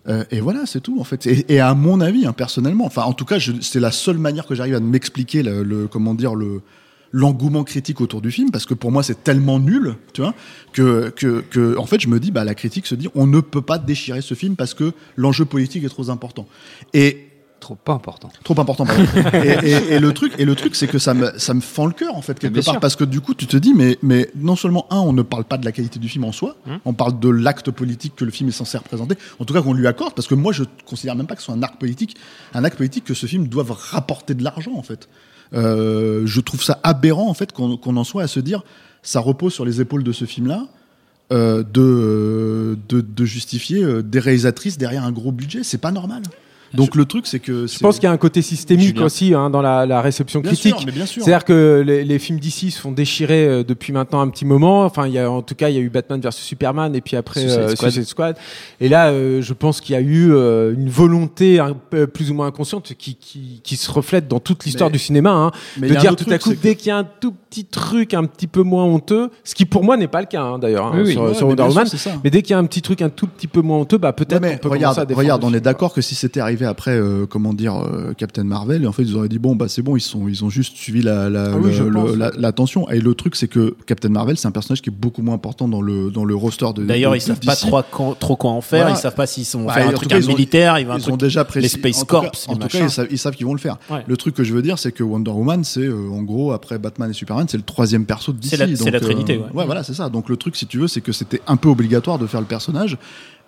Euh, 0.09 0.25
et 0.31 0.41
voilà, 0.41 0.65
c'est 0.67 0.81
tout 0.81 0.99
en 1.01 1.05
fait. 1.05 1.27
Et, 1.27 1.45
et 1.55 1.61
à 1.61 1.75
mon 1.75 2.01
avis, 2.01 2.27
hein, 2.27 2.33
personnellement, 2.33 2.87
enfin 2.87 3.03
en 3.03 3.13
tout 3.13 3.25
cas, 3.27 3.39
c'est 3.61 3.81
la 3.81 3.91
seule 3.91 4.19
manière 4.19 4.47
que 4.47 4.55
j'arrive 4.55 4.75
à 4.75 4.81
m'expliquer 4.81 5.43
le, 5.43 5.63
le- 5.63 5.87
comment 5.89 6.15
dire 6.15 6.35
le 6.35 6.63
l'engouement 7.13 7.65
critique 7.65 8.01
autour 8.01 8.21
du 8.21 8.31
film 8.31 8.53
parce 8.53 8.67
que 8.67 8.73
pour 8.75 8.93
moi 8.93 9.03
c'est 9.03 9.25
tellement 9.25 9.59
nul 9.59 9.97
tu 10.13 10.21
vois 10.21 10.33
que, 10.73 11.09
que, 11.11 11.41
que 11.41 11.77
en 11.77 11.85
fait 11.85 12.01
je 12.01 12.07
me 12.07 12.21
dis 12.21 12.31
bah 12.31 12.45
la 12.45 12.55
critique 12.55 12.87
se 12.87 12.95
dit 12.95 13.09
on 13.17 13.27
ne 13.27 13.41
peut 13.41 13.63
pas 13.63 13.79
déchirer 13.79 14.21
ce 14.21 14.35
film 14.35 14.55
parce 14.55 14.75
que 14.75 14.93
l'enjeu 15.17 15.45
politique 15.45 15.83
est 15.83 15.89
trop 15.89 16.09
important 16.11 16.47
et 16.95 17.30
Trop 17.61 17.79
important. 17.88 18.31
Trop 18.42 18.59
important, 18.61 18.87
pardon. 18.87 19.05
et, 19.35 19.70
et- 19.70 19.92
et 19.94 19.99
le 20.01 20.12
truc, 20.12 20.33
et 20.38 20.44
le 20.46 20.55
truc, 20.55 20.75
c'est 20.75 20.87
que 20.88 20.99
ça 20.99 21.12
me, 21.14 21.31
ça 21.38 21.53
me 21.55 21.61
fend 21.61 21.87
le 21.87 21.92
cœur 21.92 22.16
en 22.16 22.23
fait 22.23 22.38
quelque 22.38 22.55
Bien 22.55 22.62
part, 22.62 22.75
sûr. 22.75 22.81
parce 22.81 22.96
que 22.96 23.05
du 23.05 23.20
coup, 23.20 23.35
tu 23.35 23.46
te 23.46 23.57
dis, 23.57 23.75
mais, 23.75 23.99
mais 24.03 24.31
non 24.35 24.57
seulement 24.57 24.87
un, 24.90 24.96
on 24.99 25.12
ne 25.12 25.23
parle 25.23 25.44
pas 25.44 25.59
de 25.59 25.64
la 25.66 25.73
qualité 25.73 25.99
du 25.99 26.09
film 26.09 26.25
en 26.25 26.33
soi, 26.33 26.57
Hum. 26.66 26.79
on 26.87 26.94
parle 26.94 27.20
de 27.20 27.29
l'acte 27.29 27.70
politique 27.70 28.16
que 28.16 28.25
le 28.25 28.31
film 28.31 28.49
est 28.49 28.53
censé 28.53 28.79
représenter. 28.79 29.14
En 29.38 29.44
tout 29.44 29.53
cas, 29.55 29.62
qu'on 29.62 29.75
lui 29.75 29.87
accorde, 29.87 30.14
parce 30.14 30.27
que 30.27 30.35
moi, 30.35 30.53
je 30.53 30.64
considère 30.87 31.14
même 31.16 31.27
pas 31.27 31.35
que 31.35 31.42
ce 31.42 31.46
soit 31.46 31.55
un 31.55 31.62
acte 31.62 31.79
politique, 31.79 32.16
un 32.55 32.64
acte 32.64 32.77
politique 32.79 33.05
que 33.05 33.14
ce 33.14 33.27
film 33.27 33.46
doive 33.46 33.70
rapporter 33.73 34.35
de 34.35 34.42
l'argent 34.42 34.73
en 34.75 34.83
fait. 34.83 35.09
Euh, 35.53 36.23
je 36.27 36.40
trouve 36.40 36.62
ça 36.62 36.79
aberrant 36.83 37.29
en 37.29 37.35
fait 37.35 37.53
qu'on 37.53 37.77
qu'on 37.77 37.96
en 37.96 38.05
soit 38.05 38.23
à 38.23 38.27
se 38.29 38.40
dire, 38.40 38.62
ça 39.03 39.20
repose 39.20 39.53
sur 39.53 39.64
les 39.64 39.81
épaules 39.81 40.05
de 40.05 40.12
ce 40.12 40.25
film-là. 40.25 40.66
euh, 41.33 41.62
de, 41.62 42.77
de, 42.88 43.01
de 43.01 43.25
justifier 43.25 43.83
euh, 43.85 44.03
des 44.03 44.18
réalisatrices 44.18 44.79
derrière 44.79 45.05
un 45.05 45.12
gros 45.12 45.31
budget, 45.31 45.62
c'est 45.62 45.79
pas 45.79 45.92
normal. 45.92 46.23
Donc 46.74 46.94
le 46.94 47.04
truc, 47.04 47.26
c'est 47.26 47.40
que 47.40 47.66
Je 47.66 47.78
pense 47.80 47.96
qu'il 47.96 48.04
y 48.04 48.06
a 48.06 48.12
un 48.12 48.16
côté 48.16 48.42
systémique 48.42 48.88
Julien. 48.88 49.04
aussi 49.04 49.35
hein, 49.35 49.50
dans 49.50 49.62
la, 49.62 49.87
la 49.87 50.00
réception 50.00 50.40
Bien 50.40 50.50
critique. 50.52 50.76
sûr, 50.76 50.87
mais 50.87 50.92
bien 50.92 51.06
sûr. 51.06 51.22
C'est-à-dire 51.24 51.44
que 51.44 51.83
les, 51.85 52.04
les 52.04 52.18
films 52.18 52.38
d'ici 52.38 52.70
se 52.70 52.80
font 52.80 52.92
déchirer 52.92 53.44
euh, 53.46 53.64
depuis 53.64 53.92
maintenant 53.92 54.20
un 54.20 54.28
petit 54.28 54.44
moment. 54.44 54.85
Enfin, 54.85 55.06
il 55.06 55.12
y 55.12 55.18
a, 55.18 55.30
en 55.30 55.42
tout 55.42 55.54
cas, 55.54 55.68
il 55.68 55.74
y 55.74 55.78
a 55.78 55.80
eu 55.80 55.90
Batman 55.90 56.20
vs 56.20 56.30
Superman 56.33 56.94
et 56.94 57.00
puis 57.00 57.16
après 57.16 57.40
Suicide 57.40 57.59
euh, 57.59 57.68
Squad. 57.74 57.90
Suicide 57.92 58.09
Squad. 58.09 58.37
Et 58.80 58.88
là, 58.88 59.09
euh, 59.11 59.42
je 59.42 59.52
pense 59.52 59.80
qu'il 59.80 59.94
y 59.94 59.98
a 59.98 60.00
eu 60.00 60.33
euh, 60.33 60.72
une 60.74 60.88
volonté 60.88 61.59
un 61.59 61.74
peu 61.74 62.06
plus 62.06 62.30
ou 62.30 62.35
moins 62.35 62.46
inconsciente 62.46 62.92
qui, 62.96 63.16
qui, 63.16 63.61
qui 63.64 63.76
se 63.76 63.90
reflète 63.90 64.28
dans 64.28 64.38
toute 64.40 64.64
l'histoire 64.64 64.90
du 64.90 64.98
cinéma. 64.98 65.30
Hein, 65.33 65.50
mais 65.78 65.88
de 65.88 65.94
dire 65.96 66.14
tout 66.16 66.24
à 66.30 66.38
truc, 66.38 66.42
coup, 66.42 66.50
c'est 66.50 66.56
que- 66.56 66.62
dès 66.62 66.74
qu'il 66.76 66.88
y 66.88 66.92
a 66.92 66.98
un 66.98 67.04
tout 67.04 67.33
petit 67.50 67.64
truc 67.64 68.14
un 68.14 68.24
petit 68.24 68.46
peu 68.46 68.62
moins 68.62 68.85
honteux, 68.85 69.30
ce 69.44 69.54
qui 69.54 69.64
pour 69.64 69.83
moi 69.83 69.96
n'est 69.96 70.06
pas 70.09 70.20
le 70.20 70.26
cas 70.26 70.42
hein, 70.42 70.59
d'ailleurs 70.59 70.87
hein, 70.87 71.02
Oui, 71.04 71.12
sur, 71.12 71.22
Ouais, 71.22 71.35
sur 71.35 71.46
mais 71.48 71.61
Wonder 71.61 71.74
Woman. 71.74 71.87
Mais 72.22 72.30
dès 72.30 72.42
qu'il 72.42 72.52
y 72.52 72.54
a 72.54 72.59
un 72.59 72.64
petit 72.64 72.83
truc 72.83 73.02
un 73.02 73.09
tout 73.09 73.26
petit 73.26 73.48
peu 73.48 73.61
moins 73.61 73.78
honteux, 73.78 73.98
bah 73.98 74.12
peut-être 74.12 74.40
Ouais, 74.42 74.54
on 74.54 74.59
peut 74.59 74.68
regarde, 74.68 74.94
commencer 74.96 75.12
à 75.12 75.16
regarde, 75.16 75.44
on 75.44 75.52
est 75.52 75.61
d'accord 75.61 75.92
que 75.92 76.00
si 76.00 76.14
c'était 76.14 76.38
arrivé 76.40 76.60
après, 76.64 76.92
euh, 76.92 77.27
comment 77.27 77.53
dire, 77.55 77.77
euh, 77.77 78.12
Captain 78.16 78.44
Marvel, 78.44 78.85
et 78.85 78.87
en 78.87 78.92
fait 78.92 79.03
ils 79.03 79.16
auraient 79.16 79.29
dit 79.29 79.38
bon 79.38 79.57
bah 79.57 79.66
c'est 79.68 79.83
bon, 79.83 79.96
ils 79.96 80.01
sont, 80.01 80.29
ils 80.29 80.44
ont 80.44 80.51
juste 80.51 80.77
suivi 80.77 81.03
la 81.03 81.29
la, 81.31 81.53
Ah 81.53 81.57
oui, 81.57 81.66
le- 81.66 81.73
je 81.73 81.83
le- 81.85 81.92
pense. 81.92 82.16
la, 82.16 82.31
la 82.37 82.53
tension. 82.53 82.88
Et 82.90 83.01
le 83.01 83.14
truc 83.14 83.37
c'est 83.37 83.49
que 83.49 83.75
Captain 83.87 84.09
Marvel 84.09 84.37
c'est 84.37 84.49
un 84.49 84.51
personnage 84.53 84.83
qui 84.83 84.90
est 84.90 84.92
beaucoup 84.96 85.23
moins 85.23 85.35
important 85.35 85.68
dans 85.68 85.83
le 85.83 86.11
dans 86.11 86.25
le 86.25 86.35
roster 86.35 86.66
de. 86.75 86.85
D'ailleurs, 86.85 87.14
ils 87.16 87.20
savent 87.20 87.40
de 87.40 87.46
pas 87.46 87.57
trop, 87.57 87.81
quand- 87.90 88.14
trop 88.18 88.37
quoi 88.37 88.51
en 88.51 88.61
faire. 88.61 88.81
Voilà. 88.85 88.96
Ils 88.96 89.01
savent 89.01 89.14
pas 89.14 89.27
s'ils 89.27 89.44
sont 89.44 89.64
Bah, 89.64 89.75
faire 89.75 89.88
un 89.88 89.92
truc 89.92 90.09
cas, 90.09 90.18
ils 90.18 90.25
ont- 90.27 90.33
militaire. 90.33 90.79
Ils, 90.79 90.87
vont 90.87 90.92
un 90.92 90.96
Ils 90.99 91.03
truc- 91.03 91.14
ont 91.14 91.16
déjà 91.16 91.40
les 91.40 91.44
précis. 91.46 91.68
Space 91.68 91.96
en 91.96 92.01
tout 92.01 92.07
cas- 92.07 92.20
Corps. 92.20 92.33
En 92.49 92.53
les 92.55 92.59
tout 92.59 92.68
cas, 92.68 92.79
ils 92.85 92.90
savent, 92.90 93.09
ils 93.11 93.18
savent 93.18 93.35
qu'ils 93.37 93.46
vont 93.46 93.55
le 93.55 93.59
faire. 93.61 93.79
Ouais. 93.90 94.05
Le 94.07 94.16
truc 94.16 94.35
que 94.35 94.44
je 94.44 94.53
veux 94.55 94.62
dire, 94.62 94.79
c'est 94.79 94.92
que 94.92 95.03
Wonder 95.03 95.31
Woman, 95.31 95.64
c'est 95.64 95.81
euh, 95.87 96.09
en 96.11 96.23
gros 96.23 96.53
après 96.53 96.79
Batman 96.79 97.11
et 97.11 97.14
Superman, 97.14 97.46
c'est 97.49 97.57
le 97.57 97.62
troisième 97.62 98.05
perso 98.05 98.33
de 98.33 98.38
DC. 98.38 98.51
C'est 98.77 98.90
la- 98.90 99.01
Trinité, 99.01 99.38
ouais. 99.38 99.64
voilà, 99.66 99.83
c'est 99.83 99.94
ça. 99.94 100.09
Donc 100.09 100.29
le 100.29 100.37
truc, 100.37 100.57
si 100.57 100.66
tu 100.66 100.79
veux, 100.79 100.88
c'est 100.88 101.01
que 101.01 101.12
c'était 101.12 101.40
un 101.46 101.57
peu 101.57 101.68
obligatoire 101.68 102.18
de 102.18 102.27
faire 102.27 102.40
le 102.40 102.46
personnage. 102.46 102.99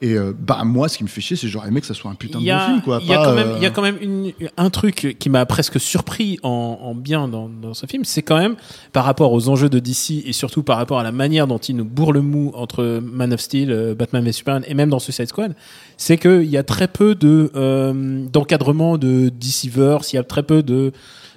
Et 0.04 0.14
euh, 0.18 0.32
bah 0.36 0.62
moi, 0.64 0.88
ce 0.88 0.98
qui 0.98 1.04
me 1.04 1.08
fait 1.08 1.20
chier, 1.20 1.36
c'est 1.36 1.46
que 1.46 1.52
j'aurais 1.52 1.68
aimé 1.68 1.80
que 1.80 1.86
ça 1.86 1.94
soit 1.94 2.10
un 2.10 2.16
putain 2.16 2.40
de 2.40 2.44
bon 2.44 2.58
film, 2.66 2.82
quoi. 2.82 2.98
il 3.00 3.08
y 3.08 3.14
a 3.14 3.18
pas, 3.18 3.24
quand 3.26 3.34
même, 3.36 3.48
euh, 3.50 3.54
il 3.58 3.62
y 3.62 3.66
a 3.66 3.70
quand 3.70 3.82
même 3.82 3.98
une- 4.02 4.32
un 4.56 4.68
truc 4.68 5.16
qui 5.18 5.30
m'a 5.30 5.46
presque 5.46 5.78
surpris 5.78 6.40
en, 6.42 6.48
en 6.82 6.94
bien 6.96 7.28
dans, 7.28 7.48
dans 7.48 7.72
ce 7.72 7.86
film, 7.86 8.04
c'est 8.04 8.22
quand 8.22 8.36
même 8.36 8.56
par 8.92 9.04
rapport 9.04 9.32
aux 9.32 9.48
enjeux 9.48 9.68
de 9.68 9.78
DC 9.78 10.24
et 10.26 10.32
surtout 10.32 10.64
par 10.64 10.76
rapport 10.76 10.98
à 10.98 11.04
la 11.04 11.12
manière 11.12 11.46
dont 11.46 11.58
il 11.58 11.76
nous 11.76 11.84
bourre 11.84 12.12
le 12.12 12.20
mou 12.20 12.50
entre 12.56 13.00
Man 13.00 13.32
of 13.32 13.40
Steel, 13.40 13.70
euh, 13.70 13.94
Batman 13.94 14.26
et 14.26 14.32
Superman 14.32 14.64
et 14.66 14.74
même 14.74 14.90
dans 14.90 14.98
Suicide 14.98 15.28
Squad, 15.28 15.54
c'est 15.96 16.18
qu'il 16.18 16.44
y 16.50 16.56
a 16.56 16.64
très 16.64 16.88
peu 16.88 17.14
de 17.14 17.52
euh, 17.54 18.26
d'encadrement 18.32 18.98
de 18.98 19.28
DCverse, 19.28 20.12
il 20.12 20.16
y 20.16 20.18
a 20.18 20.24
très 20.24 20.42
peu 20.42 20.64
de 20.64 20.90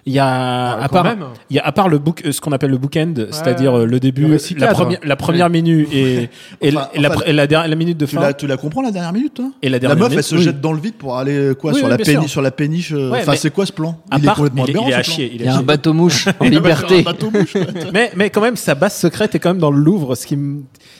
il 0.08 0.14
y 0.14 0.20
a 0.20 0.26
Ah, 0.28 0.84
à 0.84 0.90
part 0.90 1.16
il 1.50 1.56
y 1.56 1.60
a 1.60 1.66
à 1.66 1.72
part 1.72 1.90
le 1.90 1.98
book 1.98 2.22
euh, 2.26 2.32
ce 2.32 2.40
qu'on 2.40 2.52
appelle 2.52 2.70
le 2.72 2.78
bookend, 2.78 3.28
c'est-à-dire 3.32 3.74
euh, 3.80 3.86
le 3.86 4.00
début 4.00 4.28
Le 4.28 4.38
la 4.58 4.68
première 4.68 5.00
la 5.04 5.16
première 5.16 5.50
minute 5.50 5.88
et 5.92 6.30
et, 6.62 6.70
Enfin, 6.76 6.88
et 6.94 7.00
la, 7.02 7.10
enfin, 7.12 7.22
et 7.26 7.34
la, 7.34 7.48
dernière- 7.48 7.68
la 7.70 7.76
minute 7.76 7.98
de 7.98 8.06
Tu 8.06 8.16
fin 8.16 8.22
la, 8.22 8.34
tu 8.34 8.46
la 8.48 8.58
comprends 8.58 8.82
la 8.84 8.92
dernière 8.92 9.14
minute, 9.14 9.34
toi? 9.34 9.52
Et 9.64 9.68
la 9.70 9.74
La 9.76 9.80
dernière 9.80 9.98
meuf, 9.98 10.10
minute, 10.10 10.18
elle 10.20 10.24
se 10.24 10.36
oui. 10.36 10.42
jette 10.44 10.62
dans 10.62 10.74
le 10.74 10.80
vide 10.80 10.94
pour 10.96 11.18
aller 11.18 11.54
quoi 11.60 11.72
Oui, 11.72 11.78
sur, 11.80 11.88
oui, 11.88 11.92
la 11.92 11.98
péniche, 11.98 12.30
sur 12.32 12.42
la 12.42 12.52
péniche. 12.52 12.92
euh, 12.94 13.10
Ouais, 13.12 13.20
Enfin, 13.22 13.32
mais- 13.32 13.38
c'est 13.38 13.52
quoi 13.52 13.66
ce 13.66 13.72
plan? 13.72 14.00
à 14.12 14.18
Il 14.18 14.24
est 14.24 14.26
part, 14.26 14.36
complètement 14.36 14.66
il, 14.66 14.70
est- 14.70 14.74
aberrant. 14.74 14.88
il 14.88 14.92
est 14.92 14.96
à 14.96 15.04
chier, 15.04 15.32
il 15.34 15.42
est 15.42 15.46
Il 15.46 15.46
y 15.46 15.48
à 15.48 15.52
a 15.52 15.54
un 15.56 15.58
chier. 15.58 15.66
bateau 15.66 15.94
mouche 15.94 16.28
en 16.40 16.46
liberté. 16.46 17.04
mais, 17.94 18.12
mais 18.16 18.30
quand 18.30 18.42
même, 18.42 18.56
sa 18.56 18.76
base 18.76 18.96
secrète 18.96 19.34
est 19.36 19.40
quand 19.40 19.50
même 19.50 19.58
dans 19.60 19.72
le 19.72 19.80
Louvre, 19.80 20.16
ce 20.16 20.26
qui, 20.28 20.38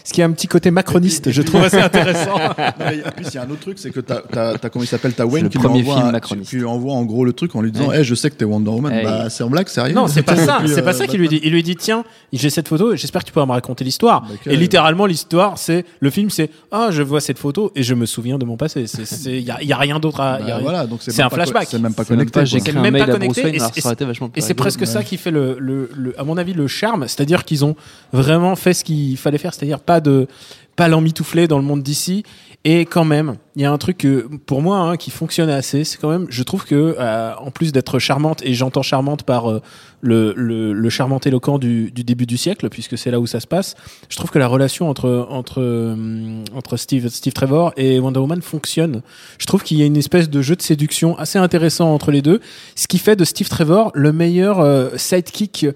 ce 0.06 0.14
qui 0.14 0.22
a 0.22 0.26
un 0.26 0.32
petit 0.32 0.48
côté 0.48 0.72
macroniste, 0.72 1.28
Et 1.28 1.32
puis- 1.32 1.34
je 1.34 1.42
trouve 1.42 1.64
assez 1.64 1.80
intéressant. 1.82 2.38
Non, 2.38 2.54
mais 2.80 3.04
en 3.06 3.12
plus, 3.12 3.26
il 3.28 3.34
y 3.34 3.38
a 3.38 3.42
un 3.44 3.50
autre 3.50 3.60
truc, 3.60 3.78
c'est 3.80 3.92
que 3.92 4.00
t'as, 4.00 4.22
t'as, 4.22 4.58
t'as- 4.58 4.70
comment 4.70 4.84
il 4.84 4.88
s'appelle, 4.88 5.14
t'as 5.14 5.26
Wayne 5.26 5.50
qui 5.50 5.58
lui 5.58 5.66
envoie, 5.68 5.96
film 5.96 6.08
un- 6.08 6.12
macroniste. 6.12 6.50
qui 6.52 6.56
lui 6.58 6.66
envoie 6.66 6.94
en 6.94 7.04
gros 7.04 7.26
le 7.26 7.34
truc 7.34 7.54
en 7.56 7.62
lui 7.62 7.72
disant, 7.72 7.90
Ouais. 7.90 7.98
Eh, 8.00 8.04
je 8.04 8.16
sais 8.16 8.30
que 8.30 8.36
t'es 8.36 8.46
Wonder 8.46 8.70
Woman. 8.70 8.94
Hey. 8.94 9.04
Bah, 9.04 9.30
c'est 9.30 9.44
en 9.44 9.50
blague, 9.50 9.68
sérieux. 9.68 9.94
non, 9.94 10.08
c'est 10.08 10.22
pas 10.24 10.36
ça, 10.38 10.60
c'est 10.68 10.82
pas 10.84 10.92
euh, 10.92 10.94
ça 10.94 11.08
qu'il 11.08 11.20
lui 11.20 11.28
dit. 11.28 11.42
Il 11.44 11.52
lui 11.52 11.64
dit, 11.64 11.76
tiens, 11.76 12.04
j'ai 12.32 12.50
cette 12.50 12.68
photo 12.68 12.96
j'espère 12.96 13.22
que 13.24 13.28
tu 13.28 13.34
pourras 13.34 13.46
me 13.48 13.52
raconter 13.52 13.84
l'histoire. 13.84 14.22
Bah, 14.22 14.28
et 14.46 14.56
littéralement, 14.56 15.06
l'histoire, 15.06 15.58
c'est, 15.58 15.86
le 16.00 16.10
film, 16.10 16.30
c'est, 16.30 16.50
ah, 16.72 16.88
je 16.92 17.02
vois 17.02 17.20
cette 17.20 17.40
photo 17.40 17.72
et 17.76 17.84
je 17.84 17.94
me 17.96 18.06
souviens 18.06 18.38
de 18.38 18.46
mon 18.46 18.58
passé. 18.58 18.86
C'est, 18.88 19.06
c'est, 19.06 19.42
y 19.42 19.50
a, 19.52 19.62
y 19.64 19.74
a 19.74 19.78
rien 19.78 20.00
d'autre 20.00 20.20
à, 20.22 20.38
Bah, 20.38 20.46
y 20.48 20.52
a 20.52 20.56
rien- 20.58 20.64
voilà, 20.64 20.86
donc 20.88 21.00
c'est, 21.02 21.20
un 21.22 21.30
flashback. 21.30 21.68
C'est 21.70 21.80
même 21.80 21.94
pas 21.94 22.06
connecté. 22.06 22.46
C'est 22.46 22.74
même 22.74 22.96
pas 22.98 23.08
connecté, 23.08 23.56
et 24.36 24.42
c'est- 24.42 24.54
presque 24.54 24.86
ça 24.86 25.04
qui 25.04 25.18
fait 25.18 25.32
le- 25.32 26.14
à 26.18 26.24
mon 26.24 26.38
avis, 26.38 26.54
le 26.54 26.68
charme. 26.68 27.08
C'est-à-dire 27.08 27.44
qu'ils 27.46 27.66
ont 27.66 27.76
vraiment 28.14 28.56
fait 28.56 28.74
ce 28.74 28.84
qu'il 28.84 29.18
fallait 29.18 29.38
faire. 29.38 29.54
C'est-à-dire 29.54 29.80
pas 29.80 29.95
de, 30.00 30.28
pas 30.76 30.88
l'emmitoufler 30.88 31.48
dans 31.48 31.58
le 31.58 31.64
monde 31.64 31.84
d'ici. 31.84 32.24
Et 32.68 32.88
quand 32.88 33.06
même, 33.06 33.36
il 33.56 33.62
y 33.62 33.66
a 33.66 33.72
un 33.72 33.78
truc 33.78 34.08
pour 34.48 34.64
moi, 34.64 34.80
hein, 34.80 34.98
qui 34.98 35.12
fonctionne 35.12 35.52
assez. 35.52 35.84
C'est 35.84 36.00
quand 36.00 36.10
même, 36.10 36.26
je 36.30 36.42
trouve 36.42 36.66
que, 36.66 36.96
euh, 37.00 37.36
en 37.36 37.52
plus 37.52 37.72
d'être 37.72 38.00
charmante, 38.00 38.42
et 38.44 38.56
j'entends 38.56 38.82
charmante 38.82 39.22
par 39.22 39.52
euh, 39.52 39.62
le, 40.02 40.34
le, 40.36 40.90
charmant 40.90 41.20
éloquent 41.20 41.60
du, 41.60 41.92
début 41.92 42.26
du 42.26 42.38
siècle, 42.38 42.70
puisque 42.70 42.98
c'est 42.98 43.12
là 43.12 43.20
où 43.20 43.28
ça 43.28 43.40
se 43.40 43.46
passe. 43.46 43.76
Je 44.10 44.18
trouve 44.18 44.32
que 44.32 44.40
la 44.40 44.48
relation 44.48 44.90
entre 44.90 45.28
entre 45.30 45.62
euh, 45.62 46.44
entre 46.56 46.76
Steve 46.76 47.08
Steve 47.10 47.34
Trevor 47.34 47.72
et 47.78 48.00
Wonder 48.00 48.20
Woman 48.20 48.42
fonctionne. 48.42 49.04
Je 49.38 49.46
trouve 49.46 49.62
qu'il 49.62 49.78
y 49.78 49.84
a 49.84 49.86
une 49.86 49.98
espèce 49.98 50.28
de 50.28 50.42
jeu 50.42 50.56
de 50.56 50.64
séduction 50.64 51.16
assez 51.20 51.38
intéressant 51.38 51.94
entre 51.94 52.10
les 52.10 52.24
deux, 52.24 52.42
ce 52.76 52.88
qui 52.88 52.98
fait 52.98 53.16
de 53.16 53.26
Steve 53.26 53.48
Trevor 53.48 53.92
le 53.94 54.12
meilleur 54.12 54.90
sidekick 55.00 55.68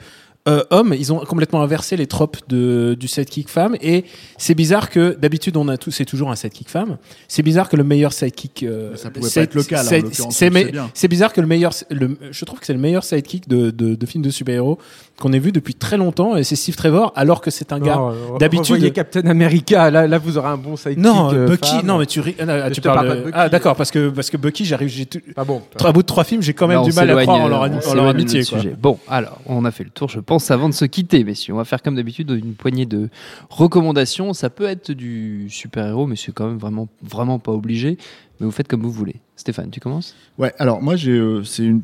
euh, 0.47 0.63
homme. 0.71 0.95
Ils 0.97 1.11
ont 1.13 1.19
complètement 1.19 1.61
inversé 1.61 1.97
les 1.97 2.07
tropes 2.07 2.37
de, 2.47 2.95
du 2.99 3.07
sidekick 3.07 3.49
femme 3.49 3.75
et 3.81 4.05
c'est 4.37 4.55
bizarre 4.55 4.89
que 4.89 5.15
d'habitude 5.19 5.57
on 5.57 5.67
a 5.67 5.77
tous 5.77 5.91
c'est 5.91 6.05
toujours 6.05 6.31
un 6.31 6.35
sidekick 6.35 6.69
femme. 6.69 6.97
C'est 7.27 7.43
bizarre 7.43 7.67
que 7.69 7.75
le 7.75 7.83
meilleur 7.83 8.13
sidekick 8.13 8.63
euh, 8.63 8.91
Mais 8.91 8.97
ça 8.97 9.09
pouvait 9.11 9.21
pas 9.27 9.29
side- 9.29 9.41
être 9.43 9.55
le 9.55 9.63
cas, 9.63 9.83
là, 9.83 9.89
en 9.89 9.89
side- 9.89 10.03
l'occurrence, 10.05 10.35
c'est 10.37 10.45
on 10.45 10.49
le 10.49 10.53
mais- 10.53 10.63
sait 10.65 10.71
bien. 10.71 10.91
c'est 10.93 11.07
bizarre 11.09 11.33
que 11.33 11.41
le 11.41 11.47
meilleur 11.47 11.73
le, 11.91 12.17
je 12.31 12.45
trouve 12.45 12.59
que 12.59 12.65
c'est 12.65 12.73
le 12.73 12.79
meilleur 12.79 13.03
sidekick 13.03 13.47
de, 13.49 13.69
de, 13.69 13.95
de 13.95 14.05
film 14.05 14.23
de 14.23 14.29
super-héros 14.29 14.79
qu'on 15.19 15.33
ait 15.33 15.39
vu 15.39 15.51
depuis 15.51 15.75
très 15.75 15.97
longtemps 15.97 16.35
et 16.35 16.43
c'est 16.43 16.55
Steve 16.55 16.75
Trevor 16.75 17.11
alors 17.15 17.41
que 17.41 17.51
c'est 17.51 17.71
un 17.73 17.79
gars 17.79 17.95
Non, 17.95 18.11
euh, 18.11 18.37
d'habitude- 18.39 18.75
revoyez 18.75 18.91
Captain 18.91 19.25
America, 19.27 19.91
là, 19.91 20.07
là 20.07 20.17
vous 20.17 20.37
aurez 20.37 20.49
un 20.49 20.57
bon 20.57 20.75
sidekick. 20.75 20.97
non, 21.03 21.33
euh, 21.33 21.47
Bucky, 21.47 21.69
femme. 21.77 21.85
non, 21.85 21.97
mais 21.99 22.05
tu 22.05 22.21
ah, 22.39 22.71
tu 22.71 22.81
parle 22.81 22.95
parles. 22.97 23.07
pas 23.09 23.15
de 23.15 23.21
Bucky. 23.21 23.31
ah, 23.35 23.49
d'accord, 23.49 23.75
parce 23.75 23.91
que 23.91 24.09
parce 24.09 24.29
que 24.29 24.37
Bucky, 24.37 24.65
j'arrive, 24.65 24.89
j'ai 24.89 25.05
tout. 25.05 25.19
Pas 25.35 25.43
bon. 25.43 25.61
À 25.83 25.91
bout 25.91 26.01
de 26.01 26.07
trois 26.07 26.23
films, 26.23 26.41
j'ai 26.41 26.53
quand 26.53 26.67
même 26.67 26.81
du 26.83 26.91
mal 26.93 27.09
à 27.09 27.21
croire 27.23 27.41
en 27.41 27.47
leur, 27.47 27.61
en 27.63 27.93
leur 27.93 28.07
amitié. 28.07 28.43
quoi. 28.43 28.57
sujet. 28.59 28.75
Bon, 28.79 28.97
alors, 29.07 29.39
on 29.45 29.65
a 29.65 29.71
fait 29.71 29.83
le 29.83 29.89
tour, 29.89 30.09
je 30.09 30.19
pense, 30.19 30.49
avant 30.51 30.69
de 30.69 30.73
se 30.73 30.85
quitter, 30.85 31.23
messieurs. 31.23 31.53
On 31.53 31.57
va 31.57 31.65
faire 31.65 31.81
comme 31.81 31.95
d'habitude 31.95 32.29
une 32.31 32.53
poignée 32.53 32.85
de 32.85 33.09
recommandations. 33.49 34.33
Ça 34.33 34.49
peut 34.49 34.65
être 34.65 34.91
du 34.91 35.47
super-héros, 35.49 36.07
mais 36.07 36.15
c'est 36.15 36.31
quand 36.31 36.47
même 36.47 36.57
vraiment, 36.57 36.87
vraiment 37.03 37.39
pas 37.39 37.51
obligé. 37.51 37.97
Mais 38.39 38.45
vous 38.45 38.51
faites 38.51 38.67
comme 38.67 38.81
vous 38.81 38.91
voulez. 38.91 39.17
Stéphane, 39.35 39.69
tu 39.69 39.79
commences? 39.79 40.15
Ouais, 40.37 40.53
alors 40.59 40.81
moi 40.81 40.95
j'ai 40.95 41.11
euh, 41.11 41.43
c'est 41.43 41.63
une 41.63 41.81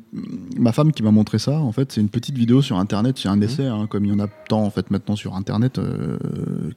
ma 0.58 0.72
femme 0.72 0.92
qui 0.92 1.04
m'a 1.04 1.12
montré 1.12 1.40
ça 1.40 1.60
en 1.60 1.72
fait, 1.72 1.92
c'est 1.92 2.02
une 2.02 2.10
petite 2.10 2.38
vidéo 2.38 2.62
sur 2.62 2.78
internet, 2.78 3.18
c'est 3.18 3.30
un 3.30 3.42
essai 3.42 3.66
hein, 3.66 3.88
comme 3.90 4.06
il 4.06 4.12
y 4.12 4.16
en 4.16 4.20
a 4.20 4.28
tant 4.28 4.64
en 4.64 4.70
fait 4.70 4.90
maintenant 4.92 5.16
sur 5.16 5.36
internet 5.36 5.80
euh, 5.80 6.18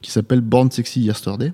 qui 0.01 0.11
s'appelle 0.11 0.41
Born 0.41 0.69
Sexy 0.71 1.01
Yesterday 1.01 1.53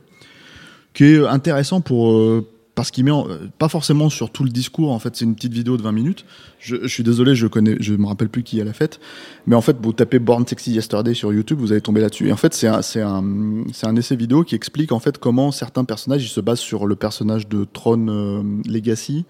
qui 0.96 1.04
est 1.04 1.28
intéressant 1.28 1.82
pour 1.82 2.12
euh, 2.12 2.48
parce 2.76 2.92
qu'il 2.92 3.06
met 3.06 3.12
en- 3.12 3.28
euh, 3.30 3.48
pas 3.58 3.70
forcément 3.70 4.10
sur 4.10 4.30
tout 4.30 4.44
le 4.44 4.50
discours 4.50 4.92
en 4.92 5.00
fait, 5.00 5.16
c'est 5.16 5.26
une 5.26 5.34
petite 5.36 5.54
vidéo 5.54 5.78
de 5.78 5.82
20 5.82 5.92
minutes. 5.94 6.26
Je, 6.60 6.76
je 6.84 6.88
suis 6.88 7.04
désolé, 7.04 7.34
je 7.36 7.48
connais 7.48 7.78
je 7.80 7.94
me 7.94 8.06
rappelle 8.06 8.30
plus 8.30 8.44
qui 8.44 8.60
a 8.60 8.64
la 8.66 8.74
fête, 8.74 9.00
mais 9.48 9.56
en 9.56 9.62
fait 9.62 9.78
vous 9.82 9.94
tapez 9.94 10.20
Born 10.20 10.46
Sexy 10.46 10.72
Yesterday 10.74 11.14
sur 11.14 11.32
YouTube, 11.34 11.58
vous 11.60 11.72
allez 11.72 11.82
tomber 11.82 12.02
là-dessus. 12.02 12.28
Et 12.28 12.32
en 12.34 12.38
fait, 12.38 12.54
c'est 12.54 12.68
un 12.68 12.82
c'est 12.82 13.02
un 13.02 13.24
c'est 13.74 13.88
un 13.88 13.96
essai 13.96 14.16
vidéo 14.16 14.44
qui 14.44 14.56
explique 14.56 14.92
en 14.92 15.00
fait 15.00 15.18
comment 15.18 15.52
certains 15.52 15.86
personnages 15.86 16.24
ils 16.26 16.30
se 16.30 16.42
basent 16.42 16.60
sur 16.60 16.86
le 16.86 16.96
personnage 16.96 17.48
de 17.48 17.66
Tron 17.72 18.08
euh, 18.10 18.44
Legacy 18.68 19.26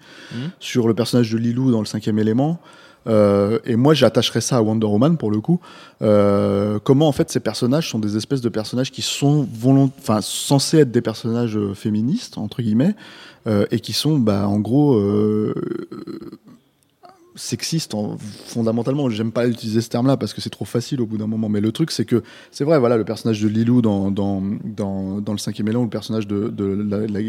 sur 0.60 0.88
le 0.88 0.94
personnage 0.94 1.30
de 1.30 1.38
Lilou 1.38 1.70
dans 1.70 1.80
le 1.80 1.86
cinquième 1.86 2.18
élément. 2.18 2.60
Euh, 3.08 3.60
et 3.64 3.76
moi, 3.76 3.94
j'attacherais 3.94 4.40
ça 4.40 4.56
à 4.56 4.62
Wonder 4.62 4.86
Woman 4.88 5.16
pour 5.16 5.30
le 5.30 5.40
coup. 5.40 5.60
Euh, 6.02 6.78
comment 6.82 7.06
en 7.06 7.12
fait 7.12 7.30
ces 7.30 7.38
personnages 7.40 7.88
sont 7.88 7.98
des 8.00 8.16
espèces 8.16 8.40
de 8.40 8.48
personnages 8.48 8.90
qui 8.90 9.02
sont 9.02 9.46
volont, 9.54 9.90
enfin 10.00 10.20
censés 10.20 10.78
être 10.78 10.90
des 10.90 11.00
personnages 11.02 11.56
euh, 11.56 11.72
féministes 11.74 12.36
entre 12.36 12.62
guillemets 12.62 12.96
et 13.46 13.80
qui 13.80 13.92
sont 13.92 14.18
bah, 14.18 14.48
en 14.48 14.58
gros 14.58 14.94
euh, 14.94 15.54
sexistes 17.36 17.94
en, 17.94 18.16
fondamentalement. 18.18 19.08
J'aime 19.10 19.30
pas 19.30 19.46
utiliser 19.46 19.80
ce 19.80 19.88
terme-là 19.88 20.16
parce 20.16 20.34
que 20.34 20.40
c'est 20.40 20.50
trop 20.50 20.64
facile 20.64 21.00
au 21.00 21.06
bout 21.06 21.18
d'un 21.18 21.26
moment. 21.26 21.48
Mais 21.48 21.60
le 21.60 21.70
truc, 21.70 21.90
c'est 21.90 22.04
que 22.04 22.22
c'est 22.50 22.64
vrai, 22.64 22.78
voilà, 22.78 22.96
le 22.96 23.04
personnage 23.04 23.40
de 23.40 23.48
Lilou 23.48 23.82
dans, 23.82 24.10
dans, 24.10 24.42
dans, 24.64 25.32
le 25.32 25.38
cinquième 25.38 25.68
élément, 25.68 25.82
ou 25.82 25.86
le 25.86 25.90
personnage 25.90 26.26
de, 26.26 26.48
de 26.48 26.64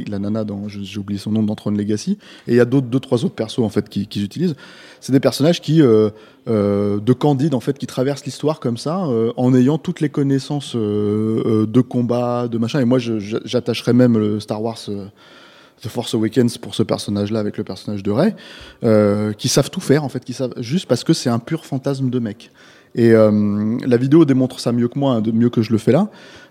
la, 0.09 0.19
nana 0.19 0.43
dans, 0.43 0.67
j'ai 0.67 0.99
oublié 0.99 1.19
son 1.19 1.31
nom, 1.31 1.43
dans 1.43 1.55
Tron 1.55 1.71
Legacy. 1.71 2.17
Et 2.47 2.53
il 2.53 2.55
y 2.55 2.59
a 2.59 2.65
d'autres, 2.65 2.87
deux, 2.87 2.99
trois 2.99 3.25
autres 3.25 3.35
persos 3.35 3.59
en 3.59 3.69
fait 3.69 3.89
qui, 3.89 4.07
qui 4.07 4.23
utilisent. 4.23 4.55
C'est 4.99 5.11
des 5.11 5.19
personnages 5.19 5.61
qui, 5.61 5.81
euh, 5.81 6.09
euh, 6.47 6.99
de 6.99 7.13
Candide 7.13 7.53
en 7.53 7.59
fait, 7.59 7.77
qui 7.77 7.87
traversent 7.87 8.25
l'histoire 8.25 8.59
comme 8.59 8.77
ça, 8.77 9.05
euh, 9.05 9.31
en 9.37 9.53
ayant 9.53 9.77
toutes 9.77 10.01
les 10.01 10.09
connaissances 10.09 10.75
euh, 10.75 11.43
euh, 11.45 11.65
de 11.67 11.81
combat, 11.81 12.47
de 12.47 12.57
machin. 12.57 12.79
Et 12.79 12.85
moi, 12.85 12.99
j'attacherais 12.99 13.93
même 13.93 14.17
le 14.17 14.39
Star 14.39 14.61
Wars. 14.61 14.79
The 15.81 15.89
Force 15.89 16.13
Awakens 16.13 16.57
pour 16.57 16.75
ce 16.75 16.83
personnage-là 16.83 17.39
avec 17.39 17.57
le 17.57 17.63
personnage 17.63 18.03
de 18.03 18.11
Rey, 18.11 18.35
euh, 18.83 19.33
qui 19.33 19.47
savent 19.47 19.69
tout 19.69 19.81
faire 19.81 20.03
en 20.03 20.09
fait, 20.09 20.23
qui 20.23 20.33
savent 20.33 20.53
juste 20.57 20.87
parce 20.87 21.03
que 21.03 21.13
c'est 21.13 21.29
un 21.29 21.39
pur 21.39 21.65
fantasme 21.65 22.09
de 22.09 22.19
mec. 22.19 22.51
Et 22.95 23.11
euh, 23.11 23.77
la 23.85 23.97
vidéo 23.97 24.25
démontre 24.25 24.59
ça 24.59 24.71
mieux 24.71 24.87
que 24.87 24.97
moi, 24.97 25.15
hein, 25.15 25.23
mieux 25.33 25.49
que 25.49 25.61
je 25.61 25.71
le 25.71 25.77
fais 25.77 25.91
là. 25.91 26.09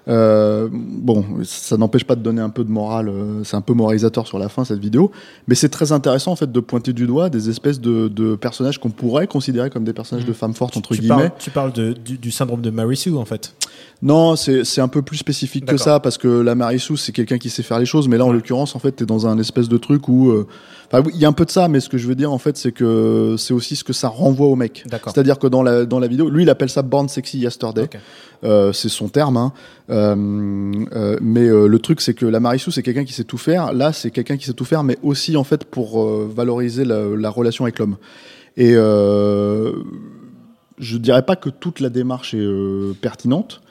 Euh, 0.09 0.69
bon, 0.73 1.25
ça 1.43 1.77
n'empêche 1.77 2.05
pas 2.05 2.15
de 2.15 2.23
donner 2.23 2.41
un 2.41 2.49
peu 2.51 2.63
de 2.63 2.71
morale. 2.71 3.09
euh, 3.09 3.43
c'est 3.45 3.57
un 3.57 3.61
peu 3.61 3.73
moralisateur 3.75 4.27
sur 4.27 4.39
la 4.39 4.49
fin 4.49 4.65
cette 4.65 4.79
vidéo, 4.79 5.11
mais 5.49 5.55
c'est 5.57 5.69
très 5.69 5.91
intéressant 5.91 6.31
en 6.33 6.37
fait 6.37 6.51
de 6.53 6.61
pointer 6.61 6.93
du 6.93 7.07
doigt 7.07 7.29
des 7.29 7.51
espèces 7.51 7.81
de, 7.81 8.07
de 8.07 8.37
personnages 8.37 8.79
qu'on 8.79 8.91
pourrait 8.91 9.27
considérer 9.27 9.69
comme 9.69 9.83
des 9.85 9.93
personnages 9.93 10.25
de 10.25 10.33
femmes 10.33 10.55
fortes 10.55 10.77
entre 10.77 10.95
tu 10.95 11.01
guillemets. 11.01 11.17
parles, 11.17 11.33
tu 11.41 11.51
parles 11.51 11.73
de- 11.73 11.93
du, 11.93 12.19
du 12.19 12.31
syndrome 12.31 12.61
de 12.63 12.71
Mary 12.71 12.97
Sue 12.97 13.17
en 13.17 13.25
fait. 13.25 13.55
Non, 14.03 14.37
c'est 14.37 14.81
un 14.81 14.89
peu 14.89 15.03
plus 15.03 15.17
spécifique 15.17 15.65
que 15.65 15.77
ça 15.77 15.99
parce 16.01 16.19
que 16.19 16.29
la 16.29 16.55
Marissou 16.55 16.97
c'est 16.97 17.13
quelqu'un 17.13 17.39
qui 17.39 17.51
sait 17.51 17.63
faire 17.65 17.79
les 17.81 17.87
choses, 17.87 18.07
mais 18.09 18.17
là 18.19 18.25
en 18.27 18.33
l'occurrence 18.33 18.77
en 18.77 18.79
fait 18.79 18.93
t'es 18.93 19.07
dans 19.07 19.27
un 19.27 19.39
espèce 19.39 19.69
de 19.69 19.77
truc 19.77 20.09
où, 20.09 20.31
euh, 20.31 20.47
enfin 20.87 21.03
oui, 21.05 21.13
il 21.15 21.21
y 21.21 21.25
a 21.25 21.29
un 21.29 21.33
peu 21.33 21.45
de 21.45 21.51
ça, 21.51 21.69
mais 21.69 21.81
ce 21.81 21.89
que 21.89 21.99
je 21.99 22.07
veux 22.07 22.15
dire 22.15 22.33
en 22.33 22.39
fait 22.39 22.57
c'est 22.57 22.73
que 22.73 23.37
c'est 23.39 23.55
aussi 23.55 23.77
ce 23.77 23.85
que 23.85 23.93
ça 23.93 24.09
renvoie 24.09 24.47
au 24.47 24.57
mec. 24.57 24.85
C'est-à-dire 24.91 25.39
que 25.39 25.47
dans 25.47 25.63
la 25.63 25.85
dans 25.85 25.99
la 25.99 26.07
vidéo, 26.07 26.29
lui 26.29 26.45
il 26.45 26.51
appelle 26.51 26.71
ça 26.71 26.83
Born 26.83 27.09
Sexy 27.09 27.39
Yesterday. 27.39 27.89
Euh, 28.45 28.73
c'est 28.73 28.89
son 28.89 29.09
terme. 29.09 29.37
Hein. 29.37 29.53
Euh, 29.91 30.73
euh, 30.95 31.17
mais 31.21 31.47
le 31.47 31.79
truc 31.79 32.01
c'est 32.01 32.15
que 32.15 32.27
la 32.27 32.41
Marissou 32.41 32.71
c'est 32.71 32.83
quelqu'un 32.83 33.05
qui 33.05 33.13
sait 33.13 33.25
tout 33.25 33.39
faire. 33.39 33.73
Là 33.73 33.93
c'est 33.93 34.11
quelqu'un 34.11 34.37
qui 34.37 34.47
sait 34.47 34.55
tout 34.55 34.65
faire, 34.65 34.85
mais 34.85 34.99
aussi 35.03 35.37
en 35.37 35.45
fait 35.45 35.65
pour 35.65 36.05
valoriser 36.29 36.85
la, 36.85 37.03
la 37.17 37.31
relation 37.31 37.65
avec 37.65 37.79
l'homme. 37.79 37.97
Et 38.57 38.75
je 38.75 39.73
dirais 40.99 41.23
pas 41.23 41.37
que 41.37 41.49
toute 41.49 41.81
la 41.81 41.89
démarche 41.89 42.35
est 42.35 42.95
pertinente. 43.01 43.63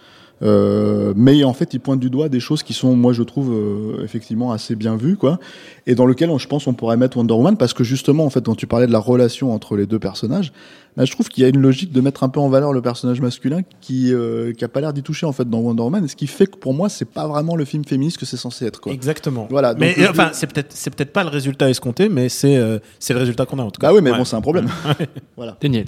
Euh, 0.41 1.13
mais 1.15 1.43
en 1.43 1.53
fait, 1.53 1.73
il 1.73 1.79
pointe 1.79 1.99
du 1.99 2.09
doigt 2.09 2.27
des 2.29 2.39
choses 2.39 2.61
qui 2.63 2.73
sont, 2.73 2.95
moi, 2.95 3.13
je 3.13 3.23
trouve 3.23 3.53
euh, 3.53 4.03
effectivement 4.03 4.51
assez 4.51 4.75
bien 4.75 4.95
vues, 4.97 5.15
quoi, 5.15 5.39
et 5.87 5.95
dans 5.95 6.05
lequel, 6.05 6.29
je 6.37 6.47
pense, 6.47 6.67
on 6.67 6.73
pourrait 6.73 6.97
mettre 6.97 7.17
Wonder 7.17 7.33
Woman 7.33 7.57
parce 7.57 7.73
que 7.73 7.83
justement, 7.83 8.25
en 8.25 8.29
fait, 8.29 8.43
quand 8.45 8.55
tu 8.55 8.67
parlais 8.67 8.87
de 8.87 8.91
la 8.91 8.99
relation 8.99 9.53
entre 9.53 9.77
les 9.77 9.85
deux 9.85 9.99
personnages, 9.99 10.51
bah, 10.97 11.03
je 11.05 11.11
trouve 11.11 11.27
qu'il 11.29 11.43
y 11.43 11.45
a 11.45 11.49
une 11.49 11.59
logique 11.59 11.91
de 11.91 11.99
mettre 12.01 12.23
un 12.23 12.29
peu 12.29 12.39
en 12.39 12.47
valeur 12.49 12.71
le 12.73 12.81
personnage 12.81 13.19
masculin 13.21 13.61
qui, 13.81 14.13
euh, 14.13 14.53
qui 14.53 14.63
a 14.63 14.67
pas 14.69 14.79
l'air 14.81 14.93
d'y 14.93 15.03
toucher 15.03 15.25
en 15.25 15.31
fait 15.33 15.49
dans 15.49 15.59
Wonder 15.59 15.83
Woman, 15.83 16.03
et 16.05 16.07
ce 16.07 16.15
qui 16.15 16.27
fait 16.27 16.47
que 16.47 16.57
pour 16.57 16.73
moi, 16.73 16.89
c'est 16.89 17.05
pas 17.09 17.27
vraiment 17.27 17.55
le 17.55 17.65
film 17.65 17.85
féministe 17.85 18.17
que 18.17 18.25
c'est 18.25 18.37
censé 18.37 18.65
être, 18.65 18.81
quoi. 18.81 18.91
Exactement. 18.93 19.47
Voilà. 19.49 19.73
donc 19.73 19.81
Mais 19.81 19.95
euh, 19.99 20.09
enfin, 20.09 20.29
c'est 20.33 20.47
peut-être 20.47 20.71
c'est 20.73 20.93
peut-être 20.93 21.13
pas 21.13 21.23
le 21.23 21.29
résultat 21.29 21.69
escompté, 21.69 22.09
mais 22.09 22.27
c'est 22.29 22.57
euh, 22.57 22.79
c'est 22.99 23.13
le 23.13 23.19
résultat 23.19 23.45
qu'on 23.45 23.59
a 23.59 23.63
en 23.63 23.71
tout 23.71 23.79
cas. 23.79 23.87
Bah 23.87 23.93
oui, 23.93 24.01
mais 24.01 24.11
Ouais. 24.11 24.17
bon, 24.17 24.25
c'est 24.25 24.35
un 24.35 24.41
problème. 24.41 24.67
voilà. 25.37 25.57
Daniel. 25.61 25.85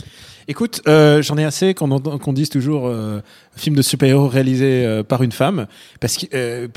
Écoute, 0.49 0.81
euh, 0.87 1.21
j'en 1.21 1.37
ai 1.37 1.43
assez 1.43 1.73
qu'on 1.73 1.99
qu'on 1.99 2.31
dise 2.31 2.49
toujours 2.49 2.87
euh, 2.87 3.19
film 3.57 3.75
de 3.75 3.81
super-héros 3.81 4.29
réalisé 4.29 4.85
euh, 4.85 5.03
par 5.03 5.21
une 5.21 5.33
femme, 5.33 5.67
parce 5.99 6.15
que 6.15 6.25
euh, 6.33 6.67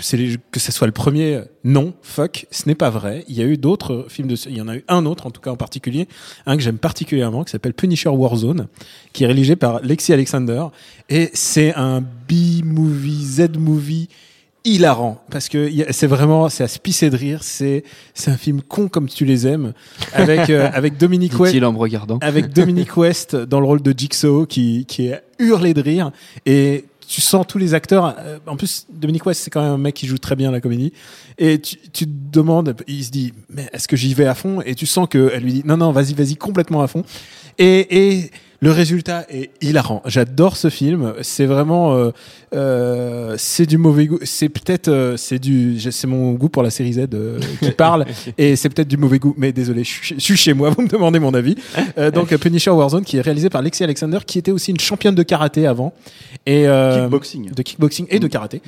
que 0.50 0.59
ce 0.59 0.72
soit 0.72 0.88
le 0.88 0.92
premier, 0.92 1.37
euh, 1.37 1.44
non, 1.62 1.94
fuck, 2.02 2.46
ce 2.50 2.66
n'est 2.66 2.74
pas 2.74 2.90
vrai. 2.90 3.24
Il 3.28 3.37
y 3.37 3.42
a 3.42 3.44
eu 3.44 3.56
d'autres 3.56 4.06
films 4.09 4.26
de, 4.26 4.35
il 4.48 4.56
y 4.56 4.61
en 4.61 4.66
a 4.66 4.74
eu 4.74 4.85
un 4.88 5.06
autre 5.06 5.28
en 5.28 5.30
tout 5.30 5.40
cas 5.40 5.52
en 5.52 5.56
particulier, 5.56 6.09
un 6.46 6.56
que 6.56 6.64
j'aime 6.64 6.78
particulièrement 6.78 7.44
qui 7.44 7.52
s'appelle 7.52 7.74
Punisher 7.74 8.09
Warzone, 8.09 8.66
qui 9.12 9.22
est 9.22 9.26
réalisé 9.26 9.54
par 9.54 9.80
Lexi 9.83 10.12
Alexander, 10.12 10.64
et 11.09 11.30
c'est 11.33 11.72
un 11.76 12.00
B-movie, 12.00 13.24
Z-movie 13.24 14.09
hilarant 14.64 15.23
parce 15.31 15.49
que 15.49 15.70
c'est 15.90 16.07
vraiment 16.07 16.49
c'est 16.49 16.64
à 16.64 16.68
se 16.68 16.79
pisser 16.79 17.09
de 17.09 17.16
rire 17.16 17.42
c'est 17.42 17.83
c'est 18.14 18.31
un 18.31 18.37
film 18.37 18.61
con 18.61 18.88
comme 18.88 19.09
tu 19.09 19.25
les 19.25 19.46
aimes 19.46 19.73
avec 20.12 20.51
euh, 20.51 20.68
avec 20.75 20.99
Dominique 20.99 21.38
West 21.38 21.62
en 21.62 21.73
me 21.73 21.79
regardant. 21.79 22.18
avec 22.20 22.53
Dominique 22.53 22.96
West 22.96 23.35
dans 23.37 23.61
le 23.61 23.66
rôle 23.66 23.81
de 23.81 23.94
Jigsaw 23.96 24.44
qui, 24.46 24.85
qui 24.87 25.07
est 25.07 25.23
hurlé 25.38 25.73
de 25.73 25.81
rire 25.81 26.11
et 26.44 26.85
tu 27.09 27.20
sens 27.23 27.46
tous 27.46 27.59
les 27.59 27.73
acteurs 27.73 28.14
euh, 28.18 28.38
en 28.46 28.57
plus 28.57 28.87
Dominique 28.92 29.25
West 29.25 29.42
c'est 29.42 29.51
quand 29.51 29.62
même 29.62 29.73
un 29.73 29.79
mec 29.79 29.94
qui 29.94 30.07
joue 30.07 30.18
très 30.18 30.37
bien 30.37 30.51
la 30.51 30.61
comédie 30.61 30.92
et 31.38 31.59
tu, 31.59 31.77
tu 31.92 32.05
te 32.05 32.12
demandes 32.31 32.77
il 32.87 33.03
se 33.03 33.11
dit 33.11 33.33
mais 33.49 33.68
est-ce 33.73 33.88
que 33.88 33.96
j'y 33.96 34.12
vais 34.12 34.27
à 34.27 34.35
fond? 34.35 34.61
Et 34.66 34.75
tu 34.75 34.85
sens 34.85 35.09
que 35.09 35.33
elle 35.35 35.42
lui 35.42 35.55
dit 35.55 35.62
non 35.64 35.79
non 35.79 35.90
vas-y 35.90 36.12
vas-y 36.12 36.37
complètement 36.37 36.83
à 36.83 36.87
fond 36.87 37.03
et, 37.59 38.09
et 38.16 38.31
le 38.61 38.70
résultat 38.70 39.25
est 39.31 39.51
hilarant. 39.62 40.03
J'adore 40.05 40.57
ce 40.57 40.68
film. 40.68 41.14
C'est 41.23 41.46
vraiment, 41.46 41.94
euh, 41.94 42.11
euh, 42.55 43.35
c'est 43.38 43.64
du 43.64 43.79
mauvais 43.79 44.07
goût. 44.07 44.18
C'est 44.23 44.51
peut-être, 44.51 44.88
euh, 44.88 45.16
c'est 45.16 45.38
du, 45.38 45.81
c'est 45.81 46.07
mon 46.07 46.33
goût 46.33 46.51
pour 46.51 46.62
la 46.62 46.68
série 46.68 46.92
Z 46.92 47.07
euh, 47.14 47.40
qui 47.62 47.70
parle, 47.77 48.05
et 48.37 48.57
c'est 48.57 48.68
peut-être 48.68 48.88
du 48.88 48.99
mauvais 48.99 49.18
goût. 49.18 49.35
Mais 49.38 49.53
désolé, 49.53 49.83
je 49.85 50.14
suis, 50.18 50.37
chez 50.37 50.53
moi. 50.53 50.70
Vous 50.70 50.83
me 50.83 50.88
demandez 50.88 51.18
mon 51.18 51.33
avis. 51.33 51.57
Euh, 51.96 52.11
donc 52.11 52.37
Punisher 52.37 52.70
Warzone, 52.70 53.05
qui 53.05 53.16
est 53.16 53.23
réalisé 53.23 53.49
par 53.49 53.62
Lexi 53.62 53.83
Alexander, 53.83 54.18
qui 54.27 54.38
était 54.38 54.53
aussi 54.53 54.73
une 54.73 54.81
championne 54.81 55.14
de 55.14 55.23
karaté 55.23 55.66
avant, 55.66 55.94
et 56.44 56.66
euh, 56.68 57.03
Kickboxing. 57.03 57.53
de 57.53 57.62
kickboxing 57.62 58.07
et 58.11 58.18
de 58.18 58.27
karaté. 58.27 58.61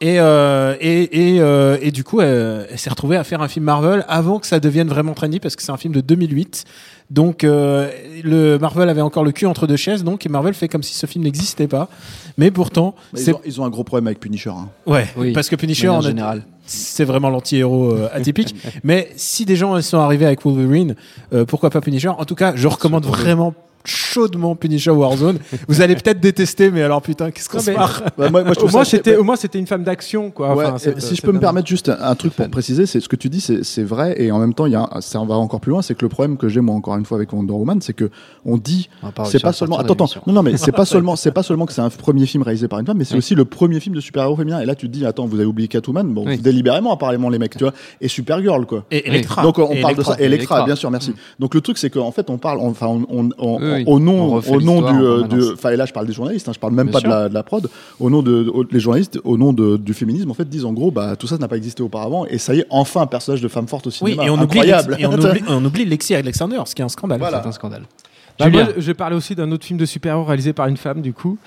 Et, 0.00 0.20
euh, 0.20 0.76
et, 0.80 1.34
et, 1.34 1.40
euh, 1.40 1.76
et 1.80 1.90
du 1.90 2.04
coup, 2.04 2.20
elle, 2.20 2.66
elle 2.70 2.78
s'est 2.78 2.90
retrouvée 2.90 3.16
à 3.16 3.24
faire 3.24 3.42
un 3.42 3.48
film 3.48 3.64
Marvel 3.64 4.04
avant 4.08 4.38
que 4.38 4.46
ça 4.46 4.60
devienne 4.60 4.88
vraiment 4.88 5.14
trendy 5.14 5.40
parce 5.40 5.56
que 5.56 5.62
c'est 5.62 5.72
un 5.72 5.76
film 5.76 5.92
de 5.92 6.00
2008. 6.00 6.64
Donc, 7.10 7.42
euh, 7.42 7.90
le 8.22 8.56
Marvel 8.58 8.88
avait 8.88 9.00
encore 9.00 9.24
le 9.24 9.32
cul 9.32 9.46
entre 9.46 9.66
deux 9.66 9.76
chaises, 9.76 10.04
donc 10.04 10.24
et 10.26 10.28
Marvel 10.28 10.54
fait 10.54 10.68
comme 10.68 10.82
si 10.84 10.94
ce 10.94 11.06
film 11.06 11.24
n'existait 11.24 11.66
pas. 11.66 11.88
Mais 12.38 12.50
pourtant, 12.52 12.94
Mais 13.12 13.20
ils, 13.22 13.34
ont, 13.34 13.40
ils 13.44 13.60
ont 13.60 13.64
un 13.64 13.68
gros 13.70 13.82
problème 13.84 14.06
avec 14.06 14.20
Punisher. 14.20 14.50
hein. 14.50 14.68
ouais, 14.86 15.06
Oui, 15.16 15.32
parce 15.32 15.48
que 15.48 15.56
Punisher, 15.56 15.88
a- 15.88 16.00
générale. 16.00 16.44
c'est 16.66 17.04
vraiment 17.04 17.28
l'anti-héros 17.30 17.90
euh, 17.92 18.08
atypique. 18.12 18.54
Mais 18.84 19.10
si 19.16 19.44
des 19.44 19.56
gens 19.56 19.80
sont 19.82 19.98
arrivés 19.98 20.26
avec 20.26 20.44
Wolverine, 20.44 20.94
euh, 21.32 21.44
pourquoi 21.44 21.70
pas 21.70 21.80
Punisher? 21.80 22.08
En 22.08 22.24
tout 22.24 22.36
cas, 22.36 22.52
je 22.54 22.68
recommande 22.68 23.04
vraiment 23.04 23.54
chaudement 23.84 24.54
Punisher 24.56 24.90
Warzone. 24.90 25.38
Vous 25.68 25.80
allez 25.80 25.94
peut-être 25.96 26.20
détester, 26.20 26.70
mais 26.70 26.82
alors 26.82 27.00
putain, 27.02 27.30
qu'est-ce 27.30 27.48
qu'on 27.48 27.60
se 27.60 27.70
marre 27.70 28.02
Bah, 28.18 28.30
moi, 28.30 28.44
moi, 28.44 28.52
je 28.54 28.60
Au 28.64 28.68
moins, 28.68 28.84
c'était, 28.84 29.16
au 29.16 29.24
moins, 29.24 29.36
c'était 29.36 29.58
une 29.58 29.66
femme 29.66 29.84
d'action, 29.84 30.30
quoi. 30.30 30.54
Ouais, 30.54 30.64
Enfin, 30.66 30.76
et 30.76 30.78
cette- 30.78 31.00
si 31.02 31.16
je 31.16 31.22
peux 31.22 31.32
me 31.32 31.40
permettre 31.40 31.66
juste 31.68 31.88
un, 31.88 31.96
un 32.00 32.14
truc 32.14 32.34
pour 32.34 32.48
préciser, 32.50 32.86
c'est 32.86 33.00
ce 33.00 33.08
que 33.08 33.16
tu 33.16 33.28
dis, 33.28 33.40
c'est 33.40 33.82
vrai, 33.82 34.14
et 34.22 34.30
en 34.32 34.38
même 34.38 34.54
temps, 34.54 34.66
il 34.66 34.72
y 34.72 34.76
a 34.76 34.88
un- 34.92 35.00
ça 35.00 35.18
va 35.24 35.34
encore 35.36 35.60
plus 35.60 35.70
loin, 35.70 35.82
c'est 35.82 35.94
que 35.94 36.04
le 36.04 36.08
problème 36.08 36.36
que 36.36 36.48
j'ai 36.48 36.60
moi 36.60 36.74
encore 36.74 36.96
une 36.96 37.04
fois 37.04 37.16
avec 37.16 37.32
Wonder 37.32 37.52
Woman, 37.52 37.80
c'est 37.80 37.92
que 37.94 38.10
on 38.44 38.56
dit, 38.58 38.88
c'est 39.24 39.40
pas 39.42 39.52
seulement, 39.52 39.78
attends, 39.78 39.94
attends, 39.94 40.08
non, 40.26 40.34
non, 40.34 40.42
mais 40.42 40.56
c'est 40.56 40.72
pas 40.72 40.84
seulement, 40.84 41.16
c'est 41.16 41.32
pas 41.32 41.42
seulement 41.42 41.66
que 41.66 41.72
c'est 41.72 41.80
un 41.80 41.90
premier 41.90 42.26
film 42.26 42.42
réalisé 42.42 42.68
par 42.68 42.78
une 42.80 42.86
femme, 42.86 42.98
mais 42.98 43.04
c'est 43.04 43.16
aussi 43.16 43.34
le 43.34 43.44
premier 43.44 43.80
film 43.80 43.94
de 43.94 44.00
super-héros 44.00 44.36
féminin. 44.36 44.60
Et 44.60 44.66
là, 44.66 44.74
tu 44.74 44.86
te 44.88 44.92
dis, 44.92 45.06
attends, 45.06 45.26
vous 45.26 45.36
avez 45.36 45.46
oublié 45.46 45.68
Catwoman, 45.68 46.12
bon, 46.12 46.26
Oui. 46.26 46.38
délibérément 46.38 46.92
apparemment 46.92 47.28
les 47.28 47.38
mecs, 47.38 47.56
tu 47.56 47.64
vois, 47.64 47.72
et 48.00 48.08
Supergirl 48.08 48.66
quoi. 48.66 48.84
Et 48.90 49.08
Electra. 49.08 49.42
Donc 49.42 49.58
on 49.58 49.74
parle 49.80 49.96
de 49.96 50.02
ça, 50.02 50.16
et 50.18 50.24
Electra, 50.24 50.64
bien 50.64 50.76
sûr, 50.76 50.90
merci. 50.90 51.14
Donc 51.38 51.54
le 51.54 51.60
truc 51.60 51.78
c'est 51.78 51.90
qu'en 51.90 52.12
fait 52.12 52.28
on 52.30 52.38
parle, 52.38 52.60
enfin 52.60 52.86
on- 53.08 53.30
Oui, 53.70 53.78
oui. 53.78 53.84
au 53.86 53.98
nom, 54.00 54.34
au 54.34 54.60
nom 54.60 54.80
du, 54.82 55.02
euh, 55.02 55.52
enfin 55.54 55.70
et 55.70 55.76
là 55.76 55.86
je 55.86 55.92
parle 55.92 56.06
des 56.06 56.12
journalistes, 56.12 56.48
hein, 56.48 56.52
je 56.54 56.58
parle 56.58 56.72
même 56.74 56.88
Bien 56.88 57.00
pas 57.00 57.00
de 57.00 57.08
la, 57.08 57.28
de 57.28 57.34
la 57.34 57.42
prod, 57.42 57.68
au 57.98 58.10
nom 58.10 58.22
de, 58.22 58.50
au- 58.52 58.64
les 58.70 58.80
journalistes, 58.80 59.18
au 59.24 59.36
nom 59.36 59.52
de, 59.52 59.76
du 59.76 59.94
féminisme 59.94 60.30
en 60.30 60.34
fait 60.34 60.48
disent 60.48 60.64
en 60.64 60.72
gros 60.72 60.90
bah 60.90 61.16
tout 61.16 61.26
ça 61.26 61.38
n'a 61.38 61.48
pas 61.48 61.56
existé 61.56 61.82
auparavant 61.82 62.26
et 62.26 62.38
ça 62.38 62.54
y 62.54 62.60
est 62.60 62.66
enfin 62.70 63.02
un 63.02 63.06
personnage 63.06 63.40
de 63.40 63.48
femme 63.48 63.66
forte 63.68 63.86
au 63.86 63.90
Oui, 63.90 64.12
cinéma, 64.12 64.24
et 64.26 64.30
on 64.30 64.34
oublie, 64.34 64.44
incroyable. 64.58 64.96
Et 64.98 65.06
on 65.06 65.12
oublie, 65.18 65.42
on 65.48 65.64
oublie 65.64 65.84
Lexi 65.84 66.14
Alexander, 66.14 66.60
ce 66.66 66.74
qui 66.74 66.82
est 66.82 66.84
un 66.84 66.88
scandale. 66.88 67.18
Voilà. 67.18 67.40
C'est 67.42 67.48
un 67.48 67.52
scandale. 67.52 67.82
Bah, 68.40 68.50
moi, 68.50 68.72
je 68.76 68.86
vais 68.86 68.94
parler 68.94 69.16
aussi 69.16 69.34
d'un 69.34 69.50
autre 69.52 69.64
film 69.64 69.78
de 69.78 69.84
super-héros 69.84 70.24
réalisé 70.24 70.52
par 70.52 70.66
une 70.66 70.76
femme, 70.76 71.02
du 71.02 71.12
coup. 71.12 71.38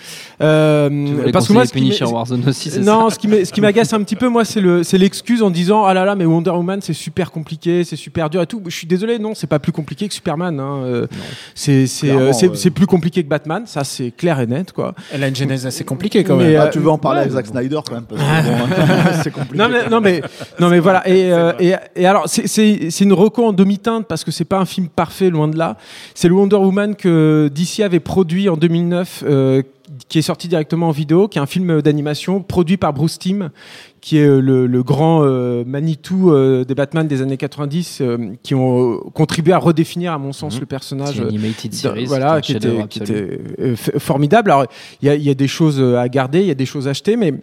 Euh, 0.41 1.31
parce 1.31 1.47
que 1.47 1.53
moi, 1.53 1.65
ce 1.65 1.73
qui 1.73 2.03
Warzone 2.03 2.47
aussi, 2.47 2.69
c'est 2.69 2.79
non, 2.79 3.09
ça 3.09 3.15
ce 3.15 3.51
qui 3.51 3.61
m'agace 3.61 3.93
un 3.93 4.03
petit 4.03 4.15
peu, 4.15 4.29
moi, 4.29 4.45
c'est 4.45 4.61
le, 4.61 4.83
c'est 4.83 4.97
l'excuse 4.97 5.41
en 5.41 5.49
disant 5.49 5.85
ah 5.85 5.93
là 5.93 6.05
là, 6.05 6.15
mais 6.15 6.25
Wonder 6.25 6.51
Woman, 6.51 6.81
c'est 6.81 6.93
super 6.93 7.31
compliqué, 7.31 7.83
c'est 7.83 7.95
super 7.95 8.29
dur 8.29 8.41
et 8.41 8.47
tout. 8.47 8.61
Je 8.65 8.75
suis 8.75 8.87
désolé, 8.87 9.19
non, 9.19 9.33
c'est 9.33 9.47
pas 9.47 9.59
plus 9.59 9.71
compliqué 9.71 10.07
que 10.07 10.13
Superman. 10.13 10.59
Hein. 10.59 10.83
euh, 10.85 11.07
C'est, 11.55 11.87
c'est, 11.87 12.07
Clairement, 12.07 12.29
euh, 12.29 12.53
c'est, 12.53 12.69
plus 12.69 12.87
compliqué 12.87 13.23
que 13.23 13.29
Batman, 13.29 13.63
ça 13.65 13.83
c'est 13.83 14.11
clair 14.11 14.39
et 14.39 14.47
net, 14.47 14.71
quoi. 14.71 14.93
Elle 15.11 15.23
a 15.23 15.27
une 15.27 15.35
genèse 15.35 15.65
assez 15.65 15.83
compliquée 15.83 16.23
quand 16.23 16.37
Mais, 16.37 16.53
même. 16.53 16.61
Ah, 16.61 16.67
tu 16.67 16.79
veux 16.79 16.89
en 16.89 16.97
parler 16.97 17.19
ouais, 17.19 17.23
avec 17.23 17.33
Zack 17.33 17.47
Snyder 17.47 17.79
quand 17.85 17.95
même 17.95 18.05
parce 18.05 18.21
que, 18.21 18.49
bon, 18.49 19.21
c'est 19.23 19.31
compliqué. 19.31 19.57
Non 19.57 19.69
mais, 19.69 19.89
non 19.89 20.01
mais, 20.01 20.21
non 20.59 20.69
mais 20.69 20.79
voilà. 20.79 21.07
Et, 21.07 21.31
euh, 21.31 21.53
et, 21.59 21.73
et 21.95 22.05
alors, 22.05 22.23
c'est, 22.27 22.47
c'est, 22.47 22.89
c'est 22.89 23.03
une 23.03 23.13
reco 23.13 23.45
en 23.45 23.53
demi-teinte 23.53 24.07
parce 24.07 24.23
que 24.23 24.31
c'est 24.31 24.45
pas 24.45 24.59
un 24.59 24.65
film 24.65 24.87
parfait, 24.87 25.29
loin 25.29 25.47
de 25.47 25.57
là. 25.57 25.77
C'est 26.15 26.27
le 26.27 26.33
Wonder 26.33 26.57
Woman 26.57 26.82
que 26.91 27.49
DC 27.53 27.79
avait 27.83 27.99
produit 27.99 28.49
en 28.49 28.57
2009, 28.57 29.23
euh, 29.25 29.61
qui 30.09 30.19
est 30.19 30.23
sorti 30.23 30.47
directement 30.47 30.87
en 30.89 30.91
vidéo, 30.91 31.27
qui 31.27 31.37
est 31.37 31.41
un 31.41 31.45
film 31.45 31.81
d'animation 31.81 32.41
produit 32.41 32.77
par 32.77 32.93
Bruce 32.93 33.19
Timm, 33.19 33.49
qui 34.01 34.17
est 34.17 34.25
euh, 34.25 34.39
le, 34.39 34.65
le 34.67 34.83
grand 34.83 35.23
euh, 35.23 35.63
Manitou 35.65 36.31
euh, 36.31 36.63
des 36.63 36.75
Batman 36.75 37.07
des 37.07 37.21
années 37.21 37.37
90, 37.37 37.99
euh, 38.01 38.17
qui 38.43 38.55
ont 38.55 38.97
contribué 39.13 39.53
à 39.53 39.57
redéfinir, 39.57 40.13
à 40.13 40.17
mon 40.17 40.33
sens, 40.33 40.55
Mhm. 40.55 40.59
le 40.61 40.65
personnage. 40.65 41.19
Animated 41.19 41.73
series, 41.73 42.05
voilà, 42.05 42.41
qui 42.41 42.53
était, 42.53 42.87
qui 42.89 43.01
formidable. 43.99 44.51
Alors, 44.51 44.65
il 45.01 45.07
y 45.07 45.09
a, 45.09 45.15
il 45.15 45.23
y 45.23 45.29
a 45.29 45.35
des 45.35 45.47
choses 45.47 45.81
à 45.81 46.07
garder, 46.09 46.41
il 46.41 46.47
y 46.47 46.51
a 46.51 46.55
des 46.55 46.65
choses 46.65 46.87
à 46.87 46.91
acheter, 46.91 47.15
mais 47.15 47.33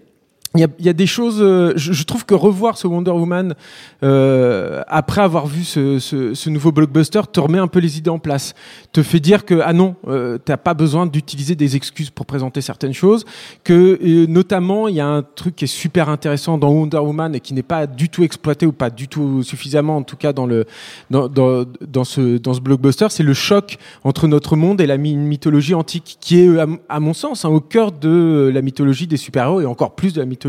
il 0.57 0.67
y 0.81 0.89
a, 0.89 0.93
des 0.93 1.07
choses. 1.07 1.41
euh, 1.41 1.73
je, 1.77 2.03
trouve 2.03 2.27
que 2.27 2.35
revoir 2.35 2.77
ce 2.77 2.89
Wonder 2.89 3.13
Woman 3.13 3.55
euh, 4.03 4.83
après 4.89 5.21
avoir 5.21 5.47
vu 5.47 5.63
ce, 5.63 6.49
nouveau 6.49 6.73
blockbuster 6.73 7.21
te 7.33 7.39
remet 7.39 7.59
un 7.59 7.69
peu 7.69 7.79
les 7.79 7.99
idées 7.99 8.11
en 8.11 8.19
place, 8.19 8.55
te 8.93 9.05
fait 9.05 9.21
dire 9.21 9.45
que 9.45 9.61
ah 9.63 9.73
non, 9.73 9.95
euh, 10.09 10.39
t'as 10.45 10.57
pas 10.57 10.75
besoin 10.75 11.07
d'utiliser 11.07 11.55
des 11.55 11.77
excuses 11.77 12.11
pour 12.11 12.27
présenter 12.27 12.63
certaines 12.63 12.93
choses. 12.93 13.25
Que 13.63 14.01
euh, 14.03 14.27
notamment 14.27 14.89
il 14.89 14.97
y 14.97 15.01
a 15.01 15.07
un 15.07 15.23
truc 15.23 15.55
qui 15.55 15.67
est 15.67 15.69
super 15.69 16.09
intéressant 16.09 16.59
dans 16.59 16.71
Wonder 16.71 16.99
Woman 16.99 17.33
et 17.37 17.41
qui 17.41 17.55
n'est 17.55 17.63
pas 17.63 17.87
du 17.87 18.09
tout 18.09 18.25
exploité 18.25 18.67
ou 18.67 18.73
pas 18.73 18.91
du 18.91 19.07
tout 19.07 19.45
suffisamment 19.45 19.99
en 19.99 20.03
tout 20.03 20.17
cas 20.17 20.33
dans 20.33 20.47
le 20.47 20.67
dans 21.11 22.05
ce 22.05 22.39
dans 22.39 22.55
ce 22.55 22.61
blockbuster, 22.61 23.07
c'est 23.11 23.23
le 23.23 23.35
choc 23.35 23.79
entre 24.03 24.27
notre 24.27 24.57
monde 24.57 24.81
et 24.81 24.87
la 24.89 24.97
my- 24.97 25.15
mythologie 25.15 25.75
antique 25.75 26.17
qui 26.21 26.41
est 26.41 26.49
à 26.89 26.99
mon 26.99 27.15
sens 27.15 27.45
hein, 27.45 27.51
au 27.51 27.61
cœur 27.61 27.93
de 27.93 28.51
la 28.53 28.63
mythologie 28.63 29.07
des 29.07 29.17
super-héros 29.17 29.61
et 29.61 29.67
encore 29.67 29.95
plus 29.95 30.13
de 30.13 30.19
la 30.19 30.27
mythologie 30.27 30.40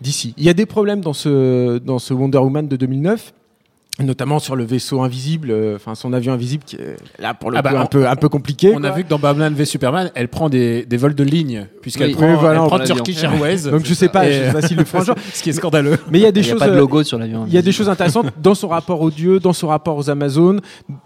d'ici. 0.00 0.34
Il 0.36 0.44
y 0.44 0.48
a 0.48 0.54
des 0.54 0.66
problèmes 0.66 1.00
dans 1.00 1.12
ce 1.12 1.78
dans 1.78 1.98
ce 1.98 2.12
Wonder 2.14 2.38
Woman 2.38 2.68
de 2.68 2.76
2009 2.76 3.32
notamment 4.00 4.38
sur 4.38 4.54
le 4.54 4.62
vaisseau 4.64 5.02
invisible, 5.02 5.50
euh, 5.50 5.74
enfin 5.74 5.96
son 5.96 6.12
avion 6.12 6.32
invisible 6.32 6.62
qui 6.64 6.76
est 6.76 6.94
là 7.18 7.34
pour 7.34 7.50
le 7.50 7.58
Ah 7.58 7.62
bah, 7.62 7.70
coup 7.70 7.76
un 7.78 7.86
peu 7.86 8.08
un 8.08 8.14
peu 8.14 8.28
compliqué. 8.28 8.72
On 8.76 8.84
a 8.84 8.92
vu 8.92 9.02
que 9.02 9.08
dans 9.08 9.18
Batman 9.18 9.52
v 9.52 9.64
Superman, 9.64 10.12
elle 10.14 10.28
prend 10.28 10.48
des, 10.48 10.84
des 10.86 10.96
vols 10.96 11.16
de 11.16 11.24
ligne, 11.24 11.66
puisqu'elle 11.82 12.10
Oui. 12.10 12.14
prend, 12.14 12.30
Oui, 12.30 12.36
voilà, 12.38 12.58
prend 12.60 12.76
prend. 12.76 12.84
Turkish 12.84 13.22
Airways. 13.24 13.62
Donc 13.70 13.84
je 13.84 13.94
sais 13.94 14.08
pas, 14.08 14.30
je 14.30 14.38
sais 14.46 14.52
pas 14.52 14.62
s'il 14.62 14.76
le 14.76 14.84
jour. 14.84 15.14
Ce 15.34 15.42
qui 15.42 15.50
est 15.50 15.52
scandaleux. 15.52 15.98
Mais 16.12 16.20
il 16.20 16.22
y 16.22 16.26
a 16.26 16.30
des 16.30 16.40
Il 16.40 16.44
n'y 16.44 16.48
a 16.50 16.52
choses. 16.52 16.60
pas 16.60 16.68
de 16.70 16.76
logo 16.76 17.02
sur 17.02 17.18
l'avion. 17.18 17.44
Il 17.48 17.52
y 17.52 17.58
a 17.58 17.62
des 17.62 17.72
choses 17.72 17.88
intéressantes 17.88 18.28
dans 18.40 18.54
son 18.54 18.68
rapport 18.68 19.00
aux 19.00 19.10
dieux, 19.10 19.40
dans 19.40 19.52
son 19.52 19.66
rapport 19.66 19.96
aux 19.96 20.08
Amazones, 20.08 20.60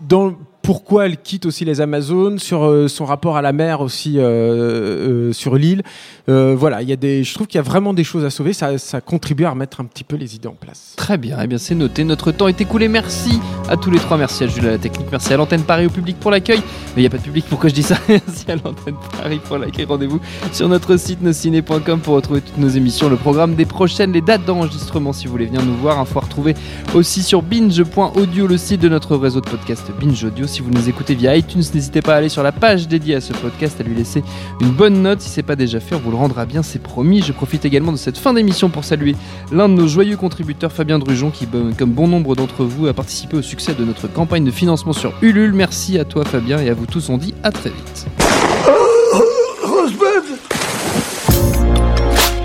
dans 0.07 0.34
pourquoi 0.62 1.06
elle 1.06 1.16
quitte 1.16 1.44
aussi 1.44 1.64
les 1.64 1.80
Amazones, 1.80 2.38
sur 2.38 2.64
euh, 2.64 2.88
son 2.88 3.04
rapport 3.04 3.36
à 3.36 3.42
la 3.42 3.52
mer 3.52 3.80
aussi 3.80 4.18
euh, 4.18 4.22
euh, 4.22 5.32
sur 5.32 5.56
l'île. 5.56 5.82
Euh, 6.28 6.54
voilà, 6.56 6.82
il 6.82 6.88
y 6.88 6.92
a 6.92 6.96
des, 6.96 7.24
je 7.24 7.34
trouve 7.34 7.48
qu'il 7.48 7.58
y 7.58 7.58
a 7.58 7.62
vraiment 7.62 7.92
des 7.94 8.04
choses 8.04 8.24
à 8.24 8.30
sauver. 8.30 8.52
Ça, 8.52 8.78
ça 8.78 9.00
contribue 9.00 9.44
à 9.44 9.50
remettre 9.50 9.80
un 9.80 9.84
petit 9.84 10.04
peu 10.04 10.16
les 10.16 10.36
idées 10.36 10.48
en 10.48 10.54
place. 10.54 10.94
Très 10.96 11.18
bien, 11.18 11.38
eh 11.42 11.46
bien 11.48 11.58
c'est 11.58 11.74
noté. 11.74 12.04
Notre 12.04 12.30
temps 12.30 12.46
est 12.46 12.60
écoulé. 12.60 12.86
Merci 12.86 13.40
à 13.68 13.76
tous 13.76 13.90
les 13.90 13.98
trois. 13.98 14.16
Merci 14.16 14.44
à 14.44 14.46
Jules 14.46 14.66
à 14.66 14.70
la 14.70 14.78
technique. 14.78 15.08
Merci 15.10 15.32
à 15.32 15.36
l'antenne 15.36 15.62
Paris 15.62 15.86
au 15.86 15.90
public 15.90 16.18
pour 16.20 16.30
l'accueil. 16.30 16.60
Mais 16.94 16.98
il 16.98 17.00
n'y 17.00 17.06
a 17.06 17.10
pas 17.10 17.18
de 17.18 17.22
public, 17.22 17.44
pourquoi 17.48 17.68
je 17.68 17.74
dis 17.74 17.82
ça? 17.82 17.96
Merci 18.08 18.50
à 18.50 18.54
l'antenne 18.54 18.94
Paris 19.20 19.40
pour 19.44 19.58
l'accueil. 19.58 19.84
Rendez-vous 19.84 20.20
sur 20.52 20.68
notre 20.68 20.96
site 20.96 21.22
nosciné.com 21.22 22.00
pour 22.00 22.14
retrouver 22.14 22.40
toutes 22.40 22.58
nos 22.58 22.68
émissions, 22.68 23.08
le 23.08 23.16
programme 23.16 23.56
des 23.56 23.66
prochaines, 23.66 24.12
les 24.12 24.20
dates 24.20 24.44
d'enregistrement 24.44 25.12
si 25.12 25.26
vous 25.26 25.32
voulez 25.32 25.46
venir 25.46 25.64
nous 25.64 25.76
voir. 25.76 25.98
Info 25.98 26.20
à 26.20 26.22
retrouver 26.22 26.54
aussi 26.94 27.22
sur 27.22 27.42
binge.audio, 27.42 28.46
le 28.46 28.56
site 28.56 28.80
de 28.80 28.88
notre 28.88 29.16
réseau 29.16 29.40
de 29.40 29.48
podcast 29.50 29.90
Binge 30.00 30.22
Audio. 30.24 30.46
Si 30.53 30.61
vous 30.61 30.70
nous 30.70 30.86
écoutez 30.86 31.14
via 31.14 31.34
iTunes, 31.34 31.62
n'hésitez 31.74 32.03
pas 32.03 32.12
à 32.12 32.16
aller 32.18 32.28
sur 32.28 32.42
la 32.42 32.53
page 32.53 32.86
dédiée 32.86 33.14
à 33.14 33.22
ce 33.22 33.32
podcast, 33.32 33.80
à 33.80 33.84
lui 33.84 33.94
laisser 33.94 34.22
une 34.61 34.68
bonne 34.68 35.00
note. 35.00 35.22
Si 35.22 35.30
c'est 35.30 35.42
pas 35.42 35.57
déjà 35.57 35.80
fait, 35.80 35.94
on 35.94 35.98
vous 35.98 36.11
le 36.11 36.18
rendra 36.18 36.44
bien, 36.44 36.62
c'est 36.62 36.78
promis. 36.78 37.22
Je 37.22 37.32
profite 37.32 37.64
également 37.64 37.90
de 37.90 37.96
cette 37.96 38.18
fin 38.18 38.34
d'émission 38.34 38.68
pour 38.68 38.84
saluer 38.84 39.16
l'un 39.50 39.70
de 39.70 39.72
nos 39.72 39.88
joyeux 39.88 40.18
contributeurs, 40.18 40.70
Fabien 40.70 40.98
Drujon, 40.98 41.30
qui, 41.30 41.48
comme 41.78 41.92
bon 41.92 42.07
nombre 42.07 42.36
d'entre 42.36 42.64
vous, 42.64 42.86
a 42.86 42.92
participé 42.92 43.38
au 43.38 43.40
succès 43.40 43.72
de 43.72 43.82
notre 43.82 44.09
campagne 44.09 44.44
de 44.44 44.50
financement 44.50 44.92
sur 44.92 45.14
Ulule. 45.22 45.55
Merci 45.55 45.98
à 45.98 46.05
toi, 46.05 46.22
Fabien, 46.26 46.61
et 46.61 46.68
à 46.68 46.74
vous 46.74 46.84
tous. 46.84 47.09
On 47.09 47.16
dit 47.16 47.32
à 47.42 47.50
très 47.50 47.70
vite. 47.70 48.07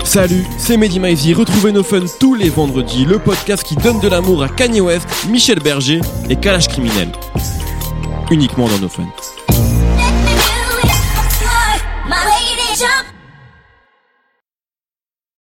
Salut, 0.02 0.46
c'est 0.56 0.78
Mehdi 0.78 0.98
Maizy. 0.98 1.34
Retrouvez 1.34 1.72
nos 1.72 1.82
fun 1.82 2.00
tous 2.18 2.34
les 2.34 2.48
vendredis, 2.48 3.04
le 3.04 3.18
podcast 3.18 3.62
qui 3.64 3.76
donne 3.76 4.00
de 4.00 4.08
l'amour 4.08 4.42
à 4.42 4.48
Kanye 4.48 4.80
West, 4.80 5.06
Michel 5.28 5.58
Berger 5.58 6.00
et 6.30 6.36
Kalash 6.36 6.68
Criminel. 6.68 7.08
Uniquement 8.30 8.68
dans 8.68 8.78
nos 8.78 8.88
jump 12.78 13.17